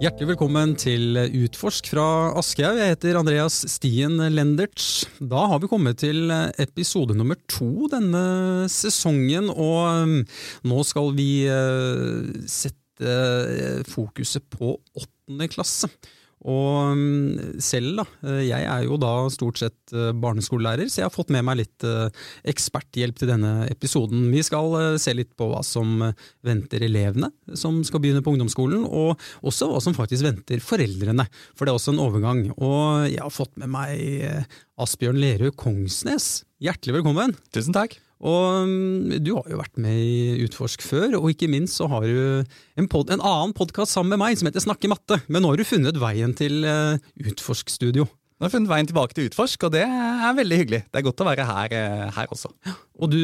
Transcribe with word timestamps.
Hjertelig 0.00 0.30
velkommen 0.30 0.70
til 0.80 1.18
Utforsk 1.42 1.90
fra 1.92 2.04
Aschehoug. 2.40 2.78
Jeg 2.80 2.94
heter 2.94 3.18
Andreas 3.20 3.58
Stien 3.68 4.14
Lendertz. 4.32 5.02
Da 5.20 5.42
har 5.50 5.60
vi 5.60 5.68
kommet 5.68 5.98
til 6.00 6.32
episode 6.56 7.12
nummer 7.18 7.36
to 7.52 7.84
denne 7.92 8.22
sesongen, 8.72 9.50
og 9.52 10.06
um, 10.08 10.14
nå 10.72 10.86
skal 10.88 11.12
vi 11.18 11.28
uh, 11.52 12.32
sette 12.48 13.12
uh, 13.12 13.84
fokuset 13.92 14.48
på 14.56 14.72
åttende 14.96 15.50
klasse. 15.52 15.92
Og 16.48 16.96
mm, 16.96 17.60
selv, 17.60 18.00
da. 18.00 18.04
eh, 18.24 18.42
Jeg 18.48 18.64
er 18.64 18.86
jo 18.86 18.96
da 19.00 19.12
stort 19.32 19.60
sett 19.60 19.92
eh, 19.92 20.10
barneskolelærer, 20.16 20.88
så 20.88 21.02
jeg 21.02 21.08
har 21.08 21.14
fått 21.14 21.32
med 21.34 21.44
meg 21.44 21.60
litt 21.60 21.84
eh, 21.84 22.08
eksperthjelp 22.48 23.20
til 23.20 23.32
denne 23.34 23.52
episoden. 23.68 24.30
Vi 24.32 24.40
skal 24.46 24.96
se 25.02 25.14
litt 25.16 25.34
på 25.36 25.50
hva 25.50 25.60
som 25.66 26.00
venter 26.46 26.86
elevene 26.86 27.28
som 27.52 27.82
skal 27.84 28.00
begynne 28.00 28.24
på 28.24 28.32
ungdomsskolen, 28.32 28.86
og 28.88 29.20
også 29.44 29.68
hva 29.68 29.80
som 29.84 29.96
faktisk 29.96 30.24
venter 30.24 30.64
foreldrene, 30.64 31.28
for 31.52 31.66
det 31.66 31.74
er 31.74 31.80
også 31.80 31.94
en 31.96 32.04
overgang. 32.08 32.44
Og 32.56 33.10
jeg 33.10 33.20
har 33.20 33.34
fått 33.34 33.60
med 33.60 33.74
meg 33.76 34.46
Asbjørn 34.80 35.20
Lerøe 35.20 35.52
Kongsnes. 35.52 36.46
Hjertelig 36.64 37.00
velkommen! 37.00 37.36
Tusen 37.52 37.76
takk. 37.76 38.00
Og 38.20 38.68
mm, 38.68 39.18
du 39.24 39.30
har 39.38 39.46
jo 39.48 39.58
vært 39.60 39.78
med 39.80 39.96
i 39.96 40.44
Utforsk 40.44 40.82
før, 40.84 41.14
og 41.20 41.30
ikke 41.32 41.48
minst 41.48 41.78
så 41.80 41.86
har 41.88 42.04
du 42.04 42.44
en, 42.76 42.88
pod 42.92 43.08
en 43.14 43.22
annen 43.24 43.54
podkast 43.56 43.96
sammen 43.96 44.12
med 44.12 44.20
meg 44.20 44.36
som 44.40 44.50
heter 44.50 44.64
Snakke 44.64 44.90
matte. 44.92 45.22
Men 45.32 45.40
nå 45.44 45.54
har 45.54 45.60
du 45.60 45.64
funnet 45.68 45.96
veien 46.00 46.34
til 46.36 46.60
uh, 46.68 46.98
Utforsk-studio. 47.30 48.04
Nå 48.04 48.44
har 48.44 48.50
jeg 48.50 48.56
funnet 48.58 48.72
veien 48.72 48.90
tilbake 48.90 49.16
til 49.16 49.30
Utforsk, 49.30 49.64
og 49.68 49.72
det 49.76 49.86
er 49.86 50.36
veldig 50.36 50.58
hyggelig. 50.62 50.82
Det 50.88 51.00
er 51.00 51.06
godt 51.08 51.24
å 51.24 51.28
være 51.28 51.48
her, 51.48 51.74
eh, 51.76 52.04
her 52.16 52.30
også. 52.32 52.52
Og 53.00 53.10
du, 53.12 53.18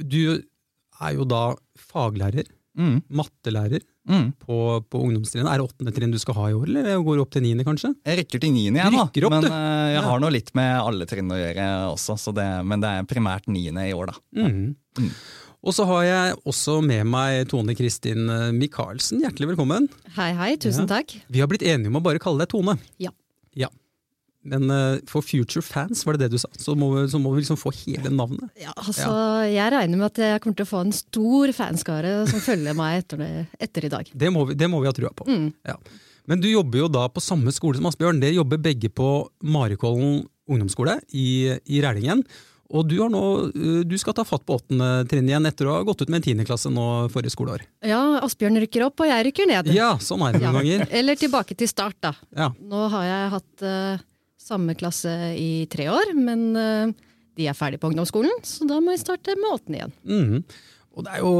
du 0.00 0.20
er 0.36 1.16
jo 1.16 1.26
da 1.28 1.42
faglærer, 1.90 2.52
Mm. 2.76 2.98
mattelærer, 3.08 3.80
Mm. 4.08 4.28
på, 4.38 4.56
på 4.88 5.00
ungdomstrinnet. 5.02 5.48
Er 5.50 5.58
det 5.58 5.66
åttende 5.66 5.92
trinn 5.96 6.12
du 6.14 6.18
skal 6.22 6.34
ha 6.38 6.44
i 6.50 6.54
år, 6.54 6.66
eller 6.70 7.00
går 7.02 7.16
du 7.18 7.22
opp 7.24 7.32
til 7.34 7.42
niende, 7.42 7.64
kanskje? 7.66 7.90
Jeg 8.06 8.20
rykker 8.20 8.40
til 8.44 8.52
niende, 8.54 8.78
jeg 8.78 8.92
rykker 8.94 9.26
opp, 9.26 9.34
men 9.34 9.42
du. 9.42 9.48
eh, 9.50 9.88
jeg 9.92 9.98
Ja. 9.98 10.04
har 10.08 10.20
nå 10.22 10.30
litt 10.30 10.52
med 10.54 10.70
alle 10.80 11.06
trinn 11.10 11.32
å 11.34 11.40
gjøre 11.40 11.66
også, 11.90 12.14
så 12.22 12.34
det, 12.36 12.46
men 12.64 12.80
det 12.84 12.88
er 12.92 13.02
primært 13.10 13.48
niende 13.50 13.82
i 13.88 13.92
år, 13.96 14.12
da. 14.12 14.14
Mm. 14.46 14.76
Mm. 15.00 15.10
Og 15.66 15.74
så 15.74 15.82
har 15.88 16.02
jeg 16.06 16.36
også 16.46 16.76
med 16.86 17.02
meg 17.10 17.48
Tone 17.50 17.74
Kristin 17.74 18.28
eh, 18.30 18.52
Michaelsen. 18.54 19.18
Hjertelig 19.24 19.56
velkommen. 19.56 19.88
Hei, 20.14 20.30
hei. 20.38 20.52
Tusen 20.62 20.86
Ja. 20.86 21.00
takk. 21.00 21.16
Vi 21.28 21.40
har 21.42 21.48
blitt 21.50 21.66
enige 21.66 21.88
om 21.90 21.98
å 21.98 22.02
bare 22.06 22.20
kalle 22.22 22.38
deg 22.44 22.52
Tone. 22.54 22.76
Ja. 23.02 23.10
Ja. 24.46 24.58
Men 24.58 24.70
eh, 24.70 25.00
for 25.10 25.22
future 25.26 25.62
fans, 25.62 26.04
var 26.06 26.14
det 26.16 26.26
det 26.28 26.36
du 26.36 26.38
sa, 26.38 26.48
så 26.56 26.76
må, 26.78 26.92
vi- 26.94 27.08
så 27.10 27.18
må 27.20 27.34
vi 27.34 27.42
liksom 27.42 27.58
få 27.58 27.72
hele 27.82 28.10
navnet. 28.14 28.48
Ja, 28.62 28.72
altså, 28.76 29.10
Jeg 29.50 29.72
regner 29.74 29.98
med 29.98 30.06
at 30.12 30.22
jeg 30.22 30.40
kommer 30.44 30.56
til 30.56 30.66
å 30.66 30.70
få 30.70 30.80
en 30.86 30.92
stor 30.94 31.52
fanskare 31.56 32.14
som 32.30 32.40
følger 32.40 32.74
meg 32.78 33.02
etter, 33.04 33.46
etter 33.60 33.84
i 33.84 33.92
dag. 33.92 34.10
Det 34.14 34.30
må 34.32 34.46
vi, 34.48 34.54
det 34.54 34.70
må 34.70 34.80
vi 34.80 34.86
ha 34.90 34.94
trua 34.96 35.10
på. 35.14 35.26
Mm. 35.26 35.52
Ja. 35.66 35.76
Men 36.26 36.40
du 36.42 36.48
jobber 36.50 36.78
jo 36.84 36.88
da 36.90 37.04
på 37.08 37.22
samme 37.22 37.52
skole 37.54 37.76
som 37.78 37.86
Asbjørn. 37.86 38.18
Dere 38.22 38.34
jobber 38.38 38.58
begge 38.58 38.88
på 38.90 39.10
Marikollen 39.46 40.24
ungdomsskole 40.50 41.00
i, 41.14 41.54
i 41.66 41.80
Rælingen. 41.82 42.22
Og 42.74 42.82
du, 42.90 42.96
har 42.98 43.10
nå, 43.14 43.20
eh, 43.54 43.82
du 43.86 43.94
skal 43.98 44.14
ta 44.18 44.24
fatt 44.26 44.42
på 44.46 44.56
åttende 44.58 45.04
trinn 45.06 45.28
igjen 45.30 45.46
etter 45.46 45.68
å 45.70 45.76
ha 45.76 45.84
gått 45.86 46.02
ut 46.02 46.10
med 46.10 46.18
en 46.18 46.24
tiendeklasse 46.26 46.66
nå 46.74 46.86
forrige 47.14 47.30
skoleår. 47.36 47.62
Ja, 47.86 48.00
Asbjørn 48.26 48.58
rykker 48.64 48.88
opp, 48.88 48.98
og 49.04 49.06
jeg 49.06 49.28
rykker 49.28 49.46
ned. 49.46 49.70
Ja, 49.74 49.92
sånn 50.02 50.24
er 50.26 50.34
det 50.34 50.42
Ja. 50.42 50.50
noen 50.50 50.64
ganger. 50.66 50.88
Eller 50.90 51.14
tilbake 51.14 51.54
til 51.56 51.70
start, 51.70 51.94
da. 52.02 52.12
Ja. 52.34 52.48
Nå 52.58 52.88
har 52.90 53.04
jeg 53.06 53.30
hatt 53.36 53.62
eh, 53.70 54.02
samme 54.46 54.76
klasse 54.78 55.12
i 55.36 55.66
tre 55.72 55.90
år, 55.92 56.14
men 56.16 56.48
eh, 56.60 56.94
de 57.36 57.50
er 57.50 57.58
ferdig 57.58 57.82
på 57.82 57.90
ungdomsskolen, 57.90 58.40
så 58.46 58.66
da 58.68 58.80
må 58.80 58.94
jeg 58.94 59.04
starte 59.04 59.36
med 59.36 59.52
åttende 59.58 59.82
igjen. 59.82 59.96
Mm. 60.08 60.42
Og 60.96 61.04
det 61.04 61.12
er 61.12 61.20
jo, 61.20 61.32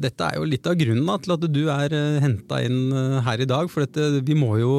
dette 0.00 0.24
er 0.26 0.38
jo 0.38 0.46
litt 0.48 0.68
av 0.68 0.76
grunnen 0.80 1.08
da, 1.08 1.18
til 1.20 1.34
at 1.34 1.48
du 1.52 1.64
er 1.68 1.92
uh, 1.92 2.20
henta 2.22 2.62
inn 2.64 2.78
eh, 2.96 3.18
her 3.26 3.42
i 3.44 3.48
dag. 3.48 3.68
For 3.72 3.84
dette, 3.84 4.22
vi 4.24 4.36
må 4.38 4.56
jo 4.62 4.76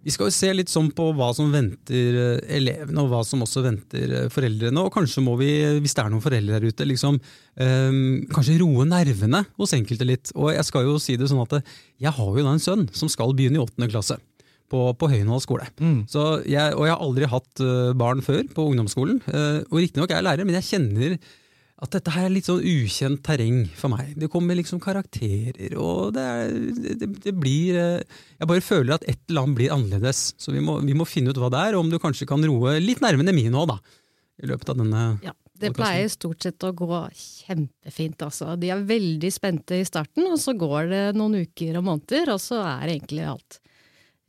Vi 0.00 0.08
skal 0.14 0.30
jo 0.30 0.32
se 0.32 0.48
litt 0.56 0.70
sånn 0.72 0.88
på 0.96 1.10
hva 1.12 1.26
som 1.36 1.50
venter 1.52 2.16
eh, 2.16 2.56
elevene, 2.56 3.02
og 3.02 3.10
hva 3.12 3.20
som 3.28 3.44
også 3.44 3.60
venter 3.66 4.14
eh, 4.16 4.30
foreldrene. 4.32 4.80
Og 4.80 4.94
kanskje 4.94 5.20
må 5.20 5.34
vi, 5.36 5.50
hvis 5.84 5.92
det 5.92 6.06
er 6.06 6.08
noen 6.14 6.24
foreldre 6.24 6.56
der 6.56 6.72
ute, 6.72 6.86
liksom 6.88 7.20
um, 7.20 8.00
kanskje 8.32 8.56
roe 8.62 8.88
nervene 8.88 9.44
hos 9.60 9.76
enkelte 9.76 10.08
litt. 10.08 10.32
Og 10.32 10.54
jeg 10.54 10.64
skal 10.70 10.88
jo 10.88 10.96
si 10.96 11.18
det 11.20 11.28
sånn 11.28 11.44
at 11.44 11.58
eh, 11.58 11.76
jeg 12.06 12.16
har 12.16 12.32
jo 12.32 12.46
da 12.46 12.56
en 12.56 12.64
sønn 12.64 12.88
som 12.96 13.12
skal 13.12 13.36
begynne 13.36 13.60
i 13.60 13.64
åttende 13.66 13.92
klasse. 13.92 14.16
På, 14.70 14.84
på 14.94 15.10
Høyenhold 15.10 15.42
skole. 15.42 15.66
Mm. 15.82 16.04
Så 16.06 16.44
jeg, 16.46 16.76
og 16.76 16.86
jeg 16.86 16.94
har 16.94 17.02
aldri 17.02 17.26
hatt 17.26 17.62
eh, 17.64 17.92
barn 17.98 18.22
før 18.22 18.44
på 18.54 18.68
ungdomsskolen. 18.70 19.18
Uh, 19.26 19.66
og 19.66 19.80
Riktignok 19.80 20.12
er 20.12 20.20
jeg 20.20 20.26
lærer, 20.28 20.46
men 20.46 20.58
jeg 20.60 20.68
kjenner 20.68 21.16
at 21.80 21.94
dette 21.94 22.12
her 22.12 22.26
er 22.28 22.32
litt 22.34 22.48
sånn 22.48 22.60
ukjent 22.60 23.22
terreng 23.24 23.62
for 23.76 23.92
meg. 23.92 24.12
Det 24.20 24.28
kommer 24.32 24.58
liksom 24.58 24.82
karakterer, 24.84 25.72
og 25.80 26.12
det, 26.16 26.24
er, 26.24 26.50
det, 27.00 27.08
det 27.24 27.32
blir 27.32 27.78
eh, 27.80 28.18
Jeg 28.36 28.50
bare 28.50 28.64
føler 28.64 28.98
at 28.98 29.06
et 29.08 29.20
eller 29.30 29.46
annet 29.46 29.60
blir 29.62 29.72
annerledes. 29.72 30.20
Så 30.40 30.52
vi 30.52 30.60
må, 30.64 30.76
vi 30.84 30.96
må 30.96 31.08
finne 31.08 31.32
ut 31.32 31.40
hva 31.40 31.48
det 31.52 31.62
er, 31.70 31.76
og 31.76 31.86
om 31.86 31.92
du 31.92 31.96
kanskje 32.02 32.28
kan 32.28 32.44
roe 32.44 32.76
litt 32.84 33.00
nærmere 33.04 33.36
mine 33.36 33.56
òg, 33.56 33.72
da. 33.72 33.78
I 34.40 34.48
løpet 34.48 34.72
av 34.72 34.80
denne 34.80 35.06
Ja, 35.24 35.32
Det 35.60 35.72
pleier 35.76 36.08
stort 36.12 36.44
sett 36.44 36.64
å 36.64 36.72
gå 36.76 37.00
kjempefint. 37.16 38.22
Altså. 38.28 38.54
De 38.60 38.70
er 38.72 38.84
veldig 38.88 39.32
spente 39.32 39.80
i 39.80 39.88
starten, 39.88 40.28
og 40.28 40.38
så 40.40 40.54
går 40.56 40.92
det 40.92 41.02
noen 41.16 41.40
uker 41.46 41.80
og 41.80 41.88
måneder, 41.88 42.34
og 42.36 42.44
så 42.44 42.60
er 42.64 42.92
egentlig 42.92 43.24
alt 43.28 43.60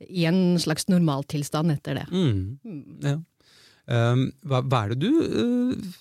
i 0.08 0.26
en 0.30 0.58
slags 0.62 0.88
normaltilstand 0.90 1.74
etter 1.74 2.02
det. 2.02 2.06
mm, 2.10 3.04
ja. 3.04 3.18
Um, 3.92 4.28
hva, 4.46 4.60
hva 4.62 4.84
er 4.84 4.92
det 4.92 5.02
du 5.02 5.10
uh, 5.18 5.94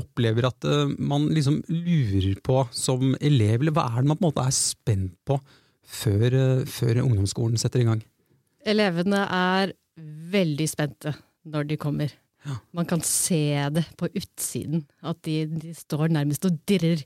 opplever 0.00 0.48
at 0.48 0.64
uh, 0.64 0.88
man 0.96 1.28
liksom 1.36 1.60
lurer 1.68 2.38
på 2.44 2.62
som 2.74 3.12
elev, 3.20 3.60
eller 3.60 3.74
hva 3.76 3.84
er 3.90 4.00
det 4.00 4.10
man 4.10 4.18
på 4.18 4.24
en 4.24 4.28
måte 4.30 4.46
er 4.48 4.56
spent 4.56 5.12
på 5.28 5.36
før, 5.84 6.26
uh, 6.32 6.62
før 6.64 7.02
ungdomsskolen 7.04 7.60
setter 7.60 7.84
i 7.84 7.88
gang? 7.88 8.00
Elevene 8.66 9.20
er 9.28 9.74
veldig 10.32 10.68
spente 10.70 11.12
når 11.46 11.68
de 11.68 11.78
kommer. 11.80 12.14
Ja. 12.46 12.56
Man 12.78 12.88
kan 12.88 13.02
se 13.04 13.58
det 13.74 13.84
på 13.98 14.08
utsiden, 14.08 14.86
at 15.02 15.20
de, 15.26 15.44
de 15.50 15.74
står 15.76 16.08
nærmest 16.14 16.48
og 16.48 16.56
dirrer. 16.68 17.04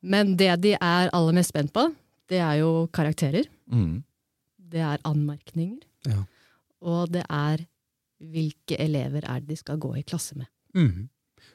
Men 0.00 0.36
det 0.38 0.52
de 0.64 0.76
er 0.76 1.10
aller 1.16 1.36
mest 1.36 1.52
spent 1.52 1.72
på, 1.74 1.88
det 2.30 2.40
er 2.42 2.60
jo 2.62 2.88
karakterer. 2.94 3.48
Mm. 3.70 4.02
Det 4.70 4.82
er 4.86 5.02
anmerkninger. 5.08 5.80
Ja. 6.08 6.24
Og 6.80 7.12
det 7.12 7.24
er 7.26 7.64
hvilke 8.20 8.76
elever 8.80 9.24
er 9.24 9.40
det 9.40 9.54
de 9.54 9.58
skal 9.60 9.80
gå 9.80 9.94
i 9.98 10.04
klasse 10.06 10.36
med. 10.38 10.48
Mm. 10.76 11.08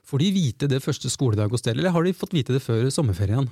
Får 0.06 0.22
de 0.22 0.32
vite 0.34 0.70
det 0.70 0.82
første 0.84 1.10
skoledag 1.14 1.54
hos 1.54 1.66
dere, 1.66 1.80
eller 1.80 1.94
har 1.94 2.06
de 2.06 2.14
fått 2.18 2.34
vite 2.36 2.54
det 2.56 2.64
før 2.64 2.88
sommerferien? 2.94 3.48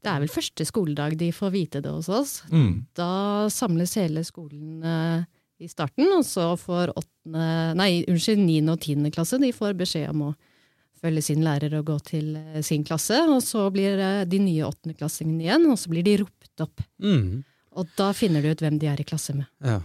Det 0.00 0.08
er 0.08 0.22
vel 0.22 0.32
første 0.32 0.64
skoledag 0.64 1.16
de 1.20 1.28
får 1.34 1.52
vite 1.52 1.82
det 1.84 1.92
hos 1.92 2.08
oss. 2.08 2.38
Mm. 2.50 2.86
Da 2.96 3.48
samles 3.52 3.96
hele 4.00 4.22
skolen 4.24 4.84
eh, 4.86 5.26
i 5.60 5.68
starten, 5.68 6.08
og 6.16 6.24
så 6.24 6.54
får 6.58 6.94
åttende, 6.96 7.48
nei, 7.76 7.90
unnskyld, 8.08 8.40
niende 8.40 8.76
og 8.76 8.80
tiende 8.84 9.12
klasse 9.14 9.40
de 9.42 9.52
får 9.52 9.76
beskjed 9.78 10.08
om 10.14 10.30
å 10.30 10.32
følge 11.00 11.24
sin 11.24 11.44
lærer 11.44 11.74
og 11.78 11.90
gå 11.90 11.98
til 12.08 12.32
eh, 12.38 12.62
sin 12.64 12.84
klasse. 12.86 13.18
Og 13.28 13.42
så 13.44 13.66
blir 13.74 14.00
eh, 14.00 14.24
de 14.28 14.40
nye 14.42 14.66
åttendeklassingene 14.68 15.46
igjen, 15.46 15.68
og 15.68 15.78
så 15.80 15.92
blir 15.92 16.06
de 16.06 16.16
ropt 16.22 16.64
opp. 16.64 16.86
Mm. 17.04 17.42
Og 17.78 17.90
da 17.98 18.10
finner 18.16 18.42
du 18.42 18.50
ut 18.50 18.62
hvem 18.62 18.78
de 18.80 18.88
er 18.90 19.00
i 19.00 19.06
klasse 19.06 19.34
med. 19.36 19.50
Ja. 19.64 19.80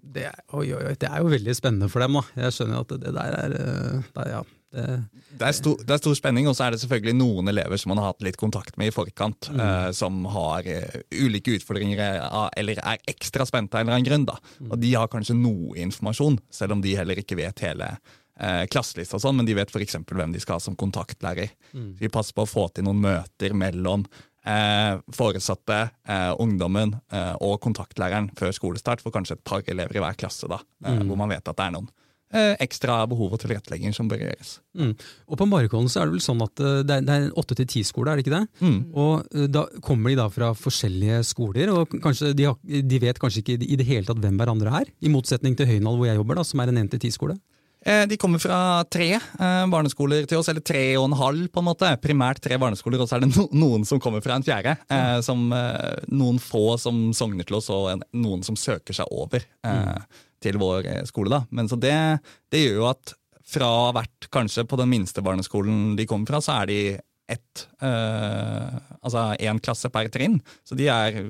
Det 0.00 0.24
er, 0.30 0.38
oi, 0.56 0.70
oi, 0.72 0.80
oi, 0.88 0.94
det 0.98 1.10
er 1.10 1.20
jo 1.20 1.28
veldig 1.28 1.54
spennende 1.54 1.90
for 1.92 2.02
dem. 2.02 2.16
da. 2.16 2.46
Jeg 2.46 2.56
skjønner 2.56 2.80
at 2.80 2.94
det, 2.94 3.12
der 3.12 3.20
er 3.20 3.52
der, 3.52 4.04
det, 4.16 4.24
ja, 4.30 4.40
det, 4.72 4.84
Det, 5.36 5.44
er 5.44 5.56
stor, 5.56 5.82
det 5.82 5.94
er 5.94 6.00
stor 6.00 6.16
spenning, 6.16 6.48
og 6.48 6.56
så 6.56 6.66
er 6.66 6.74
det 6.74 6.80
selvfølgelig 6.82 7.16
noen 7.18 7.50
elever 7.52 7.80
som 7.80 7.92
man 7.92 8.00
har 8.00 8.14
hatt 8.14 8.24
litt 8.24 8.38
kontakt 8.40 8.78
med 8.80 8.90
i 8.90 8.94
forkant, 8.94 9.50
eh, 9.52 9.90
som 9.96 10.22
har 10.32 10.66
uh, 10.66 10.96
ulike 11.20 11.58
utfordringer 11.58 12.00
eh, 12.00 12.38
eller 12.62 12.80
er 12.80 13.04
ekstra 13.12 13.44
spente 13.48 13.76
av 13.76 13.82
en 13.82 13.90
eller 13.90 13.98
annen 13.98 14.08
grunn. 14.08 14.26
da. 14.30 14.38
Og 14.70 14.80
de 14.80 14.94
har 14.96 15.12
kanskje 15.12 15.36
noe 15.36 15.76
informasjon, 15.84 16.40
selv 16.54 16.78
om 16.78 16.84
de 16.84 16.96
heller 16.96 17.20
ikke 17.20 17.38
vet 17.38 17.64
hele 17.66 17.92
eh, 18.40 18.64
klasselista, 18.72 19.18
og 19.18 19.24
sånn, 19.26 19.40
men 19.40 19.48
de 19.48 19.58
vet 19.58 19.74
f.eks. 19.74 20.00
hvem 20.06 20.32
de 20.32 20.42
skal 20.42 20.58
ha 20.58 20.64
som 20.64 20.78
kontaktlærer. 20.80 21.52
Så 21.74 21.86
vi 22.00 22.12
passer 22.12 22.36
på 22.36 22.46
å 22.46 22.50
få 22.50 22.70
til 22.72 22.88
noen 22.88 23.04
møter 23.04 23.56
mellom 23.58 24.08
eh, 24.46 24.98
foresatte, 25.14 25.80
eh, 26.08 26.32
ungdommen 26.40 26.96
eh, 27.12 27.34
og 27.44 27.60
kontaktlæreren 27.64 28.30
før 28.38 28.54
skolestart, 28.56 29.02
for 29.04 29.14
kanskje 29.14 29.38
et 29.38 29.44
par 29.44 29.64
elever 29.66 29.98
i 29.98 30.04
hver 30.04 30.18
klasse, 30.20 30.48
da, 30.50 30.60
eh, 30.86 31.02
hvor 31.04 31.18
man 31.20 31.32
vet 31.32 31.46
at 31.46 31.56
det 31.56 31.66
er 31.66 31.74
noen 31.76 31.90
eh, 32.30 32.54
ekstra 32.62 33.00
behov 33.10 33.34
og 33.34 33.42
tilrettelegging 33.42 33.94
som 33.96 34.08
bør 34.10 34.22
gjøres. 34.24 34.60
mm. 34.78 34.92
Og 35.28 35.38
på 35.40 35.48
Marikollen 35.50 35.90
så 35.90 36.02
er 36.02 36.08
det 36.08 36.16
vel 36.18 36.24
sånn 36.24 36.42
at 36.46 36.62
eh, 36.62 36.80
det 36.86 36.96
er, 36.96 37.06
det 37.06 37.14
er 37.14 37.28
en 37.28 37.38
åtte 37.42 37.58
til 37.58 37.70
ti-skole, 37.74 38.12
er 38.12 38.20
det 38.20 38.26
ikke 38.26 38.36
det? 38.36 38.44
Mm. 38.62 38.80
Og 38.94 39.46
da 39.50 39.66
kommer 39.84 40.12
de 40.12 40.20
da 40.22 40.28
fra 40.32 40.52
forskjellige 40.56 41.22
skoler, 41.26 41.72
og 41.74 41.96
de, 41.98 42.46
har, 42.46 42.58
de 42.64 43.02
vet 43.02 43.20
kanskje 43.20 43.44
ikke 43.44 43.60
i 43.66 43.78
det 43.80 43.88
hele 43.88 44.06
tatt 44.08 44.22
hvem 44.22 44.38
hverandre 44.40 44.76
er? 44.82 44.92
I 45.02 45.12
motsetning 45.12 45.58
til 45.58 45.68
Høynald 45.70 46.00
hvor 46.00 46.10
jeg 46.10 46.20
jobber, 46.20 46.40
da, 46.40 46.46
som 46.46 46.62
er 46.62 46.72
en 46.72 46.84
1-10-skole. 46.86 47.36
Eh, 47.36 47.59
De 47.80 48.16
kommer 48.20 48.40
fra 48.42 48.84
tre 48.92 49.14
eh, 49.16 49.66
barneskoler 49.72 50.26
til 50.28 50.40
oss, 50.40 50.50
eller 50.52 50.64
tre 50.64 50.82
og 51.00 51.06
en 51.08 51.16
halv, 51.16 51.46
på 51.48 51.62
en 51.62 51.68
måte. 51.70 51.92
Primært 52.02 52.42
tre 52.44 52.58
barneskoler, 52.60 53.00
og 53.00 53.08
så 53.08 53.16
er 53.16 53.24
det 53.24 53.46
noen 53.56 53.86
som 53.88 54.02
kommer 54.02 54.20
fra 54.24 54.36
en 54.36 54.44
fjerde. 54.44 54.74
Mm. 54.90 55.22
som, 55.24 55.46
eh, 55.56 56.02
noen 56.12 56.40
få 56.42 56.76
som 56.82 57.06
sogner 57.16 57.48
til 57.48 57.56
oss, 57.56 57.70
og 57.72 58.04
noen 58.12 58.44
som 58.44 58.58
søker 58.58 58.96
seg 58.96 59.08
over 59.14 59.46
mm. 59.64 60.04
til 60.44 60.60
vår 60.60 60.90
eh, 60.92 61.06
skole. 61.08 61.32
da. 61.32 61.44
Men 61.56 61.72
så 61.72 61.80
det, 61.80 61.96
det 62.52 62.66
gjør 62.66 62.82
jo 62.82 62.90
at 62.90 63.14
fra 63.50 63.70
hvert, 63.96 64.28
kanskje 64.30 64.66
på 64.68 64.78
den 64.78 64.90
minste 64.92 65.24
barneskolen 65.24 65.96
de 65.98 66.06
kommer 66.08 66.30
fra, 66.30 66.42
så 66.44 66.60
er 66.60 66.70
de 66.70 66.80
ett 67.30 67.66
eh, 67.84 68.78
Altså 69.00 69.22
én 69.40 69.60
klasse 69.64 69.88
per 69.88 70.10
trinn. 70.12 70.36
Så 70.66 70.76
de 70.76 70.90
er 70.92 71.20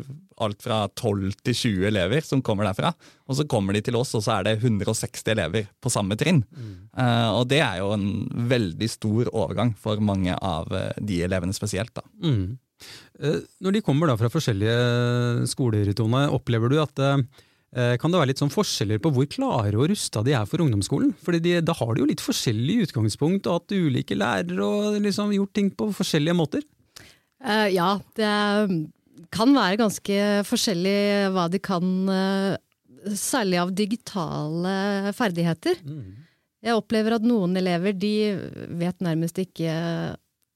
alt 0.43 0.65
fra 0.65 0.83
12 0.99 1.37
til 1.47 1.55
20 1.55 1.87
elever 1.93 2.25
som 2.27 2.43
kommer 2.43 2.67
derfra. 2.67 2.91
Og 3.31 3.39
så 3.39 3.47
kommer 3.47 3.77
de 3.77 3.85
til 3.87 3.99
oss, 3.99 4.11
og 4.19 4.25
så 4.27 4.39
er 4.39 4.49
det 4.49 4.57
160 4.59 5.23
elever 5.31 5.69
på 5.79 5.93
samme 5.93 6.17
trinn. 6.19 6.41
Mm. 6.51 6.73
Eh, 6.99 7.29
og 7.37 7.45
det 7.53 7.61
er 7.63 7.79
jo 7.79 7.93
en 7.95 8.09
veldig 8.51 8.89
stor 8.91 9.31
overgang 9.31 9.71
for 9.79 10.03
mange 10.03 10.35
av 10.35 10.73
de 10.99 11.21
elevene 11.29 11.55
spesielt. 11.55 11.95
da. 11.95 12.03
Mm. 12.25 12.59
Når 13.61 13.77
de 13.77 13.85
kommer 13.85 14.09
da 14.09 14.17
fra 14.17 14.33
forskjellige 14.33 15.47
skoler, 15.53 15.93
Tone, 15.95 16.25
opplever 16.33 16.73
du 16.73 16.79
at 16.81 17.05
Eh, 17.05 17.23
kan 17.71 18.11
det 18.11 18.19
være 18.19 18.31
litt 18.33 18.41
sånn 18.43 18.51
forskjeller 18.51 18.99
på 18.99 19.13
hvor 19.15 19.27
klare 19.31 19.79
og 19.79 19.93
rusta 19.93 20.25
de 20.27 20.33
er 20.35 20.47
for 20.51 20.59
ungdomsskolen? 20.65 21.13
Fordi 21.23 21.39
de, 21.45 21.53
Da 21.63 21.77
har 21.79 21.93
de 21.95 22.03
jo 22.03 22.09
litt 22.11 22.23
forskjellig 22.25 22.89
utgangspunkt, 22.89 23.47
og 23.47 23.61
hatt 23.61 23.75
ulike 23.77 24.17
lærere 24.19 24.67
og 24.67 24.99
liksom 25.05 25.31
gjort 25.37 25.53
ting 25.55 25.69
på 25.71 25.87
forskjellige 25.95 26.35
måter? 26.35 26.65
Uh, 27.41 27.69
ja, 27.73 27.95
det 28.19 28.33
kan 29.33 29.55
være 29.55 29.79
ganske 29.81 30.17
forskjellig 30.49 31.31
hva 31.35 31.47
de 31.53 31.61
kan, 31.63 31.87
uh, 32.11 32.59
særlig 33.17 33.61
av 33.63 33.73
digitale 33.77 35.15
ferdigheter. 35.17 35.81
Mm. 35.87 36.27
Jeg 36.61 36.77
opplever 36.77 37.17
at 37.17 37.25
noen 37.25 37.57
elever 37.57 37.95
de 37.97 38.15
vet 38.83 38.99
nærmest 39.01 39.41
ikke 39.41 39.73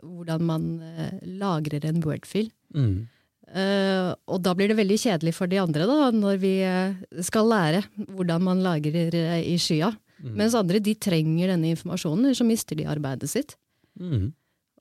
hvordan 0.04 0.44
man 0.44 0.68
uh, 0.82 1.14
lagrer 1.24 1.86
en 1.88 2.02
Word-fil. 2.04 2.50
Mm. 2.76 3.06
Uh, 3.54 4.10
og 4.26 4.40
da 4.42 4.50
blir 4.58 4.72
det 4.72 4.78
veldig 4.80 4.96
kjedelig 4.98 5.34
for 5.36 5.50
de 5.50 5.60
andre, 5.62 5.86
da, 5.86 6.08
når 6.10 6.38
vi 6.42 6.56
eh, 6.66 6.96
skal 7.22 7.46
lære 7.46 7.84
hvordan 8.16 8.42
man 8.42 8.62
lagrer 8.64 9.14
uh, 9.14 9.36
i 9.38 9.54
skya. 9.62 9.92
Mm. 10.24 10.32
Mens 10.40 10.56
andre 10.58 10.80
de 10.82 10.96
trenger 10.98 11.52
denne 11.52 11.70
informasjonen, 11.70 12.34
så 12.34 12.46
mister 12.46 12.78
de 12.78 12.88
arbeidet 12.90 13.30
sitt. 13.30 13.54
Mm. 14.00 14.32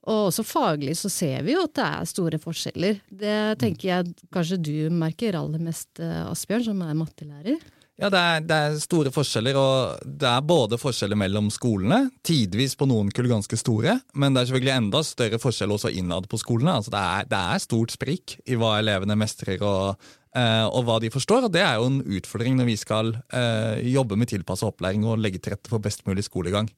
Og 0.04 0.26
også 0.32 0.42
faglig 0.44 0.96
så 0.98 1.08
ser 1.12 1.46
vi 1.46 1.54
jo 1.54 1.62
at 1.68 1.76
det 1.78 1.86
er 1.86 2.10
store 2.10 2.40
forskjeller. 2.42 2.98
Det 3.22 3.38
tenker 3.62 3.88
jeg 3.88 4.16
kanskje 4.34 4.58
du 4.60 4.74
merker 4.92 5.38
aller 5.38 5.62
mest, 5.62 5.94
Asbjørn, 6.02 6.66
som 6.66 6.82
er 6.84 6.98
mattelærer. 6.98 7.62
Ja, 7.94 8.08
det 8.10 8.18
er, 8.18 8.40
det 8.42 8.56
er, 8.58 8.76
store 8.82 9.10
forskjeller, 9.14 9.54
og 9.54 10.08
det 10.18 10.26
er 10.26 10.42
både 10.42 10.78
forskjeller 10.82 11.18
mellom 11.18 11.46
skolene, 11.54 12.08
tidvis 12.26 12.74
på 12.74 12.88
noen 12.90 13.12
kull 13.14 13.28
ganske 13.30 13.58
store, 13.60 14.00
men 14.18 14.34
det 14.34 14.42
er 14.42 14.48
selvfølgelig 14.50 14.74
enda 14.74 15.02
større 15.06 15.38
forskjell 15.38 15.76
også 15.76 15.92
innad 15.94 16.26
på 16.30 16.40
skolene. 16.42 16.74
Altså 16.80 16.90
det, 16.90 17.04
er, 17.04 17.30
det 17.30 17.42
er 17.54 17.62
stort 17.62 17.94
sprik 17.94 18.36
i 18.50 18.58
hva 18.58 18.72
elevene 18.80 19.14
mestrer 19.20 19.62
og, 19.62 20.10
eh, 20.34 20.66
og, 20.66 20.82
hva 20.88 20.98
de 21.04 21.12
forstår, 21.14 21.46
og 21.46 21.54
det 21.54 21.62
er 21.62 21.78
jo 21.78 21.86
en 21.92 22.02
utfordring 22.18 22.58
når 22.58 22.70
vi 22.72 22.76
skal 22.82 23.14
eh, 23.30 23.86
jobbe 23.94 24.18
med 24.18 24.32
tilpasset 24.32 24.72
opplæring 24.72 25.06
og 25.06 25.22
legge 25.22 25.38
til 25.38 25.54
rette 25.54 25.70
for 25.70 25.84
best 25.84 26.02
mulig 26.10 26.26
skolegang 26.26 26.72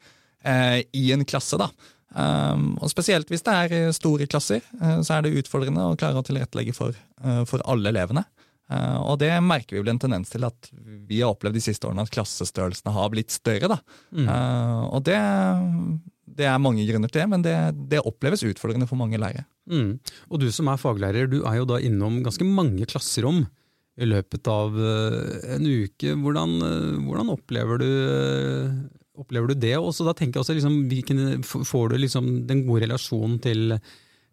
eh, 0.45 0.83
i 0.93 1.09
en 1.17 1.25
klasse. 1.25 1.57
da. 1.57 1.73
Um, 2.13 2.75
og 2.81 2.93
Spesielt 2.93 3.33
hvis 3.33 3.43
det 3.45 3.57
er 3.57 3.97
store 3.97 4.29
klasser, 4.29 4.61
uh, 4.85 5.01
så 5.01 5.17
er 5.17 5.25
det 5.25 5.39
utfordrende 5.41 5.89
å 5.89 5.97
klare 5.97 6.21
å 6.21 6.25
tilrettelegge 6.25 6.77
for, 6.77 6.97
uh, 7.25 7.43
for 7.49 7.65
alle 7.65 7.89
elevene. 7.93 8.29
Uh, 8.67 8.99
og 9.13 9.21
det 9.23 9.31
merker 9.47 9.77
vi 9.77 9.83
vel 9.85 9.93
en 9.93 10.01
tendens 10.03 10.33
til 10.33 10.43
at 10.47 10.71
vi 11.07 11.21
har 11.21 11.31
opplevd 11.31 11.55
de 11.55 11.63
siste 11.63 11.87
årene 11.87 12.03
at 12.03 12.11
klassestørrelsene 12.15 12.95
har 12.97 13.13
blitt 13.13 13.35
større. 13.35 13.71
da. 13.71 13.79
Mm. 14.11 14.27
Uh, 14.27 14.81
og 14.97 15.05
det, 15.07 15.19
det, 16.27 16.49
er 16.51 16.63
mange 16.63 16.87
grunner 16.89 17.13
til 17.13 17.23
det, 17.23 17.29
men 17.31 17.45
det, 17.47 17.55
det 17.93 18.03
oppleves 18.03 18.43
utfordrende 18.49 18.89
for 18.91 18.99
mange 18.99 19.21
lærere. 19.23 19.47
Mm. 19.71 20.01
Og 20.31 20.43
du 20.43 20.49
som 20.55 20.73
er 20.73 20.83
faglærer, 20.83 21.31
du 21.31 21.45
er 21.45 21.61
jo 21.61 21.71
da 21.71 21.79
innom 21.83 22.19
ganske 22.27 22.47
mange 22.47 22.91
klasserom 22.91 23.45
i 23.97 24.11
løpet 24.11 24.51
av 24.51 24.75
uh, 24.75 25.39
en 25.55 25.71
uke. 25.87 26.17
Hvordan, 26.19 26.59
hvordan 27.07 27.33
opplever, 27.37 27.81
du, 27.81 27.91
opplever, 29.15 29.55
du, 29.55 29.61
det? 29.63 29.77
Og 29.79 29.95
så 29.95 30.09
da 30.09 30.17
tenker 30.17 30.41
jeg 30.41 30.43
også, 30.43 30.59
liksom, 30.59 31.47
Får 31.71 31.95
du 31.95 32.01
liksom 32.03 32.33
den 32.51 32.67
gode 32.67 32.89
relasjonen 32.89 33.39
til, 33.47 33.79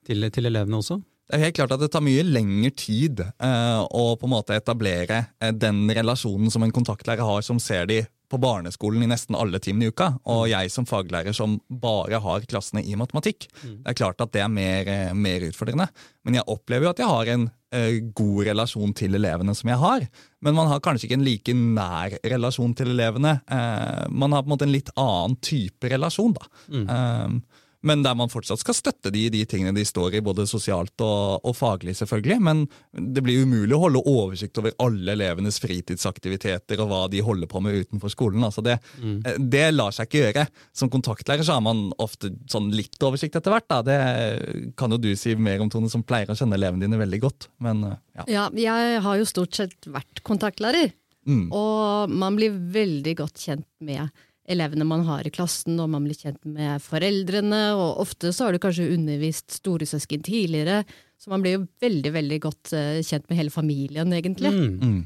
til, 0.09 0.31
til 0.33 0.49
elevene 0.49 0.81
også? 0.81 1.03
Det 1.33 1.39
er 1.39 1.47
helt 1.47 1.55
klart 1.57 1.71
at 1.73 1.81
det 1.81 1.87
tar 1.89 2.03
mye 2.05 2.21
lengre 2.27 2.69
tid 2.77 3.23
eh, 3.25 3.79
å 3.81 4.03
på 4.21 4.27
en 4.27 4.33
måte 4.35 4.53
etablere 4.53 5.23
eh, 5.41 5.49
den 5.49 5.87
relasjonen 5.89 6.53
som 6.53 6.61
en 6.61 6.73
kontaktlærer 6.75 7.25
har, 7.25 7.39
som 7.41 7.57
ser 7.57 7.87
de 7.89 8.03
på 8.29 8.37
barneskolen 8.37 9.01
i 9.01 9.07
nesten 9.09 9.37
alle 9.37 9.57
timene 9.61 9.87
i 9.87 9.89
uka, 9.89 10.11
og 10.29 10.43
mm. 10.43 10.51
jeg 10.51 10.73
som 10.73 10.85
faglærer 10.89 11.33
som 11.33 11.55
bare 11.81 12.19
har 12.21 12.45
klassene 12.49 12.83
i 12.85 12.93
matematikk. 12.97 13.47
Mm. 13.63 13.79
Det 13.79 13.95
er 13.95 13.97
klart 13.97 14.21
at 14.21 14.35
det 14.35 14.43
er 14.45 14.53
mer, 14.53 14.89
eh, 14.93 15.15
mer 15.17 15.47
utfordrende. 15.49 15.89
Men 16.21 16.37
jeg 16.37 16.45
opplever 16.53 16.85
jo 16.85 16.93
at 16.93 17.01
jeg 17.01 17.09
har 17.09 17.33
en 17.33 17.47
eh, 17.73 17.97
god 18.13 18.39
relasjon 18.51 18.93
til 19.01 19.17
elevene 19.17 19.57
som 19.57 19.73
jeg 19.73 19.81
har. 19.81 20.05
Men 20.45 20.57
man 20.57 20.69
har 20.69 20.85
kanskje 20.85 21.09
ikke 21.09 21.17
en 21.17 21.25
like 21.25 21.57
nær 21.57 22.17
relasjon 22.35 22.77
til 22.77 22.93
elevene. 22.93 23.39
Eh, 23.41 24.05
man 24.13 24.37
har 24.37 24.45
på 24.45 24.51
en 24.51 24.55
måte 24.55 24.69
en 24.69 24.77
litt 24.77 24.93
annen 24.93 25.37
type 25.41 25.89
relasjon, 25.97 26.37
da. 26.37 26.49
Mm. 26.69 26.87
Uh, 26.93 27.61
men 27.83 28.03
der 28.03 28.15
man 28.15 28.31
fortsatt 28.31 28.61
skal 28.61 28.75
støtte 28.77 29.11
de 29.11 29.25
i 29.25 29.31
de 29.33 29.41
tingene 29.49 29.75
de 29.75 29.83
står 29.85 30.15
i, 30.17 30.23
både 30.23 30.45
sosialt 30.47 30.95
og, 31.03 31.43
og, 31.43 31.55
faglig, 31.57 31.95
selvfølgelig. 31.99 32.37
Men 32.43 32.63
det 32.95 33.23
blir 33.25 33.43
umulig 33.43 33.75
å 33.75 33.81
holde 33.81 34.03
oversikt 34.07 34.59
over 34.61 34.75
alle 34.83 35.17
elevenes 35.17 35.59
fritidsaktiviteter 35.63 36.79
og 36.79 36.91
hva 36.91 37.01
de 37.11 37.23
holder 37.25 37.51
på 37.51 37.59
med 37.63 37.81
utenfor 37.83 38.13
skolen. 38.13 38.45
Altså 38.47 38.63
det, 38.63 38.77
mm. 39.03 39.19
Eh, 39.27 39.39
det, 39.51 39.65
lar 39.75 39.91
seg 39.95 40.07
ikke 40.07 40.23
gjøre. 40.23 40.47
Som 40.71 40.91
kontaktlærer 40.93 41.43
så 41.43 41.57
har 41.57 41.65
man 41.65 41.89
ofte 42.03 42.31
sånn 42.51 42.71
litt 42.75 42.95
oversikt 43.03 43.35
etter 43.39 43.51
hvert. 43.51 43.67
Da. 43.67 43.81
Det 43.83 44.73
kan 44.79 44.95
jo 44.95 45.01
du 45.03 45.11
si 45.19 45.35
mer 45.35 45.63
om, 45.63 45.71
Tone, 45.73 45.91
som 45.91 46.07
pleier 46.07 46.31
å 46.31 46.39
kjenne 46.39 46.55
elevene 46.59 46.87
dine 46.87 47.03
veldig 47.03 47.23
godt. 47.25 47.49
Men, 47.63 47.83
eh, 47.91 48.01
ja. 48.21 48.29
ja, 48.31 48.49
jeg 48.55 49.03
har 49.03 49.19
jo 49.19 49.27
stort 49.27 49.59
sett 49.59 49.91
vært 49.91 50.23
kontaktlærer, 50.23 50.95
mm. 51.27 51.49
og 51.51 52.15
man 52.15 52.39
blir 52.39 52.55
veldig 52.55 53.19
godt 53.25 53.43
kjent 53.43 53.67
med 53.83 54.07
elevene 54.49 54.85
man 54.87 55.05
har 55.07 55.25
i 55.25 55.31
klassen, 55.33 55.77
og 55.79 55.91
man 55.93 56.05
blir 56.05 56.17
kjent 56.19 56.41
med 56.47 56.83
foreldrene. 56.83 57.63
Og 57.77 58.03
ofte 58.03 58.33
så 58.35 58.47
har 58.47 58.55
du 58.55 58.61
kanskje 58.63 58.91
undervist 58.95 59.59
storesøsken 59.59 60.23
tidligere, 60.25 60.83
så 61.19 61.31
man 61.31 61.43
blir 61.43 61.57
jo 61.57 61.65
veldig 61.83 62.11
veldig 62.17 62.39
godt 62.43 62.73
uh, 62.75 62.99
kjent 63.05 63.29
med 63.29 63.39
hele 63.39 63.53
familien, 63.53 64.15
egentlig. 64.15 64.51
Mm. 64.51 64.71
Mm. 64.81 65.01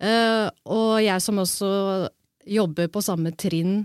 Uh, 0.00 0.46
og 0.72 0.92
jeg 1.04 1.20
som 1.20 1.42
også 1.42 1.70
jobber 2.48 2.88
på 2.88 3.02
samme 3.04 3.34
trinn 3.36 3.82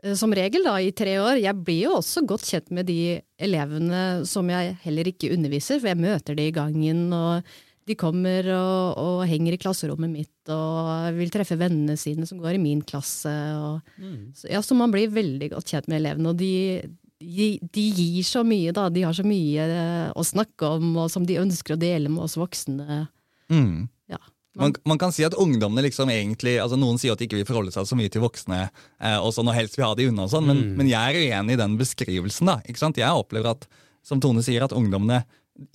uh, 0.00 0.14
som 0.16 0.32
regel, 0.32 0.64
da, 0.64 0.78
i 0.80 0.94
tre 0.96 1.18
år, 1.20 1.42
jeg 1.42 1.60
blir 1.60 1.82
jo 1.90 1.98
også 1.98 2.24
godt 2.28 2.48
kjent 2.48 2.72
med 2.72 2.88
de 2.88 3.18
elevene 3.36 4.22
som 4.28 4.48
jeg 4.48 4.78
heller 4.86 5.12
ikke 5.12 5.34
underviser, 5.36 5.82
for 5.82 5.92
jeg 5.92 6.00
møter 6.00 6.38
de 6.38 6.48
i 6.48 6.56
gangen. 6.56 7.10
og 7.12 7.58
de 7.90 7.98
kommer 7.98 8.46
og, 8.54 8.98
og, 9.00 9.20
henger 9.28 9.56
i 9.56 9.60
klasserommet 9.60 10.12
mitt 10.12 10.52
og 10.52 11.18
vil 11.18 11.30
treffe 11.32 11.58
vennene 11.60 11.98
sine 12.00 12.26
som 12.28 12.40
går 12.40 12.56
i 12.56 12.62
min 12.62 12.80
klasse. 12.86 13.34
Og, 13.58 13.92
mm. 14.00 14.32
så, 14.38 14.48
ja, 14.52 14.62
så 14.64 14.78
man 14.78 14.94
blir 14.94 15.12
veldig 15.12 15.52
godt 15.54 15.74
kjent 15.74 15.90
med 15.90 16.00
elevene. 16.00 16.32
Og 16.32 16.40
de, 16.40 16.52
de, 17.20 17.52
de, 17.60 17.86
gir 17.98 18.26
så 18.26 18.44
mye, 18.46 18.74
da. 18.76 18.88
De 18.92 19.04
har 19.06 19.16
så 19.16 19.26
mye 19.26 19.66
eh, 19.66 20.10
å 20.14 20.26
snakke 20.26 20.74
om, 20.78 20.92
og 21.04 21.10
som 21.12 21.26
de 21.28 21.40
ønsker 21.42 21.76
å 21.76 21.80
dele 21.80 22.12
med 22.12 22.24
oss 22.26 22.38
voksne. 22.40 23.04
Mm. 23.52 23.90
Ja. 24.10 24.22
Man, 24.58 24.74
man, 24.88 24.98
kan 24.98 25.12
si 25.14 25.26
at 25.26 25.36
ungdommene 25.38 25.84
liksom 25.86 26.10
egentlig 26.10 26.56
altså 26.58 26.74
Noen 26.78 26.98
sier 26.98 27.14
at 27.14 27.20
de 27.20 27.28
ikke 27.28 27.38
vil 27.38 27.46
forholde 27.46 27.74
seg 27.74 27.86
så 27.86 27.98
mye 27.98 28.10
til 28.10 28.24
voksne, 28.24 28.64
eh, 28.70 29.18
og 29.18 29.34
sånn, 29.36 29.50
og 29.50 29.58
helst 29.58 29.78
vil 29.78 29.86
ha 29.86 29.92
de 29.98 30.08
unna, 30.10 30.26
og 30.26 30.34
sånn, 30.34 30.48
men, 30.48 30.64
mm. 30.64 30.74
men, 30.80 30.90
jeg 30.90 31.20
er 31.20 31.30
uenig 31.30 31.58
i 31.58 31.62
den 31.62 31.78
beskrivelsen. 31.80 32.50
da, 32.50 32.58
ikke 32.66 32.82
sant? 32.82 32.98
Jeg 33.00 33.22
opplever 33.22 33.54
at 33.54 33.68
som 34.06 34.20
Tone 34.22 34.42
sier, 34.44 34.64
at 34.64 34.72
ungdommene 34.72 35.22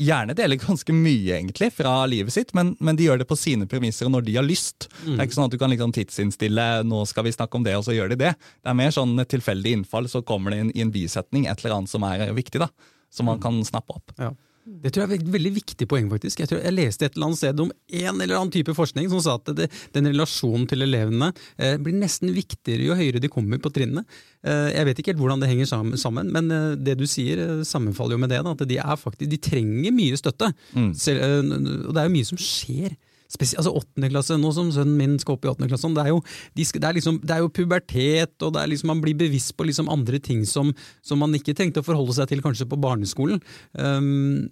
gjerne 0.02 0.34
deler 0.38 0.60
ganske 0.60 0.94
mye 0.96 1.38
egentlig 1.38 1.70
fra 1.76 1.94
livet 2.10 2.34
sitt, 2.34 2.54
men, 2.58 2.74
men, 2.80 2.98
de 2.98 3.08
gjør 3.08 3.22
det 3.22 3.28
på 3.30 3.38
sine 3.38 3.68
premisser 3.70 4.08
og 4.08 4.16
når 4.16 4.26
de 4.28 4.38
har 4.40 4.48
lyst. 4.48 4.88
Mm. 5.04 5.12
Det 5.14 5.18
er 5.18 5.28
ikke 5.28 5.38
sånn 5.38 5.50
at 5.50 5.56
du 5.56 5.60
kan 5.62 5.74
liksom 5.74 5.94
tidsinnstille 5.96 6.66
'nå 6.86 7.04
skal 7.10 7.28
vi 7.28 7.36
snakke 7.36 7.60
om 7.60 7.66
det', 7.66 7.78
og 7.78 7.86
så 7.88 7.96
gjør 7.96 8.14
de 8.14 8.22
det. 8.24 8.34
Det 8.36 8.72
er 8.72 8.80
mer 8.82 8.96
sånn 8.96 9.14
et 9.22 9.30
tilfeldig 9.30 9.78
innfall, 9.80 10.10
så 10.10 10.24
kommer 10.26 10.52
det 10.52 10.64
inn, 10.64 10.74
i 10.76 10.82
en 10.86 10.94
bisetning 10.94 11.46
et 11.46 11.62
eller 11.62 11.78
annet 11.78 11.94
som 11.94 12.04
er 12.04 12.34
viktig, 12.34 12.64
da. 12.64 12.70
Som 13.14 13.30
man 13.30 13.38
mm. 13.38 13.44
kan 13.46 13.62
snappe 13.66 13.96
opp. 13.96 14.16
Ja. 14.18 14.34
Det 14.66 14.90
tror 14.90 15.04
jeg 15.04 15.12
er 15.12 15.22
et 15.22 15.34
veldig 15.36 15.52
viktig 15.60 15.86
poeng. 15.90 16.08
faktisk. 16.10 16.40
Jeg, 16.42 16.50
tror 16.50 16.62
jeg 16.64 16.74
leste 16.74 17.06
et 17.06 17.16
eller 17.16 17.28
annet 17.28 17.38
sted 17.38 17.60
om 17.62 17.70
en 17.70 18.22
eller 18.24 18.38
annen 18.40 18.54
type 18.54 18.74
forskning 18.74 19.10
som 19.12 19.22
sa 19.22 19.36
at 19.38 19.52
det, 19.58 19.68
den 19.94 20.10
relasjonen 20.10 20.66
til 20.70 20.82
elevene 20.82 21.30
eh, 21.58 21.76
blir 21.78 21.94
nesten 22.00 22.34
viktigere 22.34 22.88
jo 22.88 22.98
høyere 22.98 23.22
de 23.22 23.30
kommer 23.30 23.62
på 23.62 23.70
trinnene. 23.76 24.06
Eh, 24.42 24.72
jeg 24.74 24.90
vet 24.90 25.02
ikke 25.02 25.14
helt 25.14 25.22
hvordan 25.22 25.44
det 25.44 25.52
henger 25.52 25.70
sammen, 25.70 26.34
men 26.34 26.50
eh, 26.50 26.72
det 26.82 26.98
du 26.98 27.06
sier 27.10 27.44
eh, 27.44 27.66
sammenfaller 27.68 28.18
jo 28.18 28.24
med 28.26 28.34
det. 28.34 28.42
Da, 28.42 28.56
at 28.58 28.66
de, 28.74 28.82
faktisk, 29.06 29.30
de 29.30 29.42
trenger 29.52 29.94
mye 29.94 30.18
støtte. 30.18 30.50
Mm. 30.74 30.94
Selv, 30.98 31.22
eh, 31.22 31.86
og 31.86 31.94
det 31.94 32.02
er 32.02 32.10
jo 32.10 32.16
mye 32.18 32.32
som 32.34 32.42
skjer 32.42 32.98
altså 33.34 33.74
åttende 33.76 34.10
klasse, 34.12 34.38
nå 34.40 34.52
som 34.56 34.72
sønnen 34.74 34.98
min 35.00 35.16
skal 35.22 35.38
opp 35.38 35.46
i 35.46 35.52
åttende 35.52 35.70
klasse, 35.72 35.90
det 35.96 36.04
er, 36.04 36.12
jo, 36.14 36.22
de 36.58 36.66
det, 36.66 36.84
er 36.84 36.98
liksom, 36.98 37.20
det 37.24 37.36
er 37.36 37.44
jo 37.44 37.54
pubertet, 37.54 38.36
og 38.46 38.60
liksom, 38.72 38.92
man 38.94 39.02
blir 39.04 39.18
bevisst 39.18 39.56
på 39.58 39.68
liksom 39.68 39.90
andre 39.92 40.20
ting 40.24 40.46
som, 40.50 40.74
som, 41.06 41.22
man 41.22 41.36
ikke 41.38 41.56
trengte 41.58 41.84
å 41.84 41.88
forholde 41.88 42.16
seg 42.18 42.30
til 42.32 42.44
kanskje 42.46 42.70
på 42.70 42.80
barneskolen. 42.82 43.42
Um, 43.74 44.48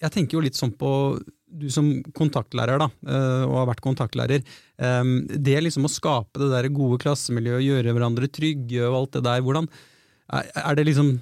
jeg 0.00 0.14
tenker 0.14 0.38
jo 0.38 0.44
litt 0.44 0.58
sånn 0.58 0.72
på 0.80 0.92
du 1.50 1.66
som 1.72 1.88
kontaktlærer, 2.14 2.78
da, 2.80 2.88
uh, 3.10 3.44
og 3.48 3.56
har 3.62 3.70
vært 3.72 3.84
kontaktlærer. 3.84 4.44
Um, 4.78 5.24
det 5.28 5.58
liksom 5.64 5.88
å 5.88 5.92
skape 5.92 6.40
det 6.40 6.52
der 6.52 6.70
gode 6.74 7.00
klassemiljøet, 7.02 7.66
gjøre 7.66 7.96
hverandre 7.96 8.30
trygge 8.30 8.86
og 8.86 9.00
alt 9.00 9.18
det 9.18 9.26
der, 9.26 9.42
hvordan, 9.44 9.68
er 10.30 10.78
det 10.78 10.86
liksom, 10.92 11.16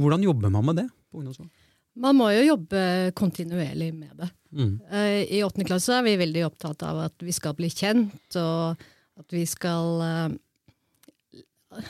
hvordan 0.00 0.24
jobber 0.24 0.52
man 0.54 0.70
med 0.70 0.84
det 0.84 0.88
på 1.10 1.20
ungdomsskolen? 1.20 1.52
Man 1.96 2.18
må 2.18 2.28
jo 2.34 2.42
jobbe 2.44 2.80
kontinuerlig 3.16 3.92
med 3.96 4.12
det. 4.20 4.28
Mm. 4.56 4.72
Uh, 4.92 5.22
I 5.32 5.42
åttende 5.44 5.68
klasse 5.68 5.94
er 5.96 6.04
vi 6.04 6.18
veldig 6.20 6.42
opptatt 6.46 6.84
av 6.86 7.06
at 7.06 7.24
vi 7.24 7.32
skal 7.34 7.56
bli 7.56 7.70
kjent, 7.72 8.36
og 8.40 8.82
at 9.16 9.32
vi 9.32 9.44
skal 9.48 10.02
uh, 10.04 10.34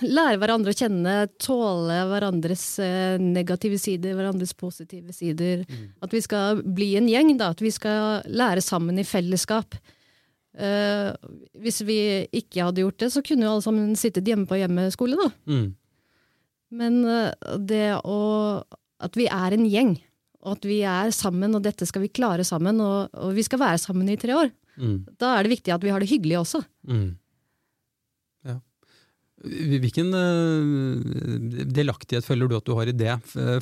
lære 0.06 0.38
hverandre 0.42 0.75
å 0.75 0.78
kjenne, 0.78 1.16
tåle 1.42 1.98
hverandres 2.12 2.64
uh, 2.82 3.18
negative 3.22 3.80
sider, 3.82 4.14
hverandres 4.18 4.54
positive 4.58 5.14
sider. 5.14 5.66
At 6.02 6.14
vi 6.14 6.22
skal 6.22 6.62
bli 6.62 6.92
en 7.00 7.10
gjeng, 7.10 7.34
da. 7.42 7.50
At 7.54 7.62
vi 7.64 7.75
skal 7.75 8.22
lære 8.30 8.62
sammen 8.64 9.02
i 9.02 9.06
fellesskap. 9.06 9.78
Hvis 10.56 11.82
vi 11.84 11.98
ikke 12.32 12.64
hadde 12.64 12.80
gjort 12.80 13.02
det, 13.02 13.10
så 13.12 13.20
kunne 13.20 13.44
jo 13.44 13.50
alle 13.52 13.64
sammen 13.66 13.90
sittet 14.00 14.25
hjemme 14.25 14.48
på 14.48 14.56
hjemmeskole, 14.56 15.18
da. 15.20 15.26
Mm. 15.52 15.66
Men 16.80 16.96
det 17.68 17.98
å 18.00 18.16
At 19.03 19.17
vi 19.19 19.26
er 19.29 19.57
en 19.57 19.67
gjeng, 19.69 19.97
og 20.47 20.57
at 20.57 20.69
vi 20.69 20.81
er 20.87 21.12
sammen, 21.15 21.57
og 21.59 21.65
dette 21.65 21.88
skal 21.88 22.05
vi 22.05 22.12
klare 22.15 22.47
sammen, 22.47 22.81
og, 22.81 23.12
og 23.12 23.35
vi 23.37 23.45
skal 23.45 23.61
være 23.61 23.83
sammen 23.83 24.09
i 24.12 24.19
tre 24.21 24.37
år. 24.37 24.53
Mm. 24.76 24.99
Da 25.21 25.35
er 25.37 25.45
det 25.45 25.57
viktig 25.57 25.75
at 25.75 25.85
vi 25.85 25.93
har 25.93 26.03
det 26.03 26.11
hyggelig 26.11 26.38
også. 26.43 26.62
Mm. 26.88 27.17
Hvilken 29.45 30.09
eh, 30.16 31.66
delaktighet 31.76 32.25
føler 32.25 32.49
du 32.49 32.55
at 32.57 32.64
du 32.66 32.73
har 32.78 32.88
i 32.88 32.95
det? 32.97 33.12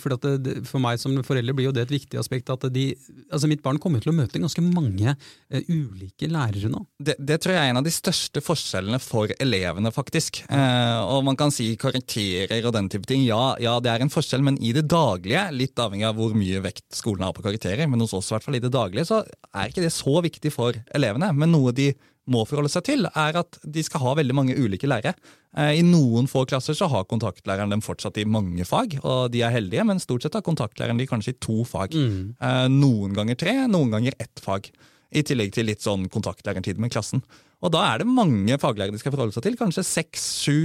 For, 0.00 0.14
at 0.14 0.22
det, 0.22 0.34
det- 0.46 0.54
for 0.68 0.78
meg 0.82 1.00
som 1.02 1.16
forelder 1.26 1.56
blir 1.56 1.66
jo 1.68 1.72
det 1.74 1.82
et 1.88 1.94
viktig 1.96 2.18
aspekt. 2.20 2.50
at 2.52 2.66
de, 2.72 2.84
altså 3.32 3.48
Mitt 3.50 3.62
barn 3.64 3.80
kommer 3.82 4.00
til 4.04 4.12
å 4.12 4.16
møte 4.16 4.38
ganske 4.40 4.62
mange 4.64 5.16
eh, 5.16 5.64
ulike 5.68 6.28
lærere 6.30 6.70
nå. 6.72 6.84
Det, 7.02 7.16
det 7.18 7.40
tror 7.42 7.56
jeg 7.56 7.64
er 7.66 7.72
en 7.74 7.80
av 7.82 7.86
de 7.88 7.92
største 7.94 8.42
forskjellene 8.44 9.00
for 9.02 9.34
elevene, 9.42 9.90
faktisk. 9.94 10.44
Eh, 10.46 11.00
og 11.10 11.24
man 11.26 11.36
kan 11.40 11.52
si 11.54 11.72
karakterer 11.80 12.64
og 12.70 12.76
den 12.78 12.88
type 12.94 13.10
ting. 13.10 13.26
Ja, 13.26 13.54
ja, 13.62 13.76
det 13.82 13.92
er 13.92 14.06
en 14.06 14.14
forskjell, 14.14 14.44
men 14.46 14.60
i 14.62 14.72
det 14.76 14.86
daglige, 14.94 15.48
litt 15.58 15.78
avhengig 15.82 16.06
av 16.08 16.16
hvor 16.20 16.38
mye 16.38 16.62
vekt 16.64 16.86
skolen 16.94 17.26
har 17.26 17.34
på 17.36 17.44
karakterer, 17.44 17.90
men 17.90 18.00
hos 18.04 18.14
oss 18.16 18.30
i 18.30 18.36
hvert 18.36 18.46
fall 18.46 18.58
i 18.60 18.64
det 18.64 18.72
daglige, 18.74 19.08
så 19.10 19.24
er 19.52 19.70
ikke 19.74 19.84
det 19.84 19.92
så 19.94 20.20
viktig 20.24 20.54
for 20.54 20.78
elevene. 20.94 21.32
Men 21.34 21.52
noe 21.54 21.74
de 21.74 21.90
må 22.30 22.44
forholde 22.48 22.70
seg 22.72 22.86
til, 22.86 23.06
er 23.06 23.36
at 23.40 23.58
de 23.62 23.82
skal 23.84 24.02
ha 24.04 24.14
veldig 24.20 24.36
mange 24.36 24.56
ulike 24.56 24.88
lærere. 24.88 25.12
Eh, 25.56 25.78
I 25.80 25.84
noen 25.86 26.28
få 26.30 26.44
klasser 26.48 26.76
så 26.76 26.88
har 26.92 27.06
kontaktlæreren 27.10 27.74
dem 27.74 27.84
fortsatt 27.84 28.18
i 28.20 28.26
mange 28.28 28.64
fag, 28.68 28.98
og 29.02 29.32
de 29.34 29.44
er 29.44 29.54
heldige, 29.54 29.84
men 29.86 30.02
stort 30.02 30.24
sett 30.24 30.38
har 30.38 30.44
kontaktlæreren 30.46 31.00
de 31.00 31.08
kanskje 31.10 31.34
i 31.34 31.40
to 31.44 31.62
fag. 31.68 31.94
Mm. 31.94 32.34
Noen 32.74 33.16
ganger 33.16 33.38
tre, 33.40 33.56
noen 33.70 33.92
ganger 33.94 34.16
ett 34.18 34.42
fag. 34.42 34.70
I 35.14 35.22
tillegg 35.22 35.52
til 35.54 35.68
litt 35.68 35.84
sånn 35.84 36.08
kontaktlærertid 36.10 36.80
med 36.82 36.90
klassen. 36.90 37.22
Og 37.64 37.70
da 37.72 37.84
er 37.92 38.02
det 38.02 38.10
mange 38.10 38.56
faglærere 38.60 38.96
de 38.96 39.00
skal 39.00 39.14
forholde 39.14 39.36
seg 39.36 39.44
til, 39.46 39.58
kanskje 39.60 39.84
seks-sju 39.86 40.56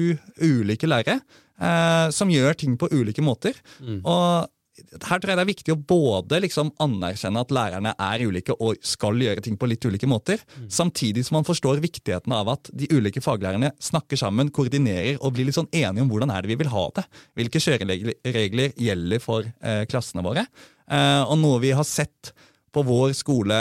ulike 0.41 0.89
lærere, 0.89 1.19
eh, 1.61 2.07
som 2.15 2.31
gjør 2.33 2.57
ting 2.57 2.79
på 2.79 2.89
ulike 2.91 3.23
måter. 3.23 3.59
Og 4.01 4.49
her 4.79 5.19
tror 5.19 5.31
jeg 5.31 5.37
det 5.39 5.43
er 5.43 5.49
viktig 5.49 5.73
å 5.73 5.79
både 5.91 6.39
liksom 6.43 6.71
anerkjenne 6.83 7.43
at 7.43 7.53
lærerne 7.55 7.93
er 7.93 8.23
ulike 8.25 8.55
og 8.57 8.79
skal 8.85 9.19
gjøre 9.21 9.43
ting 9.45 9.57
på 9.59 9.69
litt 9.69 9.85
ulike 9.85 10.09
måter, 10.09 10.41
samtidig 10.71 11.25
som 11.27 11.39
man 11.39 11.47
forstår 11.47 11.81
viktigheten 11.83 12.33
av 12.35 12.51
at 12.55 12.71
de 12.73 12.89
ulike 12.93 13.23
faglærerne 13.23 13.71
snakker 13.83 14.19
sammen, 14.19 14.51
koordinerer 14.55 15.19
og 15.19 15.35
blir 15.35 15.49
litt 15.49 15.59
sånn 15.59 15.71
enige 15.71 16.05
om 16.05 16.11
hvordan 16.11 16.33
er 16.33 16.43
det 16.43 16.53
vi 16.53 16.59
vil 16.63 16.73
ha 16.73 16.85
det. 16.97 17.05
Hvilke 17.39 17.63
kjøreregler 17.63 18.75
gjelder 18.79 19.23
for 19.23 19.47
eh, 19.47 19.85
klassene 19.89 20.25
våre. 20.25 20.45
Eh, 20.89 21.21
og 21.23 21.37
noe 21.41 21.61
vi 21.63 21.75
har 21.75 21.87
sett 21.87 22.33
på 22.73 22.83
vår 22.85 23.13
skole 23.17 23.55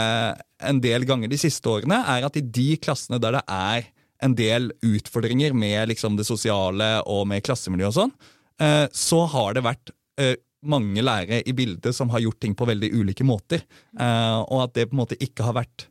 en 0.68 0.80
del 0.84 1.06
ganger 1.08 1.30
de 1.30 1.38
siste 1.40 1.70
årene, 1.70 2.00
er 2.08 2.26
at 2.26 2.36
i 2.36 2.44
de 2.44 2.74
klassene 2.82 3.20
der 3.22 3.38
det 3.38 3.44
er 3.48 3.88
en 4.24 4.34
del 4.38 4.72
utfordringer 4.84 5.54
med 5.54 5.92
liksom 5.92 6.18
det 6.18 6.26
sosiale 6.26 6.98
og 7.06 7.26
med 7.30 7.44
klassemiljø 7.46 7.90
og 7.90 7.96
sånn, 8.00 8.14
eh, 8.62 8.86
så 8.92 9.24
har 9.30 9.54
det 9.54 9.64
vært 9.66 9.92
eh, 10.20 10.34
mange 10.66 11.02
lærere 11.04 11.42
i 11.46 11.54
bildet 11.54 11.94
som 11.94 12.10
har 12.10 12.22
gjort 12.24 12.40
ting 12.42 12.54
på 12.58 12.66
veldig 12.68 12.90
ulike 12.98 13.26
måter. 13.26 13.62
Eh, 13.98 14.38
og 14.42 14.64
at 14.64 14.74
det 14.78 14.88
på 14.90 14.96
en 14.96 15.02
måte 15.04 15.18
ikke 15.22 15.46
har 15.46 15.56
vært 15.60 15.86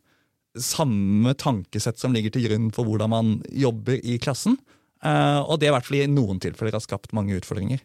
samme 0.58 1.34
tankesett 1.38 2.00
som 2.00 2.14
ligger 2.14 2.34
til 2.34 2.48
grunn 2.48 2.72
for 2.74 2.88
hvordan 2.88 3.12
man 3.12 3.36
jobber 3.52 4.00
i 4.02 4.18
klassen. 4.22 4.58
Eh, 5.04 5.40
og 5.40 5.60
det 5.60 5.70
i 5.70 5.74
hvert 5.74 5.86
fall 5.86 6.00
i 6.02 6.10
noen 6.10 6.42
tilfeller 6.42 6.76
har 6.76 6.84
skapt 6.84 7.14
mange 7.16 7.36
utfordringer. 7.38 7.80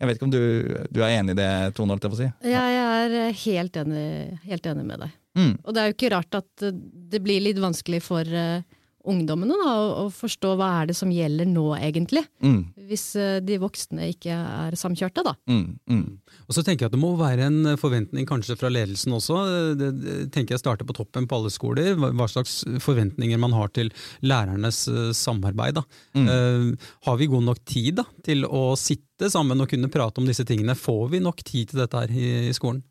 Jeg 0.00 0.08
vet 0.08 0.16
ikke 0.16 0.28
om 0.30 0.32
du, 0.32 0.42
du 0.88 1.02
er 1.04 1.18
enig 1.18 1.34
i 1.36 1.40
det, 1.42 1.50
Tone? 1.76 1.98
jeg 2.00 2.16
si. 2.16 2.28
ja? 2.48 2.62
Jeg 2.72 2.84
er 3.20 3.40
helt 3.42 3.74
enig, 3.82 4.04
helt 4.48 4.68
enig 4.70 4.84
med 4.88 5.02
deg. 5.04 5.16
Mm. 5.36 5.52
Og 5.60 5.74
det 5.76 5.80
er 5.80 5.90
jo 5.90 5.96
ikke 5.98 6.12
rart 6.14 6.38
at 6.40 6.64
det 7.12 7.20
blir 7.22 7.42
litt 7.44 7.60
vanskelig 7.60 8.00
for 8.02 8.24
eh, 8.26 8.64
ungdommene 9.08 9.56
da, 9.58 9.72
å, 9.80 9.88
å 10.04 10.06
forstå 10.14 10.54
hva 10.60 10.70
er 10.80 10.90
det 10.90 10.96
som 10.98 11.10
gjelder 11.12 11.48
nå, 11.48 11.66
egentlig. 11.78 12.22
Mm, 12.44 12.60
Hvis 12.90 13.06
eh, 13.18 13.38
de 13.44 13.58
voksne 13.62 14.10
ikke 14.12 14.36
er 14.36 14.78
samkjørte, 14.78 15.24
da. 15.26 15.34
mm, 15.50 15.66
mm. 15.90 16.06
Og 16.50 16.56
så 16.56 16.62
tenker 16.66 16.84
jeg 16.84 16.90
at 16.90 16.94
Det 16.94 17.02
må 17.02 17.12
være 17.18 17.46
en 17.48 17.74
forventning 17.80 18.26
kanskje 18.28 18.56
fra 18.58 18.70
ledelsen 18.70 19.14
også. 19.16 19.40
Det, 19.78 19.90
det 20.00 20.16
tenker 20.34 20.54
jeg 20.54 20.62
starter 20.62 20.86
på 20.86 20.96
toppen 20.96 21.28
på 21.30 21.38
alle 21.38 21.52
skoler. 21.54 21.94
Hva 21.98 22.10
hva 22.20 22.28
slags 22.30 22.60
forventninger 22.84 23.40
man 23.40 23.54
har 23.56 23.72
til 23.74 23.90
lærernes 24.26 24.82
uh, 24.90 25.10
samarbeid. 25.16 25.80
Da. 25.80 25.84
Eh, 26.20 26.90
har 27.06 27.20
vi 27.20 27.30
god 27.30 27.46
nok 27.48 27.64
tid 27.68 28.00
da, 28.00 28.06
til 28.26 28.46
å 28.46 28.74
sitte 28.78 29.30
sammen 29.32 29.60
og 29.60 29.70
kunne 29.70 29.90
prate 29.92 30.22
om 30.22 30.28
disse 30.28 30.46
tingene? 30.48 30.78
Får 30.78 31.10
vi 31.14 31.22
nok 31.24 31.42
tid 31.44 31.72
til 31.72 31.82
dette 31.82 32.04
her 32.04 32.12
i, 32.12 32.30
i 32.50 32.56
skolen? 32.56 32.82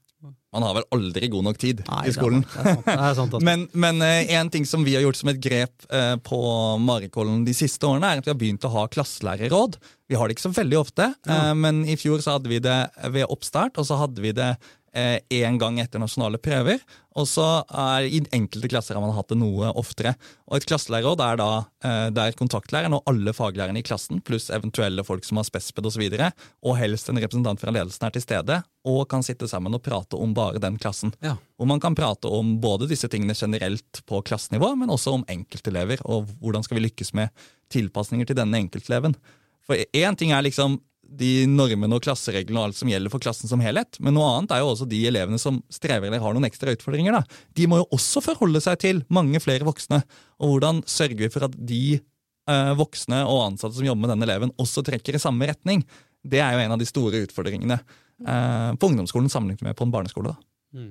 Man 0.49 0.65
har 0.65 0.73
vel 0.79 0.85
aldri 0.95 1.29
god 1.31 1.45
nok 1.45 1.59
tid 1.61 1.83
Nei, 1.85 2.01
i 2.09 2.13
skolen. 2.13 2.41
Det 2.41 2.63
er 2.63 2.73
sant. 2.73 2.87
Det 2.87 2.95
er 2.95 3.13
sant 3.17 3.35
altså. 3.37 3.45
Men, 3.49 3.67
men 3.77 4.01
eh, 4.03 4.31
en 4.39 4.49
ting 4.51 4.65
som 4.67 4.83
vi 4.83 4.95
har 4.97 5.03
gjort 5.05 5.19
som 5.19 5.29
et 5.31 5.39
grep 5.41 5.85
eh, 5.93 6.15
på 6.25 6.39
Marikollen 6.81 7.45
de 7.47 7.53
siste 7.55 7.85
årene, 7.87 8.09
er 8.09 8.21
at 8.21 8.27
vi 8.27 8.33
har 8.33 8.39
begynt 8.39 8.65
å 8.67 8.73
ha 8.73 8.87
klasselærerråd. 8.91 9.77
Vi 10.09 10.17
har 10.17 10.27
det 10.27 10.35
ikke 10.35 10.47
så 10.47 10.53
veldig 10.57 10.79
ofte, 10.79 11.11
eh, 11.29 11.53
men 11.55 11.83
i 11.85 11.95
fjor 12.01 12.23
så 12.25 12.35
hadde 12.35 12.51
vi 12.51 12.59
det 12.65 12.79
ved 13.13 13.29
oppstart, 13.29 13.77
og 13.77 13.87
så 13.87 13.99
hadde 14.01 14.25
vi 14.25 14.33
det 14.35 14.55
én 14.93 15.59
gang 15.61 15.79
etter 15.79 16.01
nasjonale 16.01 16.39
prøver. 16.41 16.81
Og 17.19 17.27
så 17.27 17.45
er 17.67 18.05
i 18.07 18.21
enkelte 18.35 18.69
klasser 18.71 18.95
har 18.95 19.03
man 19.03 19.15
hatt 19.15 19.31
det 19.31 19.37
noe 19.39 19.71
oftere. 19.77 20.13
Og 20.47 20.59
et 20.59 20.67
klasselærerråd 20.69 21.23
er 21.25 21.39
da 21.41 21.47
eh, 21.85 22.07
der 22.15 22.35
kontaktlæreren 22.37 22.95
og 22.95 23.09
alle 23.09 23.33
faglærerne 23.35 23.81
i 23.81 23.85
klassen, 23.85 24.21
pluss 24.25 24.49
eventuelle 24.53 25.03
folk 25.07 25.25
som 25.27 25.41
har 25.41 25.47
spesped 25.47 25.83
osv., 25.83 25.89
og, 25.89 25.95
så 25.95 26.03
videre, 26.03 26.27
og 26.61 26.77
helst 26.79 27.09
en 27.09 27.19
representant 27.19 27.59
fra 27.59 27.73
ledelsen 27.73 28.05
er 28.07 28.13
til 28.15 28.23
stede, 28.23 28.59
og 28.87 29.01
kan 29.11 29.25
sitte 29.25 29.49
sammen 29.49 29.73
og 29.75 29.81
prate 29.83 30.19
om 30.19 30.35
bare 30.37 30.61
den 30.61 30.77
klassen. 30.79 31.11
Ja. 31.25 31.33
Og 31.59 31.67
man 31.67 31.81
kan 31.83 31.97
prate 31.97 32.29
om 32.29 32.53
både 32.61 32.87
disse 32.91 33.09
tingene 33.11 33.35
generelt 33.35 34.03
på 34.07 34.21
klassenivå, 34.23 34.75
men 34.79 34.93
også 34.93 35.17
om 35.17 35.25
enkeltelever, 35.33 36.05
og 36.05 36.29
hvordan 36.39 36.63
skal 36.63 36.79
vi 36.79 36.85
lykkes 36.85 37.11
med 37.17 37.33
tilpasninger 37.73 38.29
til 38.29 38.37
denne 38.37 38.61
enkelteleven. 38.61 39.17
For 39.65 39.81
én 39.91 40.15
ting 40.17 40.31
er 40.31 40.45
liksom 40.45 40.79
de 41.19 41.47
normene 41.49 41.97
og 41.97 42.03
klassereglene 42.05 42.61
og 42.61 42.69
alt 42.69 42.77
som 42.79 42.91
gjelder 42.91 43.11
for 43.13 43.23
klassen 43.23 43.49
som 43.49 43.61
helhet, 43.63 43.97
men 44.03 44.15
noe 44.15 44.27
annet 44.35 44.53
er 44.53 44.61
jo 44.61 44.69
også 44.73 44.87
de 44.89 44.99
elevene 45.09 45.39
som 45.41 45.61
strever 45.73 46.09
eller 46.09 46.21
har 46.23 46.35
noen 46.35 46.47
ekstra 46.47 46.75
utfordringer. 46.75 47.17
da. 47.17 47.41
De 47.57 47.67
må 47.69 47.81
jo 47.81 47.87
også 47.95 48.23
forholde 48.23 48.61
seg 48.63 48.79
til 48.83 49.01
mange 49.13 49.41
flere 49.43 49.67
voksne. 49.67 50.03
Og 50.39 50.53
hvordan 50.53 50.83
sørger 50.89 51.25
vi 51.25 51.31
for 51.33 51.47
at 51.49 51.57
de 51.57 51.83
eh, 51.97 52.73
voksne 52.79 53.23
og 53.25 53.45
ansatte 53.47 53.79
som 53.79 53.89
jobber 53.89 54.05
med 54.05 54.15
den 54.15 54.27
eleven, 54.29 54.55
også 54.61 54.85
trekker 54.85 55.17
i 55.17 55.23
samme 55.23 55.49
retning? 55.49 55.83
Det 56.21 56.41
er 56.43 56.55
jo 56.55 56.63
en 56.63 56.75
av 56.75 56.81
de 56.81 56.87
store 56.87 57.25
utfordringene 57.25 57.79
eh, 57.79 58.71
på 58.77 58.91
ungdomsskolen 58.91 59.31
sammenlignet 59.31 59.65
med 59.65 59.79
på 59.79 59.87
en 59.87 59.95
barneskole. 59.95 60.35
da. 60.35 60.83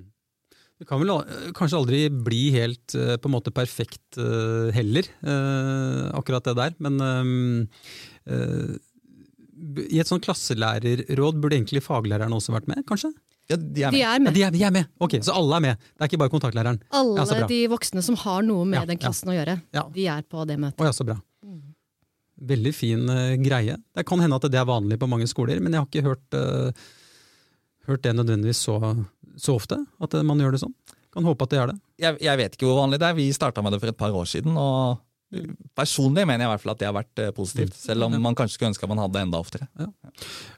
Det 0.79 0.87
kan 0.87 1.01
vel 1.03 1.11
kanskje 1.59 1.79
aldri 1.81 2.01
bli 2.07 2.43
helt 2.55 2.95
eh, 2.95 3.17
på 3.19 3.27
en 3.27 3.35
måte 3.35 3.51
perfekt 3.55 4.19
eh, 4.21 4.69
heller, 4.77 5.09
eh, 5.27 6.05
akkurat 6.15 6.47
det 6.47 6.55
der. 6.55 6.77
Men 6.85 7.01
eh, 7.03 8.35
eh, 8.35 8.77
i 9.89 9.99
et 10.03 10.09
sånn 10.11 10.21
klasselærerråd 10.25 11.41
burde 11.43 11.57
egentlig 11.59 11.83
faglæreren 11.85 12.35
også 12.37 12.55
vært 12.55 12.69
med, 12.71 12.85
kanskje? 12.89 13.11
Ja, 13.49 13.57
de 13.57 13.83
er 13.87 13.91
De 13.95 13.97
med. 13.97 14.03
er 14.05 14.27
Ja, 14.29 14.31
de, 14.35 14.43
er, 14.45 14.51
de 14.53 14.63
er 14.69 14.73
med! 14.75 14.89
Ok, 15.01 15.17
Så 15.25 15.33
alle 15.33 15.57
er 15.57 15.61
med. 15.65 15.79
Det 15.97 16.05
er 16.05 16.11
ikke 16.11 16.21
bare 16.21 16.33
kontaktlæreren. 16.35 16.83
Alle 16.93 17.25
Ja, 17.25 17.47
de 17.49 17.61
voksne 17.73 18.03
som 18.05 18.19
har 18.21 18.43
noe 18.45 18.67
med 18.69 18.83
Ja, 18.83 18.85
den 18.91 18.99
klassen 19.01 19.31
å 19.33 19.37
gjøre, 19.37 19.63
Ja. 19.73 19.87
de 19.95 20.07
er 20.07 20.23
på 20.23 20.45
det 20.47 20.59
møtet. 20.61 20.85
Ja, 20.85 20.93
så 20.93 21.07
bra. 21.09 21.17
Veldig 22.39 22.73
fin 22.75 23.09
uh, 23.11 23.35
greie. 23.43 23.75
Det 23.97 24.05
kan 24.07 24.21
hende 24.23 24.37
at 24.37 24.45
det 24.53 24.61
er 24.61 24.69
vanlig 24.69 24.99
på 25.01 25.09
mange 25.11 25.27
skoler, 25.27 25.59
men 25.61 25.73
jeg 25.75 25.81
har 25.81 25.89
ikke 25.89 26.05
hørt, 26.07 26.37
uh, 26.39 26.71
hørt 27.89 28.03
det 28.05 28.13
nødvendigvis 28.15 28.61
så, 28.69 28.77
så 29.37 29.57
ofte, 29.59 29.81
at 29.99 30.15
eh, 30.15 30.23
man 30.23 30.39
gjør 30.39 30.53
det 30.55 30.61
sånn. 30.63 30.75
Kan 31.11 31.25
håpe 31.27 31.43
at 31.49 31.51
det 31.51 31.59
er 31.59 31.73
det. 31.73 31.79
Jeg, 31.99 32.19
jeg 32.23 32.39
vet 32.39 32.55
ikke 32.55 32.69
hvor 32.69 32.83
vanlig 32.85 33.01
det 33.01 33.09
er. 33.09 33.17
Vi 33.19 33.27
starta 33.35 33.63
med 33.65 33.73
det 33.75 33.81
for 33.83 33.91
et 33.91 33.97
par 33.99 34.13
år 34.15 34.29
siden. 34.29 34.55
og 34.61 35.01
Personlig 35.77 36.25
mener 36.25 36.45
jeg 36.45 36.49
i 36.49 36.53
hvert 36.55 36.63
fall 36.63 36.73
at 36.73 36.81
det 36.81 36.87
har 36.89 36.97
vært 36.97 37.21
eh, 37.21 37.33
positivt, 37.37 37.77
selv 37.77 38.07
om 38.07 38.15
man 38.25 38.37
kanskje 38.37 38.57
skulle 38.57 38.71
ønske 38.73 38.87
at 38.87 38.93
man 38.95 39.03
hadde 39.03 39.17
det 39.19 39.25
enda 39.27 39.41
oftere. 39.43 39.69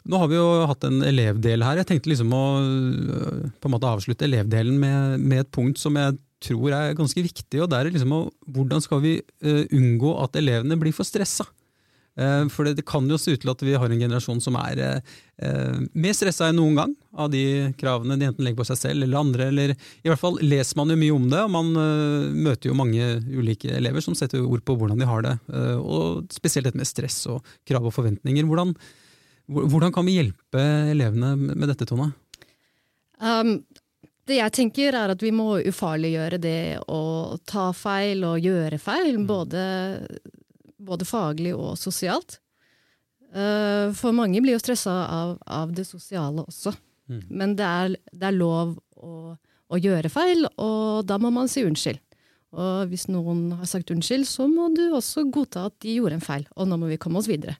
Nå 0.07 0.21
har 0.23 0.31
vi 0.31 0.39
jo 0.39 0.49
hatt 0.71 0.87
en 0.87 1.01
elevdel 1.07 1.65
her. 1.67 1.81
Jeg 1.81 1.89
tenkte 1.91 2.13
liksom 2.13 2.35
å 2.37 2.45
øh, 2.63 3.47
på 3.59 3.71
en 3.71 3.75
måte 3.75 3.91
avslutte 3.91 4.29
elevdelen 4.29 4.79
med, 4.79 5.25
med 5.25 5.43
et 5.43 5.51
punkt 5.51 5.83
som 5.83 5.99
jeg 5.99 6.21
tror 6.41 6.77
er 6.77 6.95
ganske 6.99 7.25
viktig. 7.27 7.61
og 7.61 7.71
det 7.71 7.81
er 7.81 7.91
liksom 7.91 8.15
å, 8.17 8.21
Hvordan 8.47 8.85
skal 8.85 9.03
vi 9.03 9.17
øh, 9.19 9.65
unngå 9.77 10.15
at 10.23 10.39
elevene 10.39 10.79
blir 10.81 10.95
for 10.97 11.09
stressa? 11.09 11.49
Eh, 12.21 12.45
For 12.53 12.69
det, 12.69 12.77
det 12.79 12.85
kan 12.89 13.09
jo 13.09 13.17
se 13.21 13.33
ut 13.35 13.41
til 13.43 13.53
at 13.53 13.63
vi 13.65 13.75
har 13.81 13.89
en 13.91 14.03
generasjon 14.03 14.43
som 14.45 14.59
er 14.61 14.81
eh, 14.85 15.13
eh, 15.43 15.81
mer 15.97 16.17
stressa 16.17 16.51
enn 16.51 16.59
noen 16.61 16.79
gang 16.79 16.95
av 17.17 17.31
de 17.33 17.43
kravene 17.81 18.19
de 18.21 18.29
enten 18.29 18.45
legger 18.45 18.61
på 18.61 18.69
seg 18.69 18.81
selv 18.81 19.07
eller 19.07 19.23
andre. 19.23 19.49
eller 19.49 19.75
I 20.05 20.11
hvert 20.13 20.21
fall 20.21 20.39
leser 20.45 20.79
man 20.81 20.93
jo 20.93 20.99
mye 21.01 21.17
om 21.17 21.29
det, 21.33 21.43
og 21.47 21.53
man 21.57 21.71
eh, 21.81 22.31
møter 22.49 22.71
jo 22.71 22.79
mange 22.79 23.11
ulike 23.33 23.73
elever 23.81 24.05
som 24.05 24.17
setter 24.19 24.45
ord 24.45 24.65
på 24.69 24.77
hvordan 24.79 25.01
de 25.01 25.09
har 25.09 25.27
det. 25.27 25.37
eh, 25.55 25.77
og 25.81 26.31
Spesielt 26.37 26.69
dette 26.69 26.81
med 26.81 26.89
stress 26.89 27.23
og 27.33 27.41
krav 27.69 27.89
og 27.89 27.95
forventninger. 27.97 28.45
Hvordan, 28.49 28.75
hvordan 29.49 29.95
kan 29.97 30.07
vi 30.07 30.19
hjelpe 30.21 30.67
elevene 30.93 31.35
med 31.41 31.57
med 31.57 31.73
dette, 31.73 31.89
Tone? 31.89 32.13
Um, 33.21 33.59
det 34.31 34.39
jeg 34.39 34.53
tenker 34.55 34.95
er 34.97 35.13
at 35.13 35.23
vi 35.25 35.33
må 35.35 35.59
ufarliggjøre 35.67 36.39
det 36.41 36.61
å 36.89 37.01
ta 37.49 37.71
feil 37.77 38.23
og 38.29 38.45
gjøre 38.45 38.79
feil, 38.81 39.19
både, 39.27 39.65
både 40.87 41.07
faglig 41.09 41.55
og 41.57 41.77
sosialt. 41.79 42.39
Eh, 43.31 43.91
For 43.97 44.17
mange 44.17 44.43
blir 44.43 44.57
jo 44.57 44.63
stressa 44.63 44.95
av, 45.07 45.37
av 45.47 45.75
det 45.77 45.87
sosiale 45.89 46.45
også. 46.47 46.75
Mm. 47.11 47.23
Men 47.29 47.57
det 47.59 47.67
er, 47.67 47.97
det 48.13 48.29
er 48.29 48.37
lov 48.37 48.77
å, 48.97 49.35
å 49.37 49.81
gjøre 49.81 50.13
feil, 50.13 50.47
og 50.59 51.07
da 51.09 51.19
må 51.23 51.33
man 51.35 51.51
si 51.51 51.65
unnskyld. 51.67 52.01
Og 52.51 52.91
hvis 52.91 53.07
noen 53.07 53.53
har 53.61 53.69
sagt 53.71 53.93
unnskyld, 53.95 54.27
så 54.27 54.49
må 54.51 54.73
du 54.75 54.89
også 54.89 55.29
godta 55.31 55.69
at 55.69 55.77
de 55.85 56.01
gjorde 56.01 56.19
en 56.19 56.25
feil, 56.25 56.47
og 56.57 56.67
nå 56.67 56.79
må 56.81 56.91
vi 56.91 56.99
komme 56.99 57.21
oss 57.21 57.31
videre. 57.31 57.59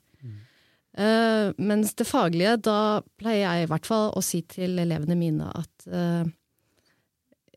Eh, 0.91 1.53
mens 1.55 1.93
det 1.95 2.07
faglige, 2.07 2.57
da 2.67 2.99
pleier 3.19 3.45
jeg 3.45 3.63
i 3.65 3.71
hvert 3.71 3.87
fall 3.87 4.09
å 4.11 4.23
si 4.25 4.41
til 4.43 4.75
elevene 4.81 5.15
mine 5.15 5.47
at 5.55 5.85
uh, 5.87 6.25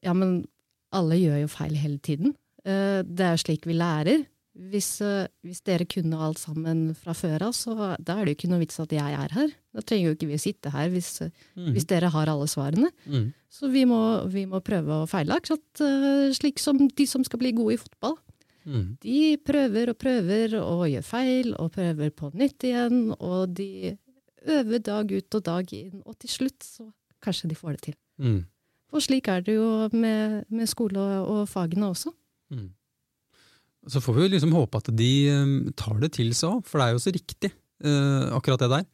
ja, 0.05 0.13
men 0.15 0.45
alle 0.95 1.19
gjør 1.19 1.41
jo 1.43 1.51
feil 1.51 1.75
hele 1.75 1.99
tiden. 1.99 2.37
Uh, 2.63 3.03
det 3.03 3.27
er 3.27 3.43
slik 3.43 3.67
vi 3.67 3.75
lærer. 3.75 4.23
Hvis, 4.55 5.01
eh, 5.03 5.27
hvis 5.43 5.65
dere 5.67 5.83
kunne 5.91 6.19
alt 6.23 6.39
sammen 6.39 6.93
fra 6.95 7.11
før 7.17 7.49
av, 7.49 7.55
så 7.59 7.75
da 7.99 8.15
er 8.15 8.25
det 8.25 8.35
jo 8.35 8.37
ikke 8.39 8.51
noe 8.53 8.63
vits 8.63 8.79
at 8.79 8.93
jeg 8.95 9.17
er 9.19 9.33
her. 9.35 9.55
Da 9.75 9.83
trenger 9.83 10.13
jo 10.13 10.15
ikke 10.15 10.29
vi 10.31 10.39
å 10.39 10.45
sitte 10.45 10.71
her 10.71 10.93
hvis, 10.93 11.09
eh, 11.27 11.33
hvis 11.75 11.89
dere 11.91 12.13
har 12.15 12.31
alle 12.31 12.47
svarene. 12.47 12.93
Mm. 13.11 13.33
Så 13.51 13.71
vi 13.73 13.83
må, 13.85 13.99
vi 14.31 14.45
må 14.47 14.63
prøve 14.63 15.01
å 15.03 15.09
feile, 15.11 15.35
eh, 15.35 16.31
slik 16.39 16.63
som 16.63 16.79
de 16.79 17.07
som 17.07 17.27
skal 17.27 17.43
bli 17.43 17.51
gode 17.51 17.75
i 17.75 17.83
fotball. 17.83 18.17
Mm. 18.65 18.87
De 19.03 19.37
prøver 19.43 19.91
og 19.91 19.99
prøver 19.99 20.55
og 20.61 20.87
gjør 20.89 21.05
feil 21.05 21.55
og 21.59 21.73
prøver 21.75 22.15
på 22.15 22.31
nytt 22.33 22.65
igjen, 22.71 23.11
og 23.19 23.55
de 23.59 23.97
øver 24.47 24.79
dag 24.79 25.11
ut 25.11 25.35
og 25.35 25.45
dag 25.45 25.73
inn, 25.75 26.03
og 26.07 26.19
til 26.21 26.31
slutt 26.31 26.63
så 26.63 26.89
kanskje 27.25 27.51
de 27.51 27.59
får 27.59 27.77
det 27.77 27.83
til. 27.91 27.99
Mm. 28.23 28.45
Og 28.95 29.03
slik 29.03 29.29
er 29.29 29.43
det 29.43 29.57
jo 29.57 29.89
med, 29.93 30.45
med 30.49 30.71
skole 30.71 31.01
og, 31.01 31.27
og 31.27 31.49
fagene 31.51 31.91
også. 31.91 32.15
Mm. 32.55 32.71
Så 33.91 34.01
får 34.01 34.17
vi 34.17 34.27
jo 34.27 34.33
liksom 34.33 34.55
håpe 34.57 34.81
at 34.81 34.91
de 34.97 35.13
eh, 35.29 35.55
tar 35.79 35.99
det 36.03 36.15
til 36.17 36.33
seg 36.37 36.59
òg, 36.59 36.69
for 36.69 36.81
det 36.81 36.87
er 36.87 36.97
jo 36.97 37.03
så 37.05 37.15
riktig, 37.15 37.51
eh, 37.85 38.29
akkurat 38.37 38.65
det 38.65 38.71
der. 38.73 38.85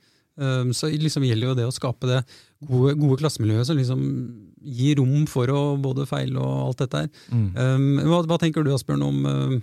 Eh, 0.41 0.71
så 0.77 0.91
liksom 0.91 1.27
gjelder 1.27 1.53
jo 1.53 1.59
det 1.59 1.67
å 1.69 1.75
skape 1.75 2.11
det 2.11 2.21
gode, 2.67 2.97
gode 3.01 3.21
klassemiljøet 3.23 3.69
som 3.69 3.79
liksom 3.79 4.07
gir 4.61 4.99
rom 5.01 5.27
for 5.31 5.51
å 5.55 5.61
både 5.81 6.09
feile 6.11 6.41
og 6.41 6.71
alt 6.71 6.85
dette 6.85 7.05
her. 7.05 7.13
Mm. 7.33 8.01
Hva, 8.05 8.25
hva 8.29 8.41
tenker 8.41 8.67
du 8.67 8.75
Asbjørn 8.75 9.07
om 9.07 9.23
uh, 9.25 9.55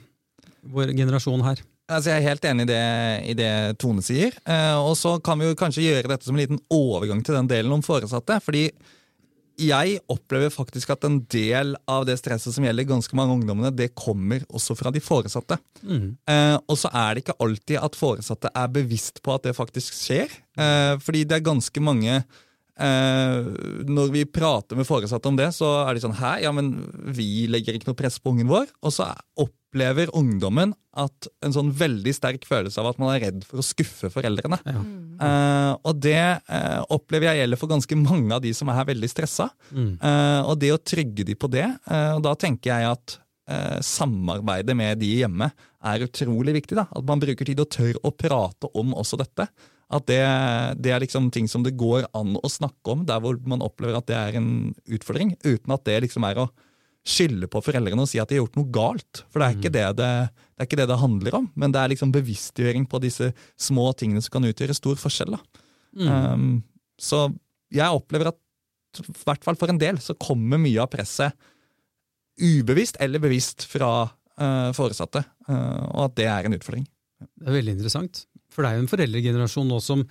vår 0.73 0.95
generasjon 0.97 1.43
her? 1.45 1.61
Altså, 1.87 2.11
jeg 2.11 2.19
er 2.19 2.29
helt 2.31 2.47
enig 2.49 2.65
i 2.65 2.69
det, 2.71 2.85
i 3.31 3.35
det 3.37 3.51
Tone 3.79 4.03
sier. 4.03 4.33
Uh, 4.41 4.79
og 4.81 4.95
så 4.99 5.13
kan 5.23 5.39
vi 5.39 5.47
jo 5.47 5.59
kanskje 5.59 5.85
gjøre 5.85 6.11
dette 6.11 6.27
som 6.27 6.35
en 6.35 6.41
liten 6.41 6.59
overgang 6.73 7.21
til 7.23 7.37
den 7.37 7.51
delen 7.51 7.77
om 7.77 7.85
foresatte. 7.85 8.39
fordi 8.43 8.71
jeg 9.57 9.97
opplever 10.11 10.51
faktisk 10.53 10.91
at 10.93 11.05
en 11.07 11.17
del 11.33 11.73
av 11.89 12.05
det 12.05 12.17
stresset 12.19 12.53
som 12.53 12.65
gjelder 12.65 12.85
ganske 12.89 13.17
mange 13.17 13.33
ungdommene, 13.39 13.71
det 13.73 13.89
kommer 13.97 14.43
også 14.53 14.75
fra 14.77 14.91
de 14.93 15.01
foresatte. 15.01 15.57
Mm. 15.81 16.11
Eh, 16.29 16.57
og 16.61 16.77
så 16.77 16.91
er 16.93 17.15
det 17.15 17.23
ikke 17.23 17.37
alltid 17.43 17.79
at 17.81 17.97
foresatte 17.97 18.51
er 18.53 18.75
bevisst 18.75 19.23
på 19.25 19.33
at 19.33 19.47
det 19.47 19.55
faktisk 19.57 19.97
skjer. 19.97 20.33
Eh, 20.57 20.93
fordi 21.01 21.25
det 21.25 21.39
er 21.39 21.49
ganske 21.49 21.83
mange 21.83 22.21
eh, 22.79 23.47
Når 23.87 24.11
vi 24.13 24.23
prater 24.29 24.79
med 24.79 24.87
foresatte 24.87 25.29
om 25.29 25.37
det, 25.39 25.49
så 25.55 25.69
er 25.83 25.95
de 25.95 26.03
sånn 26.03 26.17
Hæ, 26.17 26.37
ja, 26.45 26.53
men 26.55 26.73
vi 27.15 27.47
legger 27.51 27.77
ikke 27.77 27.91
noe 27.91 27.99
press 27.99 28.19
på 28.21 28.33
ungen 28.33 28.49
vår. 28.49 28.69
Og 28.85 28.93
så 28.95 29.09
opplever 29.39 30.11
ungdommen 30.17 30.73
at 30.97 31.27
en 31.45 31.53
sånn 31.53 31.69
veldig 31.77 32.13
sterk 32.15 32.47
følelse 32.49 32.81
av 32.81 32.91
at 32.91 33.01
man 33.01 33.13
er 33.13 33.27
redd 33.27 33.43
for 33.45 33.61
å 33.61 33.65
skuffe 33.65 34.09
foreldrene. 34.13 34.57
Ja. 34.65 34.81
Eh, 35.27 35.73
og 35.77 36.01
det 36.01 36.17
eh, 36.17 36.81
opplever 36.93 37.31
jeg 37.31 37.43
gjelder 37.43 37.61
for 37.61 37.71
ganske 37.71 37.99
mange 37.99 38.33
av 38.33 38.41
de 38.43 38.53
som 38.57 38.71
er 38.73 38.89
veldig 38.89 39.11
stressa. 39.11 39.49
Mm. 39.69 39.93
Eh, 40.01 40.41
og 40.47 40.57
det 40.61 40.73
å 40.73 40.81
trygge 40.81 41.27
de 41.27 41.37
på 41.37 41.49
det, 41.53 41.67
eh, 41.67 42.11
og 42.15 42.23
da 42.25 42.33
tenker 42.39 42.73
jeg 42.73 42.91
at 42.95 43.17
eh, 43.51 43.79
samarbeidet 43.85 44.77
med 44.77 45.01
de 45.03 45.13
hjemme 45.21 45.51
er 45.87 46.05
utrolig 46.07 46.55
viktig. 46.61 46.77
da, 46.79 46.87
At 46.91 47.05
man 47.07 47.21
bruker 47.21 47.47
tid 47.47 47.61
og 47.61 47.71
tør 47.73 47.99
å 48.05 48.13
prate 48.15 48.71
om 48.77 48.95
også 48.97 49.19
dette. 49.21 49.47
At 49.87 50.07
det, 50.09 50.19
det 50.83 50.91
er 50.91 51.03
liksom 51.03 51.29
ting 51.31 51.45
som 51.47 51.63
det 51.63 51.77
går 51.79 52.09
an 52.17 52.35
å 52.35 52.49
snakke 52.51 52.91
om 52.91 53.05
der 53.07 53.21
hvor 53.23 53.37
man 53.47 53.63
opplever 53.63 53.95
at 53.99 54.07
det 54.09 54.17
er 54.19 54.39
en 54.39 54.49
utfordring, 54.83 55.35
uten 55.45 55.75
at 55.75 55.85
det 55.87 56.01
liksom 56.03 56.25
er 56.27 56.41
å 56.43 56.49
skylde 57.07 57.47
på 57.47 57.61
foreldrene 57.63 58.03
og 58.03 58.09
si 58.11 58.19
at 58.19 58.27
de 58.27 58.35
har 58.35 58.43
gjort 58.43 58.57
noe 58.59 58.71
galt. 58.73 59.21
For 59.31 59.39
det 59.39 59.47
er, 59.47 59.55
ikke 59.55 59.71
det 59.71 59.85
det, 59.99 60.09
det 60.27 60.63
er 60.63 60.67
ikke 60.67 60.79
det 60.81 60.89
det 60.91 60.99
handler 60.99 61.37
om, 61.39 61.47
men 61.55 61.71
det 61.71 61.81
er 61.81 61.93
liksom 61.93 62.11
bevisstgjøring 62.15 62.87
på 62.91 62.99
disse 63.03 63.31
små 63.55 63.89
tingene 63.97 64.23
som 64.23 64.35
kan 64.35 64.49
utgjøre 64.49 64.75
stor 64.75 64.99
forskjell. 64.99 65.37
Mm. 65.95 66.09
Um, 66.11 66.49
så 66.99 67.29
jeg 67.73 67.95
opplever 67.95 68.33
at 68.33 68.41
i 68.99 69.15
hvert 69.23 69.45
fall 69.45 69.57
for 69.59 69.71
en 69.71 69.79
del 69.79 69.99
så 70.03 70.15
kommer 70.19 70.59
mye 70.59 70.81
av 70.81 70.89
presset 70.91 71.35
ubevisst 72.37 72.99
eller 73.01 73.21
bevisst 73.21 73.65
fra 73.69 73.91
uh, 74.07 74.69
foresatte, 74.75 75.23
uh, 75.49 75.83
og 75.95 76.09
at 76.09 76.17
det 76.19 76.27
er 76.31 76.47
en 76.47 76.57
utfordring. 76.57 76.85
Det 77.17 77.47
er 77.47 77.57
veldig 77.61 77.77
interessant. 77.77 78.25
For 78.57 78.65
det 78.65 78.71
er 78.71 78.79
jo 78.79 78.85
en 78.87 78.89
foreldregenerasjon 78.89 79.69
nå 79.69 79.77
som 79.85 80.01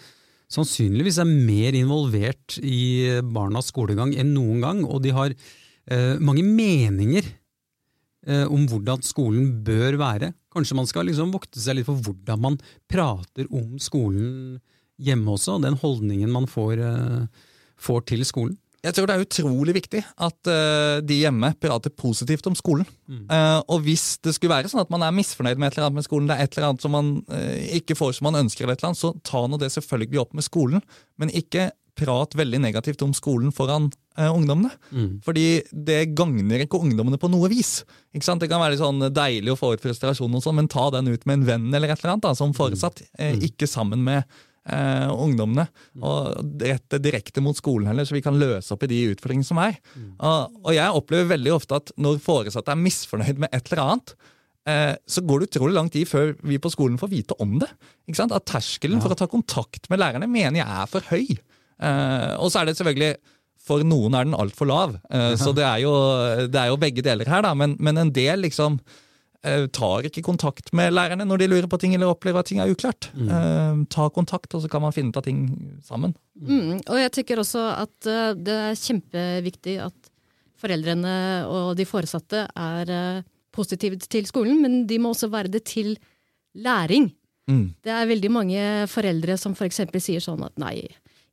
sannsynligvis 0.55 1.19
er 1.19 1.27
mer 1.27 1.75
involvert 1.75 2.61
i 2.63 3.19
barnas 3.35 3.73
skolegang 3.73 4.13
enn 4.15 4.31
noen 4.37 4.63
gang, 4.63 4.85
og 4.87 5.03
de 5.03 5.11
har 5.17 5.35
eh, 5.35 6.15
mange 6.23 6.45
meninger 6.47 7.27
eh, 7.27 8.47
om 8.47 8.69
hvordan 8.71 9.03
skolen 9.03 9.51
bør 9.67 9.99
være. 9.99 10.31
Kanskje 10.55 10.79
man 10.79 10.87
skal 10.87 11.11
liksom 11.11 11.35
vokte 11.35 11.59
seg 11.59 11.81
litt 11.81 11.89
for 11.89 11.99
hvordan 11.99 12.45
man 12.45 12.61
prater 12.87 13.51
om 13.51 13.75
skolen 13.83 14.61
hjemme 15.03 15.35
også, 15.35 15.59
og 15.59 15.67
den 15.67 15.81
holdningen 15.83 16.31
man 16.33 16.47
får, 16.47 16.79
eh, 16.79 17.51
får 17.83 18.07
til 18.13 18.23
skolen. 18.29 18.55
Jeg 18.85 18.95
tror 18.95 19.09
det 19.09 19.17
er 19.17 19.25
utrolig 19.25 19.75
viktig 19.77 20.03
at 20.05 20.51
uh, 20.51 20.99
de 21.05 21.19
hjemme 21.23 21.51
prater 21.63 21.93
positivt 21.95 22.47
om 22.51 22.57
skolen. 22.59 22.87
Mm. 23.09 23.25
Uh, 23.31 23.61
og 23.73 23.83
hvis 23.87 24.17
det 24.23 24.37
skulle 24.37 24.55
være 24.55 24.71
sånn 24.71 24.85
at 24.85 24.93
man 24.93 25.03
er 25.07 25.17
misfornøyd 25.17 25.59
med 25.59 25.71
et 25.71 25.79
eller 25.79 25.89
annet 25.89 26.03
med 26.03 26.07
skolen, 26.07 26.29
det 26.29 26.37
er 26.37 26.47
et 26.47 26.59
eller 26.59 26.71
annet 26.71 26.85
som 26.85 26.95
man 26.95 27.11
uh, 27.33 27.57
ikke 27.79 27.97
får 27.99 28.19
som 28.19 28.29
man 28.29 28.43
ønsker, 28.45 28.65
eller 28.65 28.77
et 28.77 28.85
eller 28.85 28.93
annet, 28.93 29.03
så 29.03 29.15
ta 29.27 29.43
nå 29.49 29.59
det 29.63 29.73
selvfølgelig 29.75 30.23
opp 30.23 30.37
med 30.39 30.47
skolen. 30.47 30.85
Men 31.21 31.35
ikke 31.35 31.71
prat 31.97 32.35
veldig 32.37 32.61
negativt 32.61 33.01
om 33.07 33.15
skolen 33.17 33.55
foran 33.57 33.89
ungdommene. 34.17 34.69
Mm. 34.93 35.21
Fordi 35.25 35.63
det 35.73 36.11
gagner 36.17 36.63
ikke 36.65 36.81
ungdommene 36.81 37.19
på 37.21 37.29
noe 37.33 37.49
vis. 37.53 37.83
Ikke 38.17 38.25
sant? 38.25 38.41
Det 38.41 38.49
kan 38.53 38.61
være 38.61 38.79
sånn 38.81 39.09
deilig 39.13 39.53
å 39.53 39.59
få 39.61 39.75
ut 39.75 39.85
frustrasjon, 39.85 40.37
og 40.37 40.45
sånn, 40.45 40.59
men 40.61 40.69
ta 40.73 40.87
den 40.93 41.09
ut 41.09 41.25
med 41.29 41.41
en 41.41 41.47
venn 41.49 41.67
eller 41.73 41.93
et 41.93 42.01
eller 42.01 42.15
annet 42.15 42.29
da, 42.29 42.35
som 42.37 42.53
foresatt. 42.57 43.01
Eh, 43.17 43.37
ikke 43.49 43.69
sammen 43.69 44.05
med 44.05 44.25
eh, 44.73 45.09
ungdommene. 45.13 45.67
Og 46.03 46.63
rette 46.63 47.01
direkte 47.03 47.43
mot 47.45 47.57
skolen 47.59 47.91
heller, 47.91 48.07
så 48.09 48.17
vi 48.17 48.25
kan 48.25 48.39
løse 48.41 48.75
opp 48.75 48.87
i 48.87 48.91
de 48.91 49.03
utfordringene 49.13 49.49
som 49.49 49.61
er. 49.63 49.79
Og, 50.19 50.57
og 50.65 50.73
jeg 50.77 51.03
opplever 51.03 51.31
veldig 51.37 51.55
ofte 51.57 51.81
at 51.81 51.93
når 52.01 52.23
foresatte 52.25 52.75
er 52.75 52.83
misfornøyd 52.83 53.45
med 53.45 53.53
et 53.53 53.71
eller 53.71 53.85
annet, 53.85 54.17
eh, 54.71 54.95
så 55.07 55.25
går 55.27 55.43
det 55.43 55.51
utrolig 55.53 55.79
lang 55.79 55.93
tid 55.93 56.11
før 56.11 56.35
vi 56.47 56.61
på 56.63 56.73
skolen 56.75 56.99
får 57.01 57.13
vite 57.13 57.39
om 57.43 57.59
det. 57.63 57.71
At 58.27 58.51
terskelen 58.51 59.03
for 59.05 59.15
å 59.15 59.19
ta 59.19 59.31
kontakt 59.31 59.91
med 59.93 60.03
lærerne 60.03 60.29
mener 60.31 60.63
jeg 60.63 60.69
er 60.83 60.93
for 60.93 61.09
høy. 61.13 61.39
Eh, 61.77 62.35
og 62.41 62.51
så 62.51 62.63
er 62.63 62.71
det 62.71 62.79
selvfølgelig 62.79 63.17
for 63.67 63.83
noen 63.83 64.15
er 64.15 64.29
den 64.29 64.37
altfor 64.39 64.69
lav, 64.71 64.95
eh, 65.11 65.35
så 65.43 65.51
det 65.57 65.65
er, 65.67 65.81
jo, 65.83 65.95
det 66.47 66.61
er 66.61 66.71
jo 66.71 66.79
begge 66.81 67.03
deler 67.05 67.29
her. 67.31 67.43
da, 67.47 67.55
Men, 67.59 67.75
men 67.83 67.99
en 67.99 68.15
del 68.15 68.47
liksom 68.47 68.79
tar 69.75 70.07
ikke 70.09 70.25
kontakt 70.27 70.73
med 70.77 70.95
lærerne 70.95 71.27
når 71.29 71.43
de 71.43 71.49
lurer 71.51 71.69
på 71.71 71.79
ting 71.83 71.95
eller 71.95 72.11
opplever 72.11 72.43
at 72.43 72.51
ting 72.51 72.61
er 72.63 72.73
uklart. 72.73 73.11
Eh, 73.15 73.79
ta 73.93 74.09
kontakt, 74.15 74.55
og 74.57 74.65
så 74.65 74.71
kan 74.73 74.85
man 74.85 74.95
finne 74.95 75.15
ut 75.15 75.21
av 75.21 75.27
ting 75.27 75.47
sammen. 75.87 76.17
Mm, 76.41 76.83
og 76.83 77.01
jeg 77.01 77.15
tenker 77.19 77.43
også 77.43 77.63
at 77.77 78.11
eh, 78.11 78.35
det 78.39 78.59
er 78.71 78.81
kjempeviktig 78.81 79.79
at 79.87 80.13
foreldrene 80.61 81.17
og 81.53 81.75
de 81.79 81.87
foresatte 81.89 82.47
er 82.49 82.93
eh, 82.93 83.25
positive 83.57 83.99
til 84.03 84.29
skolen, 84.29 84.61
men 84.63 84.85
de 84.89 85.01
må 85.01 85.15
også 85.15 85.31
være 85.33 85.53
det 85.53 85.65
til 85.69 85.95
læring. 86.57 87.11
Mm. 87.47 87.67
Det 87.85 87.93
er 87.95 88.09
veldig 88.11 88.31
mange 88.33 88.63
foreldre 88.91 89.37
som 89.39 89.55
f.eks. 89.55 89.85
sier 90.03 90.23
sånn 90.23 90.43
at 90.47 90.57
nei, 90.61 90.81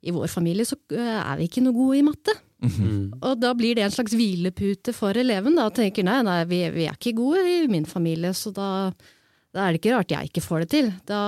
i 0.03 0.13
vår 0.13 0.27
familie 0.31 0.67
så 0.67 0.77
eh, 0.93 1.19
er 1.19 1.39
vi 1.39 1.47
ikke 1.49 1.63
noe 1.65 1.75
gode 1.75 1.99
i 1.99 2.05
matte. 2.05 2.35
Mm. 2.63 3.11
Og 3.21 3.39
da 3.41 3.49
blir 3.59 3.75
det 3.75 3.83
en 3.83 3.91
slags 3.91 4.13
hvilepute 4.15 4.93
for 4.95 5.17
eleven. 5.19 5.55
Da, 5.59 5.65
og 5.67 5.75
tenker 5.75 6.05
nei, 6.07 6.21
nei, 6.23 6.39
vi, 6.47 6.61
vi 6.71 6.85
er 6.87 6.95
ikke 6.95 7.11
gode 7.17 7.43
i 7.43 7.67
min 7.67 7.85
familie, 7.89 8.31
så 8.37 8.53
da, 8.55 8.69
da 9.53 9.65
er 9.67 9.73
det 9.75 9.81
ikke 9.81 9.95
rart 9.97 10.13
jeg 10.15 10.29
ikke 10.31 10.43
får 10.45 10.63
det 10.63 10.69
til. 10.71 10.91
Da 11.09 11.19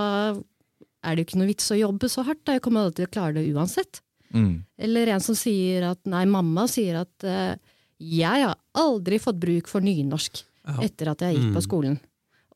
er 1.04 1.16
det 1.16 1.22
jo 1.22 1.28
ikke 1.28 1.40
noe 1.42 1.50
vits 1.52 1.68
å 1.76 1.78
jobbe 1.78 2.10
så 2.10 2.24
hardt, 2.26 2.44
da 2.48 2.56
jeg 2.56 2.64
kommer 2.66 2.86
alltid 2.88 3.04
til 3.04 3.10
å 3.12 3.14
klare 3.18 3.36
det 3.38 3.46
uansett. 3.54 4.00
Mm. 4.34 4.64
Eller 4.88 5.12
en 5.14 5.22
som 5.24 5.36
sier 5.38 5.84
at 5.92 6.00
nei, 6.10 6.24
mamma 6.26 6.66
sier 6.72 7.02
at 7.04 7.28
uh, 7.28 7.54
jeg 8.02 8.42
har 8.48 8.56
aldri 8.76 9.20
fått 9.22 9.40
bruk 9.40 9.68
for 9.72 9.82
nynorsk 9.86 10.44
Ja. 10.66 10.80
etter 10.82 11.12
at 11.12 11.20
jeg 11.22 11.36
gikk 11.38 11.52
på 11.54 11.62
Mm. 11.62 11.68
skolen. 11.68 11.98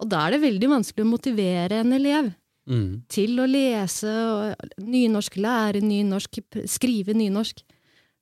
Og 0.02 0.08
da 0.10 0.24
er 0.26 0.32
det 0.32 0.40
veldig 0.42 0.70
vanskelig 0.72 1.04
å 1.06 1.12
motivere 1.12 1.82
en 1.84 1.94
elev 1.94 2.32
Mm. 2.70 3.02
til 3.10 3.38
å 3.42 3.46
lese 3.50 4.56
nynorsk, 4.82 5.36
lære 5.42 5.82
nynorsk, 5.82 6.40
skrive 6.70 7.14
nynorsk. 7.18 7.62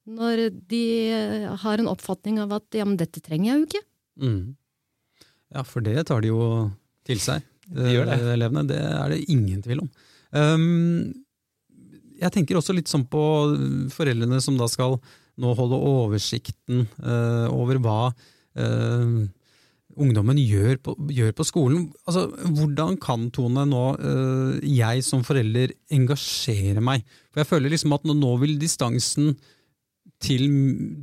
Når 0.07 0.47
de 0.71 0.83
eh, 1.11 1.45
har 1.63 1.81
en 1.81 1.91
oppfatning 1.91 2.39
av 2.39 2.55
at 2.59 2.77
ja, 2.77 2.85
men 2.87 2.97
dette 2.99 3.21
trenger 3.23 3.51
jeg 3.51 3.59
jo 3.59 3.67
ikke. 3.67 3.83
Mm. 4.23 4.41
Ja, 5.55 5.63
for 5.67 5.83
det 5.83 6.07
tar 6.07 6.23
de 6.23 6.31
jo 6.31 6.41
til 7.07 7.21
seg, 7.23 7.45
De 7.67 7.91
gjør 7.91 8.07
det. 8.09 8.19
eh, 8.19 8.33
elevene. 8.35 8.65
Det 8.67 8.79
er 8.79 9.13
det 9.13 9.23
ingen 9.31 9.63
tvil 9.63 9.83
om. 9.85 9.89
Um, 10.31 11.13
jeg 12.17 12.33
tenker 12.33 12.59
også 12.59 12.75
litt 12.75 12.89
sånn 12.91 13.05
på 13.07 13.23
foreldrene 13.93 14.39
som 14.43 14.57
da 14.59 14.67
skal 14.71 14.97
nå 15.37 15.53
holde 15.53 15.77
oversikten 15.77 16.87
uh, 17.03 17.45
over 17.53 17.77
hva 17.83 17.99
uh, 18.09 19.19
ungdommen 19.97 20.39
gjør 20.41 20.79
på, 20.81 20.95
gjør 21.13 21.35
på 21.37 21.45
skolen. 21.45 21.85
Altså, 22.09 22.25
hvordan 22.57 22.97
kan 23.01 23.27
Tone 23.33 23.67
nå 23.69 23.83
uh, 24.01 24.57
jeg 24.65 25.05
som 25.05 25.23
forelder 25.25 25.75
engasjere 25.93 26.81
meg? 26.83 27.05
For 27.29 27.43
jeg 27.43 27.51
føler 27.51 27.73
liksom 27.73 27.93
at 27.97 28.07
nå, 28.07 28.17
nå 28.17 28.33
vil 28.41 28.57
distansen 28.61 29.35
til 30.23 30.47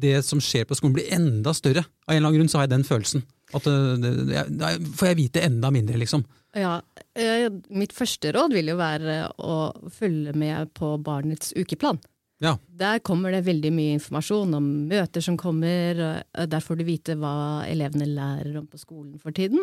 det 0.03 0.19
som 0.27 0.41
skjer 0.43 0.67
på 0.69 0.77
skolen 0.79 0.97
blir 0.97 1.13
enda 1.15 1.55
større. 1.57 1.85
Av 2.07 2.15
en 2.15 2.19
eller 2.19 2.29
annen 2.29 2.41
grunn 2.41 2.51
så 2.51 2.61
har 2.61 2.67
jeg 2.67 2.75
den 2.75 2.89
følelsen. 2.89 3.25
At 3.55 3.67
det, 3.69 4.13
det, 4.31 4.73
får 4.99 5.13
jeg 5.13 5.21
vite 5.21 5.45
enda 5.47 5.71
mindre, 5.75 6.01
liksom. 6.01 6.25
Ja, 6.59 6.79
eh, 7.19 7.47
Mitt 7.75 7.95
første 7.95 8.33
råd 8.35 8.55
vil 8.57 8.73
jo 8.73 8.77
være 8.79 9.21
å 9.43 9.57
følge 9.95 10.35
med 10.39 10.73
på 10.75 10.97
barnets 11.03 11.55
ukeplan. 11.55 12.01
Ja. 12.43 12.57
Der 12.67 12.99
kommer 13.07 13.33
det 13.33 13.45
veldig 13.47 13.71
mye 13.73 13.95
informasjon 13.97 14.57
om 14.59 14.69
møter 14.91 15.23
som 15.25 15.39
kommer. 15.41 16.01
Der 16.35 16.63
får 16.65 16.81
du 16.81 16.85
vite 16.87 17.17
hva 17.19 17.65
elevene 17.71 18.09
lærer 18.11 18.59
om 18.59 18.67
på 18.71 18.81
skolen 18.81 19.21
for 19.23 19.35
tiden. 19.37 19.63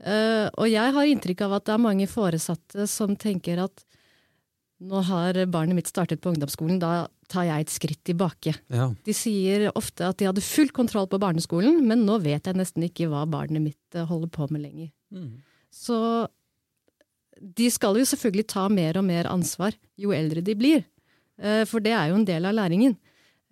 Eh, 0.00 0.46
Og 0.54 0.70
jeg 0.70 0.94
har 0.96 1.10
inntrykk 1.10 1.44
av 1.46 1.58
at 1.58 1.66
det 1.66 1.74
er 1.74 1.86
mange 1.88 2.08
foresatte 2.08 2.86
som 2.88 3.16
tenker 3.20 3.60
at 3.66 3.84
nå 4.80 5.02
har 5.04 5.36
barnet 5.52 5.76
mitt 5.76 5.90
startet 5.90 6.22
på 6.24 6.32
ungdomsskolen, 6.32 6.78
da 6.80 7.08
tar 7.30 7.46
jeg 7.46 7.66
et 7.66 7.72
skritt 7.72 8.00
tilbake. 8.08 8.54
Ja. 8.72 8.88
De 9.06 9.14
sier 9.14 9.68
ofte 9.76 10.08
at 10.08 10.18
de 10.18 10.26
hadde 10.30 10.44
full 10.44 10.72
kontroll 10.74 11.06
på 11.10 11.20
barneskolen, 11.22 11.82
men 11.86 12.06
nå 12.08 12.18
vet 12.24 12.48
jeg 12.48 12.58
nesten 12.58 12.86
ikke 12.86 13.10
hva 13.12 13.26
barnet 13.30 13.62
mitt 13.62 13.96
eh, 13.98 14.08
holder 14.08 14.32
på 14.34 14.48
med 14.50 14.64
lenger. 14.64 14.90
Mm. 15.14 15.38
Så 15.70 16.00
de 17.40 17.68
skal 17.72 18.00
jo 18.00 18.08
selvfølgelig 18.08 18.48
ta 18.50 18.66
mer 18.72 18.98
og 19.00 19.06
mer 19.06 19.28
ansvar 19.30 19.76
jo 20.00 20.12
eldre 20.16 20.42
de 20.44 20.56
blir, 20.58 20.84
eh, 21.40 21.62
for 21.68 21.84
det 21.84 21.94
er 21.96 22.10
jo 22.10 22.18
en 22.18 22.28
del 22.28 22.48
av 22.48 22.56
læringen. 22.56 22.96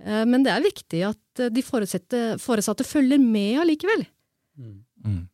Eh, 0.03 0.25
Men 0.25 0.45
det 0.47 0.53
er 0.55 0.65
viktig 0.65 1.05
at 1.13 1.49
de 1.55 1.63
foresatte, 1.63 2.39
foresatte 2.43 2.85
følger 2.89 3.21
med 3.23 3.61
allikevel. 3.63 4.07
Mm. 4.59 5.29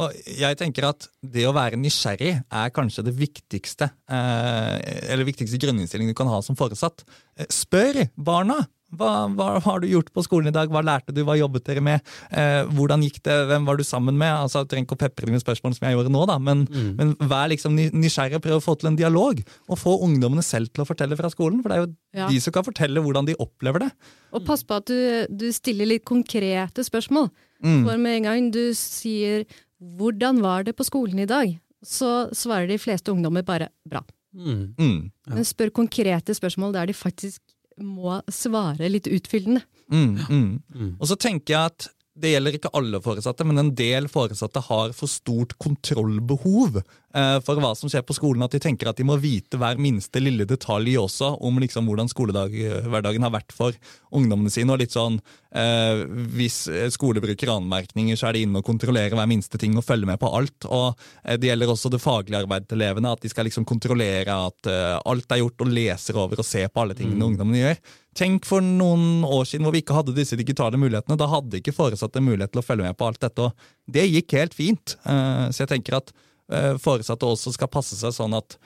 Og 0.00 0.16
jeg 0.40 0.58
tenker 0.60 0.88
at 0.90 1.06
det 1.20 1.44
å 1.48 1.54
være 1.56 1.78
nysgjerrig 1.80 2.32
er 2.40 2.74
kanskje 2.74 3.04
det 3.06 3.14
viktigste 3.18 3.90
eh, 4.10 4.74
eller 5.12 5.28
viktigste 5.28 5.60
grunninnstilling 5.60 6.10
du 6.10 6.16
kan 6.18 6.30
ha 6.32 6.40
som 6.44 6.58
foresatt. 6.58 7.04
Eh, 7.38 7.48
Spør 7.52 8.06
barna! 8.16 8.62
Hva, 8.90 9.28
hva 9.30 9.60
har 9.62 9.76
du 9.78 9.84
gjort 9.86 10.08
på 10.10 10.22
skolen 10.26 10.50
i 10.50 10.54
dag? 10.54 10.66
Hva 10.74 10.80
lærte 10.82 11.12
du? 11.14 11.20
Hva 11.22 11.36
jobbet 11.38 11.62
dere 11.68 11.82
med? 11.84 12.02
Eh, 12.34 12.64
hvordan 12.74 13.04
gikk 13.06 13.20
det? 13.22 13.36
Hvem 13.46 13.68
var 13.68 13.78
du 13.78 13.84
sammen 13.86 14.16
med? 14.18 14.32
Altså, 14.34 14.64
jeg 14.64 14.70
trenger 14.72 14.88
ikke 14.88 14.96
å 14.96 15.02
pepre 15.04 15.28
deg 15.28 15.36
med 15.36 15.42
spørsmål 15.44 15.76
som 15.76 15.86
jeg 15.86 15.94
gjorde 15.94 16.10
nå, 16.10 16.24
da, 16.26 16.38
men, 16.42 16.64
men 16.98 17.12
vær 17.30 17.52
liksom 17.52 17.78
nysgjerrig 17.78 18.40
og 18.40 18.44
prøv 18.48 18.58
å 18.58 18.64
få 18.64 18.74
til 18.80 18.90
en 18.90 18.98
dialog. 18.98 19.44
Og 19.70 19.78
få 19.78 19.94
ungdommene 20.08 20.42
selv 20.42 20.72
til 20.74 20.82
å 20.82 20.88
fortelle 20.88 21.14
fra 21.20 21.30
skolen, 21.30 21.62
for 21.62 21.70
det 21.70 21.78
er 21.78 21.84
jo 21.84 21.92
Ja. 22.18 22.26
de 22.26 22.40
som 22.42 22.50
kan 22.56 22.66
fortelle 22.66 22.98
hvordan 23.04 23.30
de 23.30 23.38
opplever 23.38 23.84
det. 23.84 23.92
Og 24.34 24.42
pass 24.48 24.66
på 24.66 24.80
at 24.80 24.90
du, 24.90 24.98
du 25.30 25.46
stiller 25.54 25.86
litt 25.86 26.02
konkrete 26.10 26.82
spørsmål. 26.82 27.30
Mm. 27.62 27.84
For 27.86 27.94
med 28.02 28.16
en 28.16 28.26
gang 28.26 28.50
du 28.50 28.64
sier 28.74 29.44
'hvordan 29.80 30.40
var 30.40 30.64
det 30.64 30.76
på 30.76 30.84
skolen 30.84 31.18
i 31.18 31.26
dag', 31.26 31.58
så 31.82 32.28
svarer 32.32 32.68
de 32.68 32.78
fleste 32.78 33.12
ungdommer 33.12 33.42
bare 33.42 33.68
'bra'. 33.88 34.04
Mm. 34.34 34.74
Mm. 34.78 35.10
Men 35.26 35.44
spør 35.44 35.70
konkrete 35.70 36.34
spørsmål 36.34 36.72
der 36.72 36.86
de 36.86 36.94
faktisk 36.94 37.40
må 37.80 38.20
svare 38.28 38.88
litt 38.88 39.06
utfyllende. 39.06 39.62
Mm, 39.90 40.18
mm. 40.28 40.62
Mm. 40.74 40.96
Og 41.00 41.08
så 41.08 41.16
tenker 41.16 41.54
jeg 41.54 41.64
at 41.64 41.88
det 42.20 42.32
gjelder 42.34 42.56
ikke 42.56 42.72
alle 42.76 43.00
foresatte, 43.02 43.44
men 43.48 43.60
en 43.60 43.70
del 43.76 44.08
foresatte 44.10 44.62
har 44.66 44.92
for 44.96 45.10
stort 45.10 45.56
kontrollbehov 45.62 46.80
eh, 46.80 47.36
for 47.44 47.60
hva 47.62 47.72
som 47.78 47.90
skjer 47.90 48.04
på 48.06 48.16
skolen. 48.16 48.44
At 48.44 48.54
de 48.54 48.60
tenker 48.62 48.90
at 48.90 49.00
de 49.00 49.06
må 49.08 49.16
vite 49.20 49.58
hver 49.60 49.80
minste 49.80 50.22
lille 50.22 50.46
detalj 50.48 50.98
også 51.00 51.32
om 51.46 51.60
liksom 51.62 51.88
hvordan 51.90 52.10
skolehverdagen 52.12 53.26
har 53.26 53.34
vært 53.34 53.54
for 53.56 53.76
ungdommene 54.16 54.52
sine. 54.52 54.72
og 54.74 54.82
litt 54.82 54.96
sånn, 54.96 55.20
eh, 55.54 56.04
Hvis 56.36 56.68
skole 56.94 57.22
bruker 57.24 57.54
anmerkninger, 57.56 58.16
så 58.16 58.28
er 58.28 58.38
de 58.38 58.44
inne 58.46 58.60
og 58.60 58.68
kontrollerer 58.68 59.16
hver 59.16 59.30
minste 59.30 59.58
ting 59.58 59.76
og 59.76 59.86
følger 59.86 60.12
med 60.12 60.20
på 60.20 60.32
alt. 60.34 60.68
og 60.68 60.98
eh, 61.24 61.36
Det 61.36 61.50
gjelder 61.50 61.72
også 61.72 61.90
det 61.90 62.02
faglige 62.04 62.44
arbeidet 62.44 62.68
til 62.68 62.80
elevene. 62.80 63.12
At 63.12 63.24
de 63.24 63.32
skal 63.32 63.48
liksom 63.48 63.64
kontrollere 63.64 64.36
at 64.50 64.70
eh, 64.70 65.00
alt 65.04 65.32
er 65.32 65.42
gjort, 65.42 65.60
og 65.60 65.72
leser 65.72 66.16
over 66.16 66.38
og 66.38 66.46
ser 66.46 66.68
på 66.68 66.84
alle 66.84 66.94
tingene 66.94 67.26
ungdommene 67.32 67.64
gjør. 67.64 67.82
Tenk 68.18 68.46
for 68.48 68.64
noen 68.64 69.22
år 69.22 69.46
siden 69.46 69.66
hvor 69.66 69.74
vi 69.74 69.84
ikke 69.84 69.94
hadde 69.94 70.16
disse 70.16 70.38
digitale 70.38 70.78
mulighetene. 70.80 71.18
Da 71.20 71.28
hadde 71.30 71.60
ikke 71.60 71.74
foresatte 71.76 72.22
mulighet 72.24 72.52
til 72.54 72.62
å 72.62 72.66
følge 72.66 72.88
med 72.88 72.98
på 72.98 73.06
alt 73.06 73.20
dette, 73.22 73.46
og 73.46 73.94
det 73.94 74.08
gikk 74.10 74.34
helt 74.38 74.56
fint. 74.56 74.96
Eh, 75.06 75.46
Så 75.54 75.64
jeg 75.64 75.70
tenker 75.76 76.00
at 76.00 76.12
eh, 76.50 76.74
foresatte 76.82 77.28
også 77.28 77.54
skal 77.54 77.70
passe 77.70 77.98
seg 78.00 78.14
sånn 78.16 78.34
at 78.34 78.58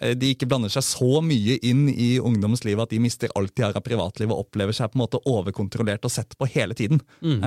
eh, 0.00 0.14
de 0.14 0.30
ikke 0.36 0.46
blander 0.46 0.70
seg 0.70 0.86
så 0.86 1.18
mye 1.24 1.58
inn 1.66 1.88
i 1.90 2.14
ungdommens 2.22 2.62
liv 2.68 2.78
at 2.78 2.94
de 2.94 3.02
mister 3.02 3.32
alt 3.34 3.54
de 3.56 3.66
har 3.66 3.74
av 3.74 3.82
privatliv 3.82 4.30
og 4.30 4.46
opplever 4.46 4.76
seg 4.76 4.92
på 4.92 5.00
en 5.00 5.04
måte 5.04 5.22
overkontrollert 5.26 6.06
og 6.06 6.14
sett 6.14 6.38
på 6.38 6.46
hele 6.54 6.78
tiden. 6.78 7.02
Mm. 7.20 7.42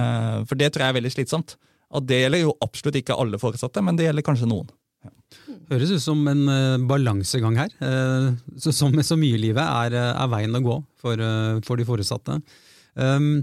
For 0.50 0.60
det 0.60 0.74
tror 0.74 0.86
jeg 0.86 0.92
er 0.92 1.00
veldig 1.00 1.16
slitsomt. 1.16 1.56
Og 1.96 2.04
det 2.10 2.26
gjelder 2.26 2.42
jo 2.44 2.58
absolutt 2.66 2.98
ikke 3.00 3.16
alle 3.16 3.40
foresatte, 3.40 3.80
men 3.86 3.96
det 3.96 4.10
gjelder 4.10 4.26
kanskje 4.26 4.50
noen. 4.50 4.68
Høres 5.72 5.94
ut 5.96 6.04
som 6.04 6.20
en 6.30 6.44
uh, 6.50 6.82
balansegang 6.90 7.58
her. 7.60 7.72
Uh, 7.82 8.34
så, 8.62 8.74
som 8.76 8.94
med 8.96 9.08
så 9.08 9.18
mye 9.20 9.38
i 9.38 9.44
livet 9.48 9.64
er, 9.64 9.96
eh, 9.98 10.12
er 10.14 10.32
veien 10.32 10.58
å 10.58 10.64
gå 10.66 10.76
for, 11.02 11.22
uh, 11.22 11.62
for 11.66 11.82
de 11.82 11.88
foresatte. 11.88 12.40
Um, 12.96 13.40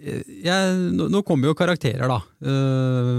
jeg, 0.00 0.76
nå, 0.96 1.10
nå 1.12 1.20
kommer 1.28 1.50
jo 1.50 1.56
karakterer 1.58 2.08
da, 2.08 2.16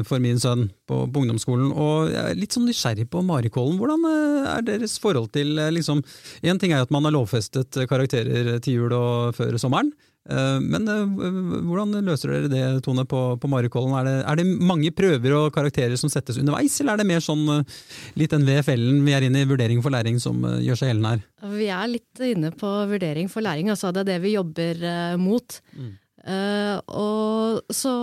for 0.10 0.18
min 0.18 0.40
sønn 0.42 0.64
på, 0.90 1.04
på 1.14 1.22
ungdomsskolen, 1.22 1.68
og 1.78 2.10
jeg 2.10 2.32
er 2.32 2.40
litt 2.40 2.56
sånn 2.58 2.66
nysgjerrig 2.66 3.06
på 3.14 3.22
Marikollen. 3.22 3.78
Hvordan 3.78 4.08
er 4.50 4.66
deres 4.66 4.96
forhold 4.98 5.30
til 5.38 5.62
liksom, 5.76 6.02
En 6.42 6.58
ting 6.58 6.74
er 6.74 6.82
at 6.82 6.90
man 6.90 7.06
har 7.06 7.14
lovfestet 7.14 7.78
karakterer 7.86 8.58
til 8.66 8.80
jul 8.80 8.96
og 8.98 9.38
før 9.38 9.62
sommeren. 9.62 9.94
Eh, 10.30 10.60
Men 10.62 10.88
eh, 10.92 11.22
hvordan 11.66 11.96
løser 12.06 12.34
dere 12.36 12.52
det, 12.52 12.64
Tone, 12.86 13.06
på, 13.10 13.22
på 13.42 13.50
Marikollen? 13.50 13.96
Er 13.98 14.08
det, 14.08 14.16
er 14.30 14.42
det 14.42 14.46
mange 14.72 14.92
prøver 14.94 15.38
og 15.38 15.54
karakterer 15.56 15.98
som 16.00 16.12
settes 16.14 16.40
underveis, 16.42 16.78
eller 16.82 16.96
er 16.96 17.02
det 17.02 17.10
mer 17.10 17.24
sånn 17.26 17.42
eh, 17.56 17.80
litt 18.22 18.36
den 18.36 18.46
VFL-en 18.48 19.02
vi 19.08 19.16
er 19.18 19.26
inne 19.28 19.42
i, 19.42 19.50
vurdering 19.50 19.82
for 19.84 19.94
læring, 19.94 20.20
som 20.22 20.44
gjør 20.62 20.80
seg 20.80 20.92
gjeldende 20.92 21.16
her? 21.16 21.26
Vi 21.58 21.72
er 21.74 21.92
litt 21.96 22.24
inne 22.28 22.54
på 22.54 22.76
vurdering 22.92 23.32
for 23.32 23.46
læring, 23.46 23.72
altså 23.74 23.94
det 23.96 24.06
er 24.06 24.14
det 24.14 24.22
vi 24.28 24.36
jobber 24.38 24.86
mot. 25.22 25.58
mot. 25.78 25.98
Uh, 26.22 26.78
og 26.94 27.74
så 27.74 27.94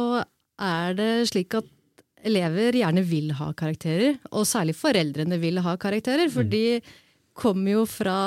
er 0.58 0.96
det 0.98 1.10
slik 1.30 1.54
at 1.54 1.68
elever 2.26 2.74
gjerne 2.74 3.04
vil 3.06 3.30
ha 3.38 3.52
karakterer, 3.54 4.16
og 4.32 4.46
særlig 4.48 4.74
foreldrene 4.74 5.38
vil 5.38 5.60
ha 5.62 5.76
karakterer, 5.78 6.26
for 6.32 6.42
de 6.42 6.80
kommer 7.38 7.76
jo 7.76 7.84
fra 7.88 8.18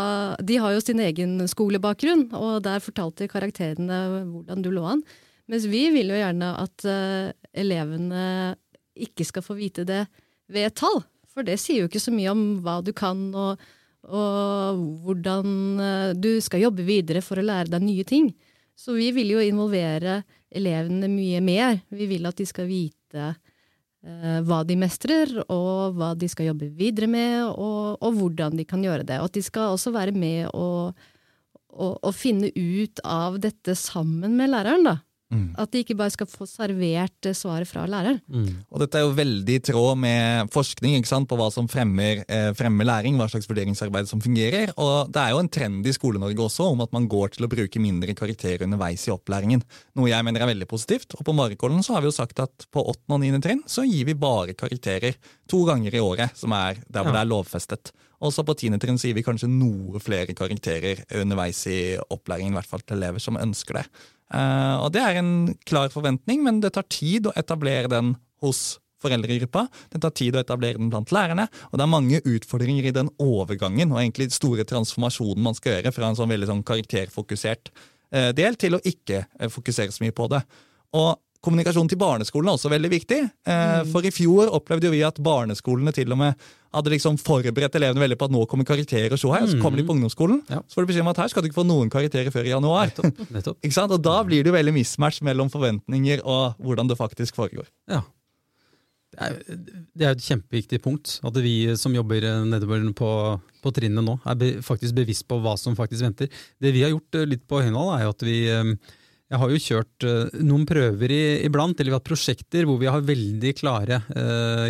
De 0.44 0.58
har 0.62 0.76
jo 0.76 0.84
sin 0.84 1.02
egen 1.04 1.40
skolebakgrunn, 1.50 2.30
og 2.38 2.64
der 2.66 2.84
fortalte 2.84 3.30
karakterene 3.32 4.00
hvordan 4.32 4.64
du 4.64 4.72
lå 4.74 4.86
an. 4.96 5.04
Mens 5.52 5.68
vi 5.68 5.88
vil 5.92 6.14
jo 6.14 6.20
gjerne 6.20 6.54
at 6.62 6.86
eh, 6.88 7.32
elevene 7.64 8.56
ikke 8.96 9.26
skal 9.28 9.44
få 9.44 9.58
vite 9.58 9.84
det 9.88 10.06
ved 10.52 10.70
et 10.70 10.78
tall. 10.80 11.02
For 11.32 11.48
det 11.48 11.58
sier 11.60 11.84
jo 11.84 11.90
ikke 11.90 12.04
så 12.04 12.14
mye 12.14 12.32
om 12.32 12.44
hva 12.64 12.80
du 12.84 12.92
kan, 12.96 13.24
og, 13.36 13.60
og 14.08 14.82
hvordan 15.04 15.52
eh, 15.84 16.14
du 16.16 16.34
skal 16.44 16.68
jobbe 16.68 16.88
videre 16.88 17.24
for 17.26 17.42
å 17.42 17.46
lære 17.46 17.74
deg 17.74 17.84
nye 17.84 18.08
ting. 18.08 18.32
Så 18.78 18.96
vi 18.96 19.12
vil 19.16 19.36
jo 19.36 19.44
involvere 19.44 20.22
elevene 20.52 21.10
mye 21.12 21.42
mer. 21.44 21.82
Vi 21.92 22.08
vil 22.10 22.28
at 22.28 22.40
de 22.40 22.48
skal 22.48 22.70
vite 22.70 23.34
hva 24.02 24.64
de 24.66 24.78
mestrer, 24.82 25.30
og 25.46 25.98
hva 25.98 26.12
de 26.18 26.30
skal 26.32 26.48
jobbe 26.52 26.72
videre 26.74 27.10
med, 27.12 27.44
og, 27.52 28.02
og 28.02 28.18
hvordan 28.18 28.58
de 28.58 28.66
kan 28.66 28.82
gjøre 28.82 29.06
det. 29.06 29.20
Og 29.22 29.30
at 29.30 29.38
de 29.38 29.44
skal 29.46 29.76
også 29.76 29.94
være 29.94 30.16
med 30.18 30.50
og, 30.58 30.98
og, 31.70 32.00
og 32.02 32.14
finne 32.18 32.50
ut 32.56 33.02
av 33.06 33.38
dette 33.44 33.78
sammen 33.78 34.38
med 34.40 34.54
læreren. 34.56 34.90
da. 34.90 34.98
At 35.58 35.72
de 35.72 35.80
ikke 35.84 35.96
bare 35.96 36.12
skal 36.12 36.28
få 36.28 36.46
servert 36.50 37.26
eh, 37.30 37.36
svaret 37.38 37.68
fra 37.70 37.86
læreren. 37.88 38.20
Og 38.70 38.80
dette 38.84 39.00
er 39.00 39.06
jo 39.06 39.14
veldig 39.16 39.56
i 39.56 39.62
tråd 39.64 39.98
med 39.98 40.52
forskning 40.52 40.98
ikke 40.98 41.08
sant, 41.08 41.30
på 41.30 41.38
hva 41.40 41.48
som 41.54 41.70
fremmer, 41.72 42.26
eh, 42.28 42.52
fremmer 42.58 42.86
læring, 42.86 43.16
hva 43.16 43.30
slags 43.32 43.48
vurderingsarbeid 43.48 44.08
som 44.10 44.20
fungerer. 44.20 44.74
Og 44.78 45.12
det 45.12 45.22
er 45.24 45.32
jo 45.32 45.40
en 45.40 45.50
trend 45.50 45.88
i 45.88 45.94
Skole-Norge 45.96 46.44
også 46.48 46.68
om 46.74 46.82
at 46.84 46.92
man 46.92 47.08
går 47.08 47.32
til 47.38 47.48
å 47.48 47.52
bruke 47.52 47.80
mindre 47.80 48.14
karakterer 48.18 48.66
underveis 48.68 49.08
i 49.08 49.16
opplæringen. 49.16 49.64
Noe 49.96 50.12
jeg 50.12 50.28
mener 50.28 50.42
er 50.44 50.52
veldig 50.54 50.68
positivt. 50.68 51.16
Og 51.18 51.24
på 51.26 51.36
Marikollen 51.36 51.84
så 51.84 51.96
har 51.96 52.02
vi 52.04 52.12
jo 52.12 52.18
sagt 52.20 52.40
at 52.44 52.68
på 52.72 52.84
8. 52.84 53.08
og 53.16 53.20
9. 53.24 53.42
trinn 53.42 53.64
så 53.68 53.88
gir 53.88 54.06
vi 54.06 54.14
bare 54.20 54.54
karakterer 54.54 55.16
to 55.48 55.64
ganger 55.66 55.96
i 55.96 56.04
året, 56.04 56.36
som 56.36 56.52
er 56.52 56.76
der 56.90 57.04
hvor 57.04 57.14
Ja. 57.14 57.24
det 57.24 57.24
er 57.24 57.32
lovfestet. 57.32 57.92
Også 58.22 58.44
på 58.46 58.54
10. 58.54 58.78
trinn 58.78 59.00
så 59.02 59.08
gir 59.10 59.16
vi 59.16 59.24
kanskje 59.26 59.50
noe 59.50 60.00
flere 60.00 60.36
karakterer 60.38 61.02
underveis 61.18 61.66
i 61.68 61.98
opplæringen, 61.98 62.54
i 62.54 62.60
hvert 62.60 62.70
fall 62.70 62.84
til 62.86 62.98
elever 63.00 63.20
som 63.20 63.40
ønsker 63.40 63.80
det. 63.80 63.86
Eh, 64.32 64.76
og 64.80 64.92
det 64.96 65.04
er 65.04 65.20
en 65.20 65.34
klar 65.68 65.92
forventning, 65.94 66.44
men 66.46 66.62
det 66.64 66.74
tar 66.78 66.88
tid 66.92 67.28
å 67.28 67.36
etablere 67.40 67.92
den 67.92 68.16
hos 68.44 68.80
foreldregruppa. 69.02 69.66
Det 69.92 70.02
tar 70.04 70.14
tid 70.18 70.38
å 70.38 70.44
etablere 70.44 70.80
den 70.80 70.92
blant 70.94 71.14
lærerne, 71.14 71.48
og 71.72 71.80
det 71.80 71.86
er 71.86 71.96
mange 71.96 72.22
utfordringer 72.22 72.90
i 72.90 72.96
den 72.96 73.10
overgangen 73.22 73.94
og 73.94 74.02
egentlig 74.02 74.30
store 74.36 74.66
transformasjonen 74.70 75.42
man 75.46 75.58
skal 75.58 75.78
gjøre 75.78 75.94
fra 75.96 76.12
en 76.12 76.20
sånn 76.20 76.32
veldig 76.32 76.52
sånn 76.52 76.66
karakterfokusert 76.68 77.74
eh, 78.14 78.30
del 78.38 78.60
til 78.62 78.78
å 78.78 78.84
ikke 78.86 79.24
eh, 79.26 79.52
fokusere 79.52 79.94
så 79.94 80.06
mye 80.06 80.16
på 80.16 80.30
det. 80.32 80.44
Og 80.98 81.16
Kommunikasjon 81.42 81.88
til 81.90 81.98
barneskolen 81.98 82.52
er 82.52 82.58
også 82.58 82.70
veldig 82.70 82.90
viktig. 82.94 83.18
Eh, 83.50 83.80
For 83.90 84.06
i 84.06 84.12
fjor 84.14 84.52
opplevde 84.54 84.86
jo 84.86 84.94
vi 84.94 85.00
at 85.08 85.18
barneskolene 85.26 85.94
til 85.96 86.12
og 86.14 86.20
med 86.22 86.44
hadde 86.72 86.94
liksom 86.94 87.18
forberedt 87.20 87.74
elevene 87.76 88.00
veldig 88.04 88.16
på 88.22 88.28
at 88.30 88.32
nå 88.36 88.46
kommer 88.48 88.64
karakterer, 88.68 89.10
her. 89.10 89.16
Og 89.18 89.50
så 89.50 89.58
kommer 89.60 89.82
de 89.82 89.84
på 89.88 89.96
ungdomsskolen, 89.96 90.44
Ja. 90.48 90.62
så 90.70 90.78
får 90.78 90.86
de 90.86 90.92
beskjed 90.94 91.02
om 91.04 91.10
at 91.12 91.18
her 91.18 91.28
skal 91.34 91.42
du 91.44 91.50
ikke 91.50 91.60
få 91.60 91.66
noen 91.68 91.90
karakterer 91.92 92.32
før 92.32 92.46
i 92.46 92.54
januar. 92.54 92.88
Nettopp. 92.94 93.26
nettopp. 93.34 93.58
Ikke 93.66 93.74
sant? 93.76 93.92
Og 93.92 94.02
da 94.06 94.22
blir 94.24 94.44
det 94.46 94.54
jo 94.54 94.56
veldig 94.56 94.74
mismatch 94.78 95.20
mellom 95.26 95.50
forventninger 95.52 96.22
og 96.24 96.56
hvordan 96.62 96.88
det 96.88 96.98
faktisk 97.02 97.36
foregår. 97.36 97.68
Ja. 97.92 98.04
Det 99.12 99.20
er, 99.28 99.34
det 100.00 100.06
er 100.08 100.14
et 100.16 100.24
kjempeviktig 100.24 100.80
punkt. 100.86 101.18
At 101.28 101.36
vi 101.44 101.76
som 101.76 101.92
jobber 101.98 102.24
nedover 102.48 102.86
på, 102.96 103.10
på 103.66 103.74
trinnet 103.76 104.06
nå, 104.08 104.16
er 104.24 104.38
be, 104.40 104.54
faktisk 104.64 104.96
bevisst 104.96 105.26
på 105.28 105.42
hva 105.44 105.58
som 105.60 105.76
faktisk 105.76 106.06
venter. 106.06 106.30
Det 106.64 106.72
vi 106.72 106.86
har 106.86 106.94
gjort 106.94 107.20
eh, 107.20 107.28
litt 107.34 107.44
på 107.50 107.60
Høynald, 107.60 107.92
er 107.98 108.06
jo 108.06 108.14
at 108.16 108.24
vi 108.24 108.38
eh, 108.48 108.72
jeg 109.32 109.40
har 109.40 109.52
jo 109.52 109.60
kjørt 109.64 110.06
noen 110.44 110.66
prøver 110.68 111.12
iblant, 111.16 111.80
eller 111.80 111.94
vi 111.94 111.96
har 111.96 112.02
hatt 112.02 112.10
prosjekter 112.10 112.66
hvor 112.68 112.80
vi 112.82 112.90
har 112.92 113.06
veldig 113.08 113.54
klare 113.56 114.02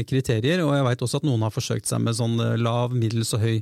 kriterier. 0.05 0.61
Og 0.61 0.75
jeg 0.77 0.85
veit 0.85 1.01
også 1.01 1.21
at 1.21 1.25
noen 1.25 1.41
har 1.47 1.53
forsøkt 1.55 1.89
seg 1.89 2.03
med 2.05 2.13
sånn 2.19 2.37
lav, 2.61 2.93
middels 2.93 3.33
og 3.33 3.41
høy 3.41 3.55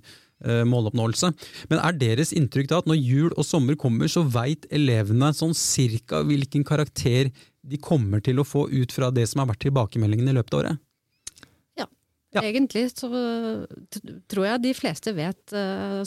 måloppnåelse. 0.67 1.31
Men 1.71 1.81
er 1.83 1.95
deres 1.99 2.33
inntrykk 2.35 2.67
da 2.71 2.81
at 2.83 2.91
når 2.91 2.99
jul 2.99 3.31
og 3.31 3.47
sommer 3.47 3.79
kommer, 3.79 4.11
så 4.11 4.25
veit 4.27 4.67
elevene 4.75 5.31
sånn 5.35 5.55
cirka 5.55 6.21
hvilken 6.27 6.67
karakter 6.67 7.31
de 7.63 7.79
kommer 7.79 8.19
til 8.23 8.43
å 8.43 8.47
få 8.47 8.67
ut 8.67 8.91
fra 8.95 9.11
det 9.15 9.25
som 9.31 9.43
har 9.43 9.49
vært 9.53 9.63
tilbakemeldingen 9.69 10.31
i 10.31 10.35
løpet 10.35 10.55
av 10.55 10.63
året? 10.65 10.83
Ja, 11.79 11.87
ja. 12.35 12.43
egentlig 12.43 12.89
så 12.91 13.07
tror 14.27 14.51
jeg 14.51 14.63
de 14.67 14.75
fleste 14.75 15.15
vet 15.15 15.57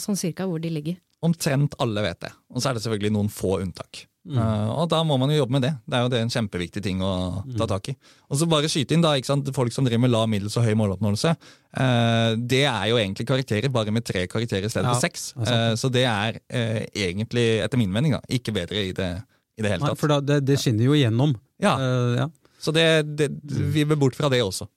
sånn 0.05 0.21
cirka 0.21 0.45
hvor 0.49 0.61
de 0.61 0.73
ligger. 0.77 1.01
Omtrent 1.25 1.77
alle 1.81 2.05
vet 2.05 2.25
det, 2.25 2.33
og 2.53 2.61
så 2.61 2.69
er 2.69 2.77
det 2.77 2.85
selvfølgelig 2.85 3.17
noen 3.17 3.29
få 3.33 3.57
unntak. 3.63 4.05
Mm. 4.23 4.37
Uh, 4.39 4.69
og 4.79 4.85
da 4.87 5.01
må 5.03 5.17
man 5.19 5.31
jo 5.33 5.41
jobbe 5.41 5.57
med 5.57 5.65
det. 5.65 5.73
Det 5.83 5.97
er 5.97 6.05
jo 6.05 6.11
det 6.13 6.21
en 6.23 6.31
kjempeviktig 6.31 6.83
ting 6.85 7.01
å 7.03 7.13
mm. 7.43 7.55
ta 7.59 7.67
tak 7.73 7.89
i. 7.91 7.95
Og 8.31 8.39
så 8.39 8.47
bare 8.49 8.69
skyte 8.71 8.95
inn 8.95 9.03
da, 9.03 9.11
ikke 9.19 9.29
sant? 9.29 9.49
Folk 9.55 9.75
som 9.75 9.83
driver 9.87 10.05
med 10.05 10.13
lav, 10.13 10.29
middels 10.31 10.55
og 10.59 10.67
høy 10.67 10.77
måloppnåelse. 10.79 11.33
Uh, 11.75 12.35
det 12.39 12.63
er 12.69 12.85
jo 12.91 12.99
egentlig 13.01 13.27
karakterer, 13.27 13.73
bare 13.73 13.91
med 13.95 14.07
tre 14.07 14.23
karakterer 14.31 14.69
i 14.69 14.71
stedet 14.71 14.87
ja, 14.87 14.95
for 14.95 15.03
seks. 15.03 15.33
Uh, 15.39 15.73
så 15.79 15.91
det 15.91 16.05
er 16.07 16.39
egentlig, 16.47 17.47
etter 17.65 17.81
min 17.81 17.91
mening, 17.91 18.15
da, 18.15 18.23
ikke 18.31 18.55
bedre 18.55 18.87
i 18.87 18.95
det, 18.95 19.11
i 19.59 19.65
det 19.65 19.75
hele 19.75 19.83
tatt. 19.83 19.91
Nei, 19.91 19.99
for 19.99 20.15
da, 20.15 20.21
det, 20.23 20.39
det, 20.47 20.59
skinner 20.61 20.87
jo 20.87 20.95
igjennom. 20.95 21.35
Ja. 21.63 21.75
ja. 22.15 22.31
Så 22.63 22.71
det, 22.75 22.87
det, 23.19 23.27
vi 23.43 23.83
bør 23.89 24.05
bort 24.05 24.15
fra 24.19 24.31
det 24.31 24.39
også. 24.45 24.69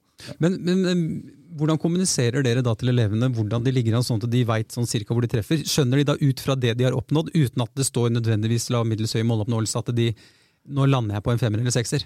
Men, 0.43 0.59
men, 0.65 1.07
hvordan 1.57 1.79
kommuniserer 1.81 2.45
dere 2.45 2.63
da 2.65 2.73
til 2.77 2.91
elevene 2.93 3.29
hvordan 3.33 3.65
de 3.65 3.73
ligger 3.73 3.97
an, 3.97 4.05
sånn 4.05 4.21
at 4.21 4.29
de 4.31 4.43
veit 4.47 4.73
sånn 4.73 4.89
cirka 4.89 5.15
hvor 5.15 5.25
de 5.25 5.31
treffer? 5.31 5.63
Skjønner 5.67 6.01
de 6.01 6.07
da 6.11 6.17
ut 6.21 6.43
fra 6.43 6.55
det 6.59 6.75
de 6.77 6.87
har 6.87 6.97
oppnådd, 6.97 7.33
uten 7.35 7.65
at 7.65 7.73
det 7.77 7.87
står 7.87 8.13
nødvendigvis 8.15 8.69
lav, 8.73 8.87
middels 8.89 9.15
høy 9.17 9.25
måloppnåelse, 9.27 9.81
at 9.81 9.91
de 9.97 10.11
nå 10.67 10.87
lander 10.89 11.17
jeg 11.17 11.25
på 11.25 11.33
en 11.33 11.41
femmer 11.41 11.63
eller 11.63 11.75
sekser? 11.75 12.05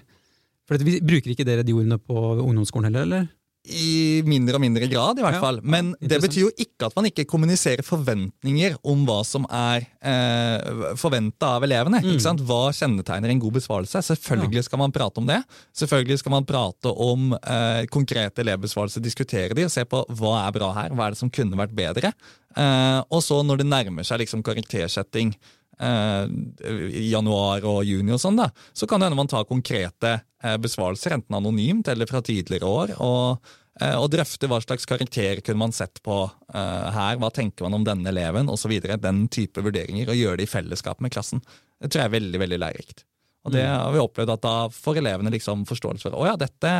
For 0.68 0.82
vi 0.86 1.00
Bruker 1.02 1.34
ikke 1.34 1.46
dere 1.46 1.64
de 1.66 1.74
ordene 1.74 1.98
på 1.98 2.18
ungdomsskolen 2.42 2.90
heller, 2.90 3.06
eller? 3.08 3.30
I 3.62 4.22
mindre 4.26 4.58
og 4.58 4.62
mindre 4.64 4.88
grad, 4.90 5.20
i 5.20 5.22
hvert 5.22 5.38
fall. 5.38 5.60
Men 5.62 5.92
det 6.02 6.18
betyr 6.24 6.48
jo 6.48 6.50
ikke 6.50 6.88
at 6.88 6.96
man 6.98 7.06
ikke 7.06 7.26
kommuniserer 7.30 7.84
forventninger 7.86 8.74
om 8.90 9.04
hva 9.06 9.20
som 9.26 9.46
er 9.46 9.86
eh, 10.02 10.90
forventa 10.98 11.52
av 11.60 11.66
elevene. 11.68 12.00
Mm. 12.02 12.10
Ikke 12.10 12.24
sant? 12.24 12.42
Hva 12.48 12.72
kjennetegner 12.74 13.30
en 13.30 13.42
god 13.44 13.60
besvarelse? 13.60 14.02
Selvfølgelig 14.08 14.66
skal 14.66 14.82
man 14.82 14.94
prate 14.94 15.22
om 15.22 15.30
det. 15.30 15.38
Selvfølgelig 15.78 16.18
skal 16.24 16.34
man 16.34 16.48
prate 16.48 16.90
om 16.90 17.36
eh, 17.38 17.84
konkrete 17.94 18.42
elevbesvarelser, 18.42 19.04
diskutere 19.04 19.54
de 19.54 19.68
og 19.68 19.74
se 19.74 19.86
på 19.86 20.02
hva 20.18 20.36
er 20.42 20.58
bra 20.58 20.74
her, 20.80 20.98
hva 20.98 21.06
er 21.06 21.14
det 21.14 21.22
som 21.22 21.30
kunne 21.30 21.62
vært 21.62 21.78
bedre. 21.78 22.14
Eh, 22.58 23.00
og 23.14 23.22
så 23.22 23.44
når 23.46 23.62
det 23.62 23.70
nærmer 23.70 24.06
seg 24.06 24.24
liksom 24.24 24.42
karaktersetting 24.42 25.36
i 25.82 27.08
januar 27.10 27.64
og 27.66 27.80
juni, 27.82 28.12
og 28.14 28.20
sånn 28.22 28.36
da, 28.38 28.44
så 28.76 28.86
kan 28.86 29.00
det 29.00 29.08
hende 29.08 29.18
man 29.18 29.30
tar 29.30 29.48
konkrete 29.48 30.12
Eh, 30.44 30.58
besvarelser, 30.58 31.10
enten 31.10 31.34
anonymt 31.34 31.88
eller 31.88 32.06
fra 32.06 32.22
tidligere 32.22 32.66
år. 32.66 32.94
og 32.98 33.46
eh, 33.80 33.94
og 33.94 34.10
drøfte 34.10 34.48
hva 34.50 34.58
slags 34.60 34.86
karakter 34.86 35.40
kunne 35.40 35.62
man 35.62 35.72
sett 35.72 36.02
på 36.02 36.16
her, 36.52 37.16
hva 37.16 37.30
tenker 37.30 37.64
man 37.64 37.78
om 37.78 37.86
denne 37.86 38.10
eleven 38.10 38.50
osv. 38.50 38.74
Den 39.00 39.28
type 39.28 39.62
vurderinger, 39.62 40.10
og 40.10 40.18
gjøre 40.18 40.40
det 40.40 40.48
i 40.48 40.50
fellesskap 40.50 41.00
med 41.00 41.14
klassen. 41.14 41.40
Det 41.80 41.92
tror 41.92 42.02
jeg 42.02 42.10
er 42.10 42.18
veldig 42.18 42.42
veldig 42.42 42.58
lærerikt. 42.58 43.06
Og 43.42 43.54
det 43.54 43.62
mm. 43.64 43.70
har 43.74 43.94
vi 43.94 44.02
opplevd 44.02 44.34
at 44.34 44.42
da 44.42 44.56
får 44.70 45.00
elevene 45.00 45.32
liksom 45.34 45.64
forståelse 45.66 46.06
for 46.06 46.14
å 46.14 46.26
ja, 46.28 46.36
dette, 46.38 46.74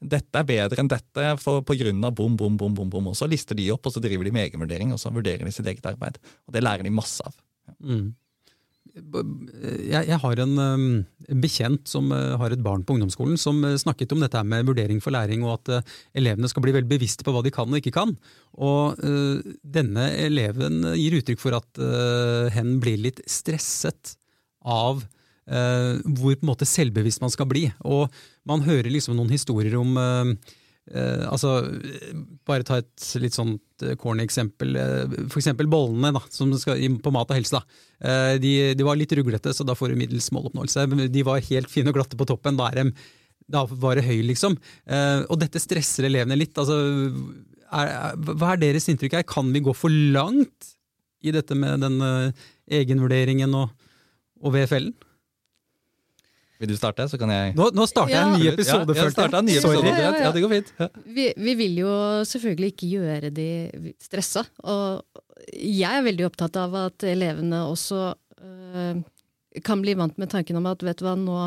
dette, 0.00 0.40
er 0.40 0.46
bedre 0.48 0.80
enn 0.80 0.88
dette 0.88 1.34
for, 1.42 1.60
på 1.60 1.76
grunn 1.80 2.04
av 2.04 2.14
bom, 2.16 2.36
bom, 2.36 2.56
bom, 2.56 2.76
bom, 2.76 2.88
bom. 2.92 3.10
Og 3.10 3.18
så 3.18 3.28
lister 3.28 3.58
de 3.58 3.68
opp, 3.74 3.88
og 3.88 3.92
så 3.92 4.00
driver 4.04 4.24
de 4.24 4.32
med 4.32 4.46
egenvurdering, 4.46 4.94
og 4.94 5.02
så 5.02 5.12
vurderer 5.12 5.44
de 5.44 5.52
sitt 5.52 5.68
eget 5.68 5.84
arbeid. 5.90 6.16
Og 6.48 6.56
det 6.56 6.64
lærer 6.64 6.88
de 6.88 6.94
masse 6.96 7.24
av. 7.24 7.36
Mm 7.80 8.12
jeg, 8.98 10.08
jeg, 10.08 10.18
har 10.22 10.40
en 10.42 10.54
um, 10.58 10.86
bekjent 11.42 11.88
som 11.88 12.10
uh, 12.12 12.36
har 12.40 12.54
et 12.54 12.62
barn 12.64 12.84
på 12.86 12.96
ungdomsskolen, 12.96 13.38
som 13.40 13.60
uh, 13.64 13.76
snakket 13.80 14.14
om 14.14 14.22
dette 14.22 14.42
med 14.46 14.66
vurdering 14.68 15.00
for 15.04 15.14
læring, 15.14 15.44
og 15.46 15.58
at 15.58 15.72
uh, 15.78 15.96
elevene 16.18 16.50
skal 16.50 16.64
bli 16.64 16.74
veldig 16.76 16.90
bevisste 16.90 17.26
på 17.26 17.34
hva 17.34 17.42
de 17.44 17.52
kan 17.54 17.68
og 17.68 17.80
ikke 17.80 17.94
kan. 17.96 18.14
Og 18.58 18.98
denne 19.62 20.08
eleven 20.18 20.80
gir 20.98 21.14
uttrykk 21.20 21.38
for 21.38 21.54
at 21.54 21.78
hen 22.50 22.72
blir 22.82 22.98
litt 22.98 23.20
stresset 23.30 24.16
av 24.66 25.04
hvor 25.46 26.34
på 26.34 26.42
en 26.42 26.48
måte 26.48 26.66
selvbevisst 26.66 27.22
man 27.22 27.30
skal 27.30 27.46
bli. 27.48 27.68
Og 27.86 28.10
man 28.48 28.64
hører 28.66 28.90
liksom 28.90 29.14
noen 29.14 29.30
historier 29.30 29.78
om 29.78 29.94
Eh, 30.88 31.24
altså, 31.28 31.58
bare 32.48 32.64
ta 32.64 32.78
et 32.80 33.08
litt 33.20 33.36
sånt 33.36 33.84
eh, 33.84 33.96
corny 34.00 34.24
eksempel. 34.24 34.76
Eh, 34.78 35.16
for 35.28 35.40
eksempel 35.40 35.68
bollene 35.70 36.12
da, 36.16 36.22
som 36.32 36.52
skal 36.56 36.80
på 37.04 37.12
mat 37.14 37.28
og 37.28 37.38
helse. 37.38 37.58
Da. 37.58 37.80
Eh, 38.00 38.34
de, 38.42 38.52
de, 38.78 38.86
var 38.86 38.98
litt 38.98 39.12
ruglete, 39.18 39.52
så 39.54 39.66
da 39.68 39.76
får 39.78 39.92
du 39.92 40.00
middels 40.00 40.30
måloppnåelse. 40.34 40.86
De 41.12 41.24
var 41.26 41.44
helt 41.50 41.72
fine 41.72 41.92
og 41.92 41.98
glatte 41.98 42.18
på 42.18 42.28
toppen. 42.28 42.58
Da, 42.60 42.70
er 42.72 42.88
de, 42.88 43.10
da 43.50 43.66
var 43.68 43.98
det 43.98 44.06
høy, 44.08 44.22
liksom. 44.30 44.56
Eh, 44.88 45.20
og 45.26 45.40
dette 45.42 45.62
stresser 45.62 46.08
elevene 46.08 46.38
litt. 46.40 46.56
Altså, 46.56 46.78
er, 47.68 47.92
hva 48.32 48.54
er 48.54 48.64
deres 48.64 48.88
inntrykk 48.88 49.20
her? 49.20 49.28
Kan 49.28 49.52
vi 49.52 49.64
gå 49.64 49.76
for 49.76 49.92
langt 49.92 50.72
i 51.20 51.34
dette 51.34 51.56
med 51.58 51.82
den 51.82 51.98
egenvurderingen 52.70 53.56
og, 53.58 53.74
og 54.40 54.54
VFL-en? 54.54 54.94
Vil 56.58 56.72
du 56.72 56.78
starte, 56.78 57.06
så 57.06 57.18
kan 57.20 57.30
jeg 57.30 57.52
Nå, 57.54 57.68
nå 57.74 57.84
starter 57.86 58.16
jeg 58.16 58.24
en 58.24 58.40
ny 58.40 58.48
episode. 58.50 58.94
Ja, 58.96 59.04
jeg 59.06 59.28
en 59.28 59.46
ny 59.46 59.54
episode. 59.60 59.92
Ja, 59.92 60.10
ja, 60.24 60.32
det 60.34 60.42
går 60.42 60.54
fint. 60.56 60.72
Vi, 61.06 61.28
vi, 61.38 61.54
vil 61.60 61.76
jo 61.84 61.92
selvfølgelig 62.26 62.72
ikke 62.72 62.88
gjøre 62.96 63.30
de 63.34 63.50
stressa. 64.02 64.42
Og 64.66 65.22
jeg 65.54 66.00
er 66.00 66.06
veldig 66.06 66.26
opptatt 66.26 66.58
av 66.58 66.74
at 66.80 67.06
elevene 67.06 67.62
også 67.68 68.00
øh, 68.10 69.04
kan 69.64 69.84
bli 69.84 69.94
vant 69.98 70.18
med 70.18 70.32
tanken 70.34 70.58
om 70.58 70.66
at 70.70 70.82
vet 70.82 70.98
du 70.98 71.06
hva, 71.06 71.14
nå, 71.18 71.44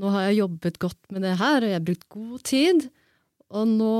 nå 0.00 0.14
har 0.16 0.30
jeg 0.30 0.40
jobbet 0.40 0.80
godt 0.82 1.12
med 1.12 1.26
det 1.28 1.36
her, 1.40 1.60
og 1.60 1.68
jeg 1.70 1.78
har 1.78 1.86
brukt 1.90 2.08
god 2.16 2.46
tid, 2.48 2.88
og 3.54 3.68
nå 3.76 3.92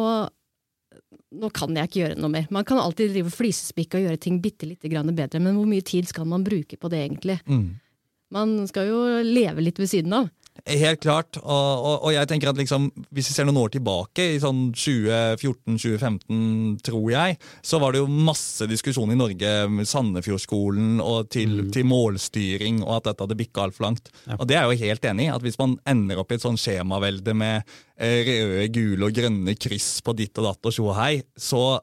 nå 1.35 1.49
kan 1.55 1.75
jeg 1.75 1.89
ikke 1.89 2.01
gjøre 2.01 2.19
noe 2.23 2.31
mer. 2.31 2.45
Man 2.55 2.67
kan 2.67 2.79
alltid 2.79 3.11
drive 3.11 3.33
flisespikke 3.35 3.99
og 3.99 4.05
gjøre 4.07 4.21
ting 4.23 4.37
bitte 4.43 4.69
litt 4.69 4.85
bedre, 4.85 5.41
men 5.43 5.57
hvor 5.59 5.67
mye 5.67 5.83
tid 5.83 6.07
skal 6.07 6.29
man 6.31 6.45
bruke 6.47 6.79
på 6.79 6.91
det, 6.93 7.01
egentlig? 7.09 7.41
Mm. 7.51 7.75
Man 8.33 8.63
skal 8.71 8.89
jo 8.89 9.01
leve 9.27 9.65
litt 9.65 9.79
ved 9.79 9.91
siden 9.91 10.13
av. 10.17 10.29
Helt 10.65 11.03
klart. 11.03 11.37
Og, 11.43 11.51
og, 11.51 12.05
og, 12.07 12.13
jeg 12.15 12.29
tenker 12.31 12.49
at 12.53 12.59
liksom, 12.59 12.87
hvis 13.13 13.29
vi 13.29 13.35
ser 13.35 13.45
noen 13.49 13.59
år 13.61 13.71
tilbake, 13.75 14.25
i 14.37 14.41
sånn 14.41 14.73
2014-2015, 14.79 16.79
tror 16.87 17.09
jeg, 17.11 17.37
så 17.67 17.81
var 17.83 17.93
det 17.93 18.01
jo 18.01 18.09
masse 18.09 18.67
diskusjon 18.71 19.13
i 19.13 19.19
Norge 19.19 19.51
med 19.69 19.89
Sandefjordskolen 19.91 21.03
og 21.05 21.29
til, 21.35 21.67
mm. 21.67 21.73
til, 21.75 21.85
målstyring, 21.91 22.77
og 22.87 22.93
at 23.01 23.07
dette 23.11 23.23
hadde 23.27 23.41
bikka 23.43 23.67
altfor 23.67 23.85
langt. 23.89 24.07
Ja. 24.25 24.39
Og 24.39 24.45
det 24.49 24.57
er 24.57 24.63
jeg 24.63 24.71
jo 24.71 24.83
helt 24.87 25.05
enig 25.11 25.25
i. 25.27 25.35
at 25.35 25.45
Hvis 25.45 25.61
man 25.61 25.71
ender 25.91 26.23
opp 26.23 26.31
i 26.33 26.37
et 26.39 26.47
sånn 26.47 26.61
skjemavelde 26.61 27.33
med 27.37 27.57
eh, 27.99 28.21
røde, 28.31 28.71
gule 28.79 29.05
og 29.11 29.19
grønne 29.19 29.53
kryss 29.59 29.99
på 30.07 30.11
ditt 30.17 30.39
og 30.39 30.45
datt 30.53 30.71
og 30.71 30.79
tjo 30.79 30.85
og 30.93 30.99
hei, 31.03 31.15
så 31.35 31.83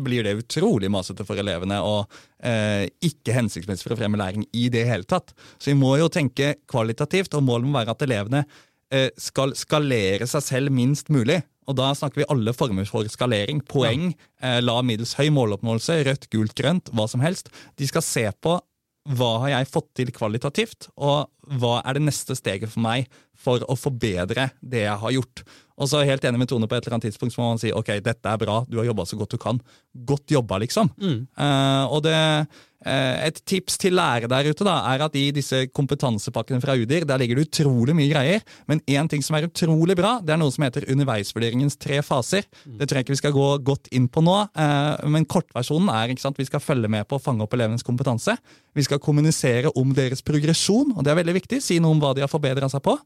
blir 0.00 0.24
det 0.24 0.36
utrolig 0.40 0.90
masete 0.92 1.24
for 1.26 1.38
elevene 1.40 1.78
og 1.84 2.12
eh, 2.40 2.86
ikke 3.04 3.34
hensiktsmessig 3.36 3.86
for 3.86 3.96
å 3.96 3.98
fremme 4.00 4.20
læring 4.20 4.46
i 4.56 4.68
det 4.72 4.86
hele 4.88 5.08
tatt. 5.08 5.34
Så 5.58 5.72
vi 5.72 5.78
må 5.78 5.96
jo 6.00 6.08
tenke 6.12 6.54
kvalitativt, 6.70 7.36
og 7.36 7.44
målet 7.46 7.68
må 7.68 7.78
være 7.78 7.96
at 7.96 8.06
elevene 8.06 8.44
eh, 8.92 9.10
skal 9.20 9.54
skalere 9.58 10.28
seg 10.30 10.46
selv 10.46 10.74
minst 10.74 11.12
mulig. 11.12 11.42
Og 11.66 11.76
da 11.78 11.90
snakker 11.98 12.22
vi 12.22 12.30
alle 12.30 12.54
former 12.54 12.86
for 12.88 13.08
skalering. 13.10 13.60
Poeng, 13.66 14.12
eh, 14.40 14.60
la 14.62 14.78
middels 14.86 15.16
høy 15.18 15.28
måloppnåelse, 15.34 15.98
rødt, 16.06 16.30
gult, 16.32 16.54
grønt, 16.58 16.92
hva 16.94 17.08
som 17.10 17.24
helst. 17.24 17.50
De 17.76 17.88
skal 17.90 18.06
se 18.06 18.26
på 18.40 18.56
hva 19.16 19.32
har 19.44 19.52
jeg 19.52 19.70
fått 19.70 19.90
til 20.00 20.10
kvalitativt, 20.14 20.88
og 20.98 21.28
hva 21.60 21.78
er 21.86 21.98
det 21.98 22.08
neste 22.08 22.34
steget 22.38 22.72
for 22.72 22.82
meg 22.82 23.06
for 23.46 23.62
å 23.70 23.78
forbedre 23.78 24.50
det 24.60 24.84
jeg 24.86 25.00
har 25.04 25.16
gjort. 25.16 25.46
Og 25.76 25.88
så 25.88 25.98
er 25.98 26.06
jeg 26.06 26.16
helt 26.16 26.30
enig 26.30 26.40
med 26.40 26.50
Tone 26.50 26.68
på 26.68 26.76
et 26.76 26.86
eller 26.86 26.96
annet 26.96 27.10
tidspunkt 27.10 27.34
så 27.34 27.42
må 27.42 27.50
man 27.52 27.60
si 27.60 27.72
ok, 27.74 27.98
dette 28.04 28.30
er 28.30 28.40
bra, 28.40 28.62
du 28.68 28.78
har 28.80 28.88
jobba 28.88 29.04
så 29.08 29.18
godt 29.20 29.34
du 29.36 29.40
kan. 29.40 29.60
Godt 30.08 30.32
jobba, 30.32 30.60
liksom. 30.64 30.88
Mm. 30.96 31.18
Uh, 31.36 31.84
og 31.92 32.00
det, 32.06 32.16
uh, 32.86 33.16
et 33.26 33.42
tips 33.44 33.76
til 33.82 33.92
lærere 33.98 34.30
der 34.32 34.48
ute 34.48 34.64
da, 34.64 34.78
er 34.94 35.04
at 35.04 35.18
i 35.20 35.26
disse 35.36 35.66
kompetansepakkene 35.76 36.62
fra 36.64 36.78
UDIR 36.80 37.04
der 37.08 37.20
ligger 37.20 37.36
det 37.36 37.50
utrolig 37.50 37.96
mye 37.98 38.08
greier. 38.08 38.46
Men 38.72 38.80
én 38.88 39.10
ting 39.12 39.24
som 39.24 39.36
er 39.36 39.50
utrolig 39.50 39.98
bra, 40.00 40.14
det 40.24 40.32
er 40.32 40.40
noe 40.40 40.54
som 40.54 40.64
heter 40.64 40.88
underveisvurderingens 40.94 41.76
tre 41.82 42.00
faser. 42.06 42.48
Mm. 42.64 42.80
Det 42.80 42.88
tror 42.88 43.02
jeg 43.02 43.08
ikke 43.08 43.16
vi 43.18 43.20
skal 43.20 43.36
gå 43.36 43.52
godt 43.68 43.92
inn 43.92 44.08
på 44.08 44.24
nå, 44.24 44.38
uh, 44.48 45.06
men 45.12 45.28
kortversjonen 45.28 45.92
er 45.92 46.16
ikke 46.16 46.24
sant, 46.24 46.40
vi 46.40 46.48
skal 46.48 46.64
følge 46.64 46.88
med 46.96 47.04
på 47.04 47.20
å 47.20 47.24
fange 47.28 47.44
opp 47.44 47.52
elevenes 47.58 47.84
kompetanse. 47.84 48.38
Vi 48.72 48.88
skal 48.88 49.02
kommunisere 49.04 49.76
om 49.76 49.92
deres 49.96 50.24
progresjon, 50.24 50.96
og 50.96 51.04
det 51.04 51.12
er 51.12 51.20
veldig 51.20 51.36
viktig. 51.42 51.60
Si 51.60 51.82
noe 51.84 51.92
om 51.92 52.00
hva 52.00 52.16
de 52.16 52.24
har 52.24 52.32
forbedra 52.32 52.72
seg 52.72 52.80
på. 52.88 52.96